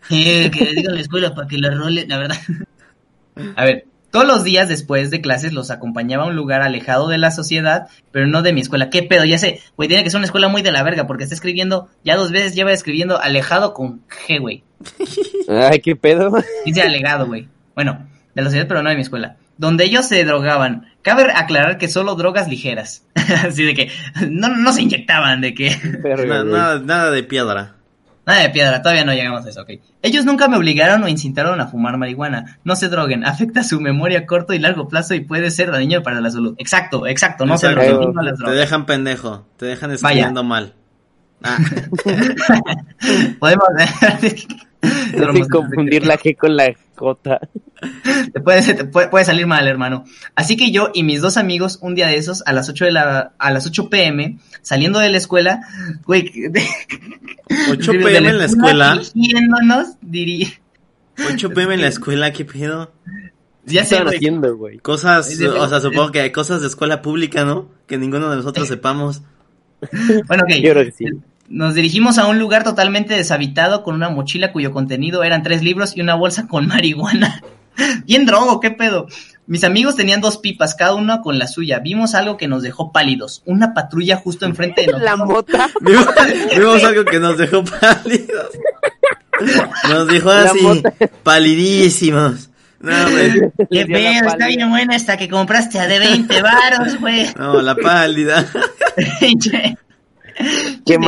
Eh, 0.08 0.52
que 0.52 0.66
digan 0.66 0.94
la 0.94 1.00
escuela 1.00 1.34
para 1.34 1.48
que 1.48 1.58
la 1.58 1.68
role, 1.74 2.06
la 2.06 2.18
verdad. 2.18 2.36
A 3.56 3.64
ver, 3.64 3.86
todos 4.16 4.26
los 4.26 4.44
días 4.44 4.66
después 4.66 5.10
de 5.10 5.20
clases 5.20 5.52
los 5.52 5.70
acompañaba 5.70 6.24
a 6.24 6.28
un 6.28 6.36
lugar 6.36 6.62
alejado 6.62 7.08
de 7.08 7.18
la 7.18 7.30
sociedad, 7.30 7.88
pero 8.12 8.26
no 8.26 8.40
de 8.40 8.54
mi 8.54 8.62
escuela. 8.62 8.88
¿Qué 8.88 9.02
pedo? 9.02 9.26
Ya 9.26 9.36
sé, 9.36 9.60
güey, 9.76 9.88
tiene 9.88 10.04
que 10.04 10.08
ser 10.08 10.16
una 10.16 10.24
escuela 10.24 10.48
muy 10.48 10.62
de 10.62 10.72
la 10.72 10.82
verga, 10.82 11.06
porque 11.06 11.24
está 11.24 11.34
escribiendo, 11.34 11.90
ya 12.02 12.16
dos 12.16 12.32
veces 12.32 12.54
lleva 12.54 12.72
escribiendo 12.72 13.20
alejado 13.20 13.74
con 13.74 14.00
G, 14.08 14.40
güey. 14.40 14.64
Ay, 15.50 15.80
qué 15.80 15.96
pedo. 15.96 16.32
Dice 16.64 16.80
alegado, 16.80 17.26
güey. 17.26 17.46
Bueno, 17.74 18.06
de 18.34 18.40
la 18.40 18.48
sociedad, 18.48 18.66
pero 18.66 18.82
no 18.82 18.88
de 18.88 18.96
mi 18.96 19.02
escuela. 19.02 19.36
Donde 19.58 19.84
ellos 19.84 20.06
se 20.06 20.24
drogaban. 20.24 20.86
Cabe 21.02 21.24
aclarar 21.34 21.76
que 21.76 21.88
solo 21.88 22.14
drogas 22.14 22.48
ligeras. 22.48 23.04
Así 23.46 23.64
de 23.64 23.74
que 23.74 23.90
no, 24.30 24.48
no 24.48 24.72
se 24.72 24.80
inyectaban, 24.80 25.42
de 25.42 25.52
que... 25.52 25.76
Verga, 26.02 26.42
nada, 26.42 26.78
nada 26.78 27.10
de 27.10 27.22
piedra. 27.22 27.75
Nada 28.26 28.40
de 28.42 28.50
piedra, 28.50 28.82
todavía 28.82 29.04
no 29.04 29.12
llegamos 29.12 29.46
a 29.46 29.48
eso, 29.48 29.62
ok. 29.62 29.70
Ellos 30.02 30.24
nunca 30.24 30.48
me 30.48 30.56
obligaron 30.56 31.02
o 31.04 31.08
incitaron 31.08 31.60
a 31.60 31.68
fumar 31.68 31.96
marihuana. 31.96 32.58
No 32.64 32.74
se 32.74 32.88
droguen, 32.88 33.24
afecta 33.24 33.62
su 33.62 33.80
memoria 33.80 34.18
a 34.20 34.26
corto 34.26 34.52
y 34.52 34.58
largo 34.58 34.88
plazo 34.88 35.14
y 35.14 35.20
puede 35.20 35.52
ser 35.52 35.70
dañino 35.70 36.02
para 36.02 36.20
la 36.20 36.30
salud. 36.30 36.56
Exacto, 36.58 37.06
exacto, 37.06 37.46
no 37.46 37.56
se 37.56 37.68
droguen, 37.68 38.12
no 38.12 38.22
las 38.22 38.38
Te 38.38 38.50
dejan 38.50 38.84
pendejo, 38.84 39.46
te 39.56 39.66
dejan 39.66 39.92
escribiendo 39.92 40.42
mal. 40.42 40.74
Ah, 41.42 41.58
Podemos... 43.38 43.68
Dejen 45.12 45.48
confundir 45.48 46.06
la 46.06 46.18
G 46.18 46.36
con 46.36 46.56
la 46.56 46.74
J. 46.96 47.40
Te 48.32 48.40
puede, 48.40 48.62
se 48.62 48.74
te 48.74 48.84
puede, 48.84 49.08
puede 49.08 49.24
salir 49.24 49.46
mal, 49.46 49.66
hermano. 49.68 50.04
Así 50.34 50.56
que 50.56 50.70
yo 50.70 50.90
y 50.94 51.02
mis 51.02 51.20
dos 51.20 51.36
amigos, 51.36 51.78
un 51.82 51.94
día 51.94 52.06
de 52.08 52.16
esos, 52.16 52.42
a 52.46 52.52
las 52.52 52.68
8 52.68 52.86
de 52.86 52.92
la, 52.92 53.32
a 53.38 53.50
las 53.50 53.66
8 53.66 53.88
pm, 53.90 54.38
saliendo 54.62 54.98
de 54.98 55.10
la 55.10 55.18
escuela, 55.18 55.60
güey, 56.04 56.30
de- 56.50 56.66
8 57.70 57.92
de 57.92 57.98
pm 57.98 58.28
en 58.28 58.38
la 58.38 58.44
escuela. 58.46 59.00
Dirigiéndonos, 59.14 59.88
diría, 60.00 60.48
8 61.32 61.50
pm 61.50 61.74
en 61.74 61.80
la 61.82 61.88
escuela, 61.88 62.32
¿qué 62.32 62.44
pedo? 62.44 62.92
¿Qué 63.66 63.74
ya 63.74 63.84
güey. 63.84 64.16
haciendo, 64.16 64.56
güey? 64.56 64.78
Cosas, 64.78 65.28
o 65.40 65.68
sea, 65.68 65.80
supongo 65.80 66.12
que 66.12 66.20
hay 66.20 66.30
cosas 66.30 66.60
de 66.60 66.68
escuela 66.68 67.02
pública, 67.02 67.44
¿no? 67.44 67.68
Que 67.86 67.98
ninguno 67.98 68.30
de 68.30 68.36
nosotros 68.36 68.68
sepamos. 68.68 69.22
Bueno, 70.26 70.44
ok. 70.44 70.54
Yo 70.62 70.72
creo 70.72 70.84
que 70.84 70.92
sí. 70.92 71.04
Nos 71.48 71.74
dirigimos 71.74 72.18
a 72.18 72.26
un 72.26 72.38
lugar 72.38 72.64
totalmente 72.64 73.14
deshabitado 73.14 73.82
con 73.82 73.94
una 73.94 74.08
mochila 74.08 74.52
cuyo 74.52 74.72
contenido 74.72 75.22
eran 75.22 75.42
tres 75.42 75.62
libros 75.62 75.96
y 75.96 76.00
una 76.00 76.14
bolsa 76.14 76.46
con 76.48 76.66
marihuana. 76.68 77.42
Bien 78.04 78.24
drogo, 78.26 78.60
qué 78.60 78.70
pedo. 78.70 79.06
Mis 79.46 79.62
amigos 79.62 79.94
tenían 79.96 80.20
dos 80.20 80.38
pipas, 80.38 80.74
cada 80.74 80.94
uno 80.94 81.20
con 81.20 81.38
la 81.38 81.46
suya. 81.46 81.78
Vimos 81.78 82.14
algo 82.14 82.36
que 82.36 82.48
nos 82.48 82.62
dejó 82.62 82.90
pálidos. 82.90 83.42
Una 83.44 83.74
patrulla 83.74 84.16
justo 84.16 84.44
enfrente 84.44 84.80
de 84.82 84.86
nosotros. 84.92 85.04
La 85.04 85.16
mota. 85.16 85.68
Vimos, 85.80 86.06
vimos 86.56 86.84
algo 86.84 87.04
que 87.04 87.20
nos 87.20 87.38
dejó 87.38 87.64
pálidos. 87.64 88.50
Nos 89.88 90.08
dejó 90.08 90.30
así, 90.30 90.82
palidísimos. 91.22 92.50
No, 92.80 93.10
güey. 93.10 93.32
Qué 93.70 93.86
pedo, 93.86 94.28
está 94.28 94.46
bien 94.46 94.68
buena 94.70 94.96
esta 94.96 95.16
que 95.16 95.28
compraste 95.28 95.78
a 95.78 95.86
de 95.86 95.98
20 95.98 96.42
varos, 96.42 97.00
güey. 97.00 97.26
No, 97.38 97.60
la 97.60 97.74
pálida. 97.74 98.46
Qué 100.84 100.98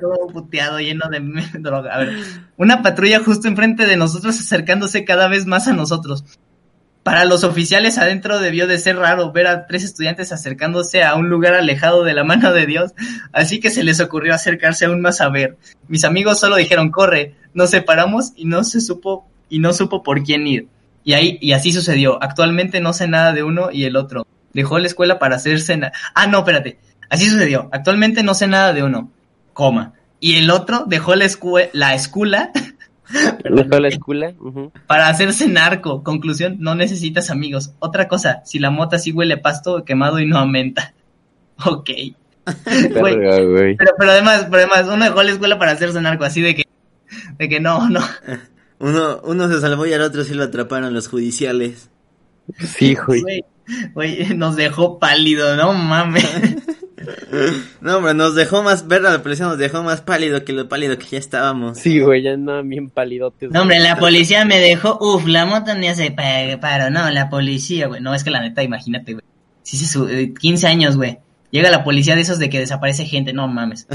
Todo 0.00 0.26
puteado, 0.32 0.80
lleno 0.80 1.08
de 1.10 1.20
droga. 1.60 1.94
A 1.94 1.98
ver, 1.98 2.16
una 2.56 2.82
patrulla 2.82 3.20
justo 3.22 3.48
enfrente 3.48 3.86
de 3.86 3.96
nosotros 3.96 4.38
acercándose 4.38 5.04
cada 5.04 5.28
vez 5.28 5.46
más 5.46 5.68
a 5.68 5.72
nosotros. 5.72 6.24
Para 7.02 7.24
los 7.24 7.44
oficiales 7.44 7.96
adentro 7.96 8.38
debió 8.38 8.66
de 8.66 8.78
ser 8.78 8.96
raro 8.96 9.32
ver 9.32 9.46
a 9.46 9.66
tres 9.66 9.84
estudiantes 9.84 10.32
acercándose 10.32 11.02
a 11.02 11.14
un 11.14 11.30
lugar 11.30 11.54
alejado 11.54 12.04
de 12.04 12.12
la 12.12 12.24
mano 12.24 12.52
de 12.52 12.66
Dios, 12.66 12.92
así 13.32 13.58
que 13.58 13.70
se 13.70 13.84
les 13.84 14.00
ocurrió 14.00 14.34
acercarse 14.34 14.84
aún 14.84 15.00
más 15.00 15.22
a 15.22 15.30
ver. 15.30 15.56
Mis 15.88 16.04
amigos 16.04 16.38
solo 16.40 16.56
dijeron 16.56 16.90
corre, 16.90 17.36
nos 17.54 17.70
separamos 17.70 18.32
y 18.36 18.44
no 18.44 18.64
se 18.64 18.82
supo 18.82 19.26
y 19.48 19.60
no 19.60 19.72
supo 19.72 20.02
por 20.02 20.22
quién 20.22 20.46
ir. 20.46 20.68
Y 21.02 21.14
ahí 21.14 21.38
y 21.40 21.52
así 21.52 21.72
sucedió. 21.72 22.22
Actualmente 22.22 22.80
no 22.80 22.92
sé 22.92 23.08
nada 23.08 23.32
de 23.32 23.42
uno 23.44 23.70
y 23.72 23.84
el 23.84 23.96
otro. 23.96 24.26
Dejó 24.52 24.78
la 24.78 24.86
escuela 24.86 25.18
para 25.18 25.36
hacerse 25.36 25.76
na- 25.78 25.92
Ah, 26.14 26.26
no, 26.26 26.40
espérate. 26.40 26.78
Así 27.10 27.28
sucedió. 27.28 27.68
Actualmente 27.72 28.22
no 28.22 28.32
sé 28.32 28.46
nada 28.46 28.72
de 28.72 28.82
uno, 28.82 29.10
coma. 29.52 29.92
Y 30.20 30.36
el 30.36 30.50
otro 30.50 30.84
dejó 30.86 31.14
la, 31.14 31.26
la 31.72 31.94
escuela 31.94 32.52
Dejó 33.44 33.80
la 33.80 33.88
escuela. 33.88 34.32
para 34.86 35.08
hacerse 35.08 35.48
narco. 35.48 36.02
Conclusión, 36.02 36.56
no 36.60 36.74
necesitas 36.74 37.30
amigos. 37.30 37.72
Otra 37.78 38.08
cosa, 38.08 38.42
si 38.44 38.58
la 38.58 38.70
mota 38.70 38.98
sí 38.98 39.12
huele 39.12 39.34
a 39.34 39.42
pasto 39.42 39.84
quemado 39.84 40.20
y 40.20 40.26
no 40.26 40.38
aumenta. 40.38 40.94
Ok. 41.66 41.90
Pero, 42.64 43.92
pero 43.98 44.10
además, 44.10 44.46
pero 44.50 44.62
además, 44.62 44.86
uno 44.90 45.04
dejó 45.04 45.22
la 45.22 45.30
escuela 45.30 45.58
para 45.58 45.72
hacerse 45.72 46.00
narco, 46.00 46.24
así 46.24 46.40
de 46.40 46.54
que, 46.54 46.64
de 47.38 47.48
que 47.50 47.60
no, 47.60 47.90
no. 47.90 48.00
Uno, 48.78 49.20
uno 49.24 49.46
se 49.48 49.60
salvó 49.60 49.84
y 49.84 49.92
al 49.92 50.00
otro 50.00 50.24
sí 50.24 50.32
lo 50.32 50.44
atraparon 50.44 50.94
los 50.94 51.06
judiciales. 51.06 51.90
Sí. 52.58 52.96
Güey, 53.06 53.44
güey, 53.92 54.34
nos 54.34 54.56
dejó 54.56 54.98
pálido, 54.98 55.54
no 55.54 55.74
mames. 55.74 56.24
No, 57.80 57.96
hombre, 57.98 58.14
nos 58.14 58.34
dejó 58.34 58.62
más, 58.62 58.86
ver 58.88 59.04
a 59.06 59.10
la 59.12 59.22
policía 59.22 59.46
nos 59.46 59.58
dejó 59.58 59.82
más 59.82 60.00
pálido 60.00 60.44
que 60.44 60.52
lo 60.52 60.68
pálido 60.68 60.98
que 60.98 61.06
ya 61.06 61.18
estábamos. 61.18 61.78
Sí, 61.78 62.00
güey, 62.00 62.22
ya 62.22 62.32
andaban 62.32 62.68
bien 62.68 62.90
palidotes. 62.90 63.50
No, 63.50 63.62
hombre, 63.62 63.78
la 63.80 63.96
policía 63.96 64.44
me 64.44 64.58
dejó, 64.58 64.98
uf, 65.00 65.26
la 65.26 65.46
moto 65.46 65.74
ni 65.74 65.88
hace 65.88 66.10
pa- 66.10 66.60
paro, 66.60 66.90
no, 66.90 67.08
la 67.10 67.28
policía, 67.30 67.86
güey, 67.88 68.00
no, 68.00 68.14
es 68.14 68.24
que 68.24 68.30
la 68.30 68.40
neta, 68.40 68.62
imagínate, 68.62 69.14
güey, 69.14 69.24
si 69.62 69.76
se 69.76 69.86
su- 69.86 70.08
eh, 70.08 70.32
15 70.38 70.66
años, 70.66 70.96
güey, 70.96 71.18
llega 71.50 71.70
la 71.70 71.84
policía 71.84 72.14
de 72.14 72.22
esos 72.22 72.38
de 72.38 72.48
que 72.50 72.58
desaparece 72.58 73.04
gente, 73.06 73.32
no 73.32 73.48
mames. 73.48 73.86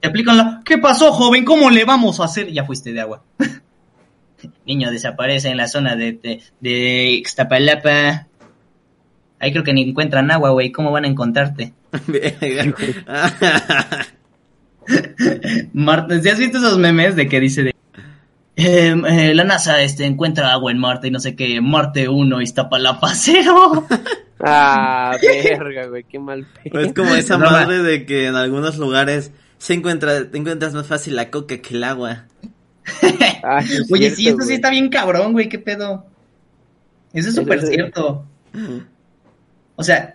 Te 0.00 0.08
aplican 0.08 0.36
la, 0.36 0.62
¿qué 0.64 0.78
pasó, 0.78 1.12
joven? 1.12 1.44
¿Cómo 1.44 1.70
le 1.70 1.84
vamos 1.84 2.20
a 2.20 2.24
hacer? 2.24 2.52
Ya 2.52 2.64
fuiste 2.64 2.92
de 2.92 3.00
agua. 3.00 3.22
Niño 4.66 4.90
desaparece 4.90 5.48
en 5.48 5.56
la 5.56 5.66
zona 5.68 5.96
de, 5.96 6.12
de, 6.12 6.40
de 6.60 7.10
Ixtapalapa. 7.12 8.26
Ahí 9.38 9.52
creo 9.52 9.64
que 9.64 9.72
ni 9.72 9.82
encuentran 9.88 10.30
agua, 10.30 10.50
güey, 10.50 10.72
¿cómo 10.72 10.90
van 10.92 11.04
a 11.04 11.08
encontrarte? 11.08 11.72
Verga. 12.06 12.74
Marte, 15.72 16.22
¿sí 16.22 16.28
has 16.28 16.38
visto 16.38 16.58
esos 16.58 16.78
memes 16.78 17.16
de 17.16 17.28
que 17.28 17.40
dice 17.40 17.62
de 17.64 17.70
eh, 18.58 18.94
eh, 19.08 19.34
la 19.34 19.44
NASA 19.44 19.82
este 19.82 20.06
encuentra 20.06 20.52
agua 20.52 20.70
en 20.70 20.78
Marte 20.78 21.08
y 21.08 21.10
no 21.10 21.20
sé 21.20 21.36
qué, 21.36 21.60
Marte 21.60 22.08
1 22.08 22.40
Iztapalapa 22.42 23.14
0? 23.14 23.86
Ah, 24.38 25.16
verga, 25.22 25.86
güey, 25.86 26.04
qué 26.04 26.18
mal 26.18 26.46
pedo. 26.62 26.78
es 26.80 26.92
como 26.92 27.14
esa 27.14 27.38
No, 27.38 27.50
madre 27.50 27.78
de 27.82 28.04
que 28.04 28.26
en 28.26 28.34
algunos 28.36 28.76
lugares 28.76 29.32
se 29.56 29.72
encuentra, 29.72 30.30
te 30.30 30.36
encuentras 30.36 30.74
más 30.74 30.86
fácil 30.86 31.16
la 31.16 31.30
coca 31.30 31.56
que 31.56 31.74
el 31.74 31.82
agua. 31.84 32.26
Ah, 33.42 33.60
es 33.60 33.90
Oye, 33.90 34.10
cierto, 34.10 34.16
sí, 34.16 34.28
esto 34.28 34.42
sí 34.42 34.54
está 34.54 34.68
bien 34.70 34.90
cabrón, 34.90 35.32
güey, 35.32 35.48
qué 35.48 35.58
pedo. 35.58 36.04
Eso 37.14 37.30
es 37.30 37.34
súper 37.34 37.60
es- 37.60 37.68
cierto. 37.70 38.26
O 39.76 39.84
sea, 39.84 40.14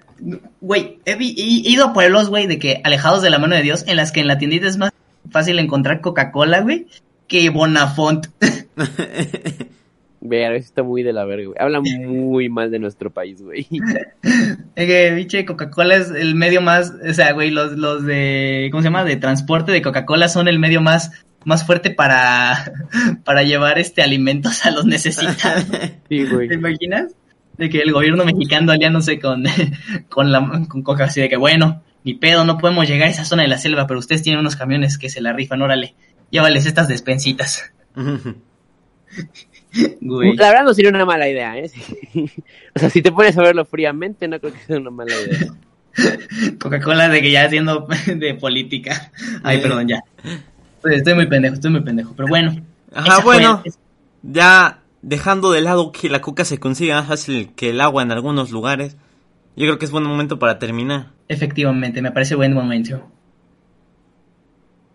güey, 0.60 1.00
he, 1.06 1.17
ido 1.19 1.86
a 1.86 1.93
pueblos, 1.93 2.30
güey, 2.30 2.47
de 2.47 2.60
que 2.60 2.82
alejados 2.84 3.21
de 3.21 3.30
la 3.30 3.39
mano 3.39 3.56
de 3.56 3.62
Dios, 3.62 3.86
en 3.88 3.95
las 3.95 4.12
que 4.12 4.21
en 4.21 4.28
la 4.28 4.38
tiendita 4.38 4.67
es 4.67 4.78
más 4.78 4.91
fácil 5.30 5.60
encontrar 5.60 6.02
Coca-Cola, 6.02 6.62
güey, 6.62 6.88
que 7.28 7.50
Bonafont. 7.50 8.28
Verga, 10.24 10.56
eso 10.56 10.67
está 10.67 10.84
muy 10.84 11.02
de 11.02 11.13
la 11.13 11.26
verga, 11.26 11.45
güey. 11.47 11.58
Habla 11.60 11.82
muy 11.82 12.47
mal 12.47 12.69
de 12.69 12.78
nuestro 12.78 13.10
país, 13.10 13.41
güey. 13.41 13.67
Es 14.76 14.88
que, 14.88 15.12
biche, 15.15 15.45
Coca-Cola 15.45 15.95
es 15.95 16.12
el 16.12 16.36
medio 16.36 16.62
más, 16.62 16.93
o 17.08 17.13
sea, 17.13 17.34
güey, 17.34 17.50
los, 17.50 17.71
los 17.71 18.06
de, 18.06 18.69
¿cómo 18.71 18.84
se 18.84 18.89
llama? 18.89 19.04
De 19.04 19.15
transporte 19.15 19.71
de 19.71 19.82
Coca-Cola 19.82 20.30
son 20.30 20.47
el 20.47 20.60
medio 20.60 20.80
más, 20.80 21.12
más 21.43 21.65
fuerte 21.65 21.89
para, 21.89 22.71
para 23.24 23.41
llevar 23.41 23.80
este 23.80 24.04
alimentos 24.04 24.63
a 24.65 24.71
los 24.71 24.86
necesitados. 24.86 25.65
Sí, 26.08 26.26
güey. 26.26 26.47
¿Te 26.47 26.54
imaginas? 26.54 27.15
De 27.62 27.69
que 27.69 27.78
el 27.78 27.91
gobierno 27.91 28.26
mexicano 28.26 28.71
aliándose 28.71 29.19
con, 29.19 29.43
con 30.10 30.32
la, 30.32 30.65
con 30.67 30.82
Coca, 30.82 31.04
así 31.04 31.21
de 31.21 31.30
que, 31.30 31.38
bueno, 31.38 31.84
ni 32.04 32.15
pedo, 32.15 32.43
no 32.43 32.58
podemos 32.58 32.88
llegar 32.88 33.08
a 33.08 33.12
esa 33.12 33.24
zona 33.24 33.43
de 33.43 33.50
la 33.50 33.60
selva, 33.60 33.86
pero 33.86 34.00
ustedes 34.00 34.24
tienen 34.24 34.39
unos 34.39 34.56
camiones 34.56 34.97
que 34.97 35.10
se 35.10 35.21
la 35.21 35.32
rifan, 35.32 35.62
órale, 35.62 35.93
llévales 36.32 36.65
estas 36.65 36.88
despensitas. 36.88 37.71
Güey. 40.02 40.36
La 40.38 40.50
verdad 40.50 40.63
no 40.63 40.74
sería 40.74 40.89
una 40.89 41.06
mala 41.06 41.30
idea, 41.30 41.56
¿eh? 41.58 41.69
O 42.76 42.80
sea, 42.80 42.89
si 42.89 43.04
te 43.04 43.12
pones 43.12 43.38
a 43.38 43.43
verlo 43.43 43.63
fríamente, 43.63 44.28
no 44.28 44.39
creo 44.39 44.54
que 44.54 44.60
sea 44.60 44.78
una 44.78 44.89
mala 44.89 45.13
idea. 45.13 45.54
Coca-Cola 46.60 47.10
de 47.10 47.21
que 47.21 47.32
ya 47.32 47.45
haciendo 47.45 47.88
de 48.08 48.34
política. 48.34 49.12
Ay, 49.43 49.60
perdón, 49.60 49.88
ya. 49.88 50.00
Pues 50.82 50.95
estoy 50.95 51.13
muy 51.13 51.28
pendejo, 51.28 51.54
estoy 51.56 51.71
muy 51.71 51.82
pendejo. 51.82 52.13
Pero 52.15 52.28
bueno. 52.28 52.56
Ajá, 52.91 53.21
fue- 53.21 53.36
bueno. 53.36 53.63
Ya 54.24 54.81
dejando 55.02 55.52
de 55.52 55.62
lado 55.62 55.92
que 55.92 56.10
la 56.10 56.22
coca 56.22 56.46
se 56.46 56.60
consigue 56.60 56.94
más 56.94 57.08
fácil 57.08 57.54
que 57.56 57.70
el 57.72 57.82
agua 57.82 58.04
en 58.04 58.12
algunos 58.12 58.52
lugares, 58.52 58.98
yo 59.56 59.66
creo 59.66 59.78
que 59.78 59.86
es 59.86 59.92
buen 59.92 60.04
momento 60.04 60.40
para 60.40 60.60
terminar. 60.60 61.12
efectivamente, 61.28 62.02
me 62.02 62.12
parece 62.12 62.36
buen 62.36 62.54
momento. 62.54 63.08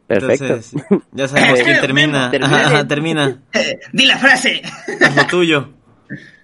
Perfecto. 0.07 0.45
Entonces, 0.45 0.83
ya 1.13 1.29
sabemos 1.29 1.61
quién 1.63 1.81
termina. 1.81 2.31
Termina. 2.31 2.67
Ajá, 2.67 2.87
termina. 2.87 3.43
¡Di 3.93 4.07
la 4.07 4.19
frase! 4.19 4.63
Haz 5.01 5.17
lo 5.17 5.27
tuyo. 5.27 5.69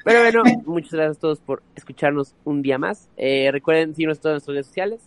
Pero 0.04 0.20
bueno, 0.20 0.42
muchas 0.66 0.92
gracias 0.94 1.16
a 1.18 1.20
todos 1.20 1.38
por 1.40 1.62
escucharnos 1.76 2.34
un 2.44 2.60
día 2.62 2.76
más. 2.76 3.08
Eh, 3.16 3.50
recuerden 3.52 3.94
seguirnos 3.94 4.18
en 4.18 4.22
todas 4.22 4.34
nuestras 4.34 4.54
redes 4.54 4.66
sociales. 4.66 5.00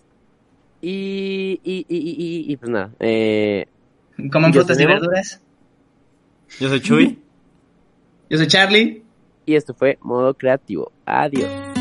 Y, 0.82 1.60
y, 1.66 1.86
y, 1.90 1.98
y, 1.98 2.52
y- 2.54 2.58
pues 2.58 2.72
nada. 2.72 2.92
Eh, 3.00 3.66
Coman 4.32 4.54
frutas 4.54 4.80
y 4.80 4.86
verduras. 4.86 5.42
Yo 6.60 6.70
soy 6.70 6.80
Chuy. 6.80 7.20
Yo 8.30 8.38
soy 8.38 8.48
Charlie. 8.48 9.04
y 9.46 9.56
esto 9.56 9.74
fue 9.74 9.98
Modo 10.02 10.34
Creativo. 10.34 10.92
Adiós. 11.06 11.75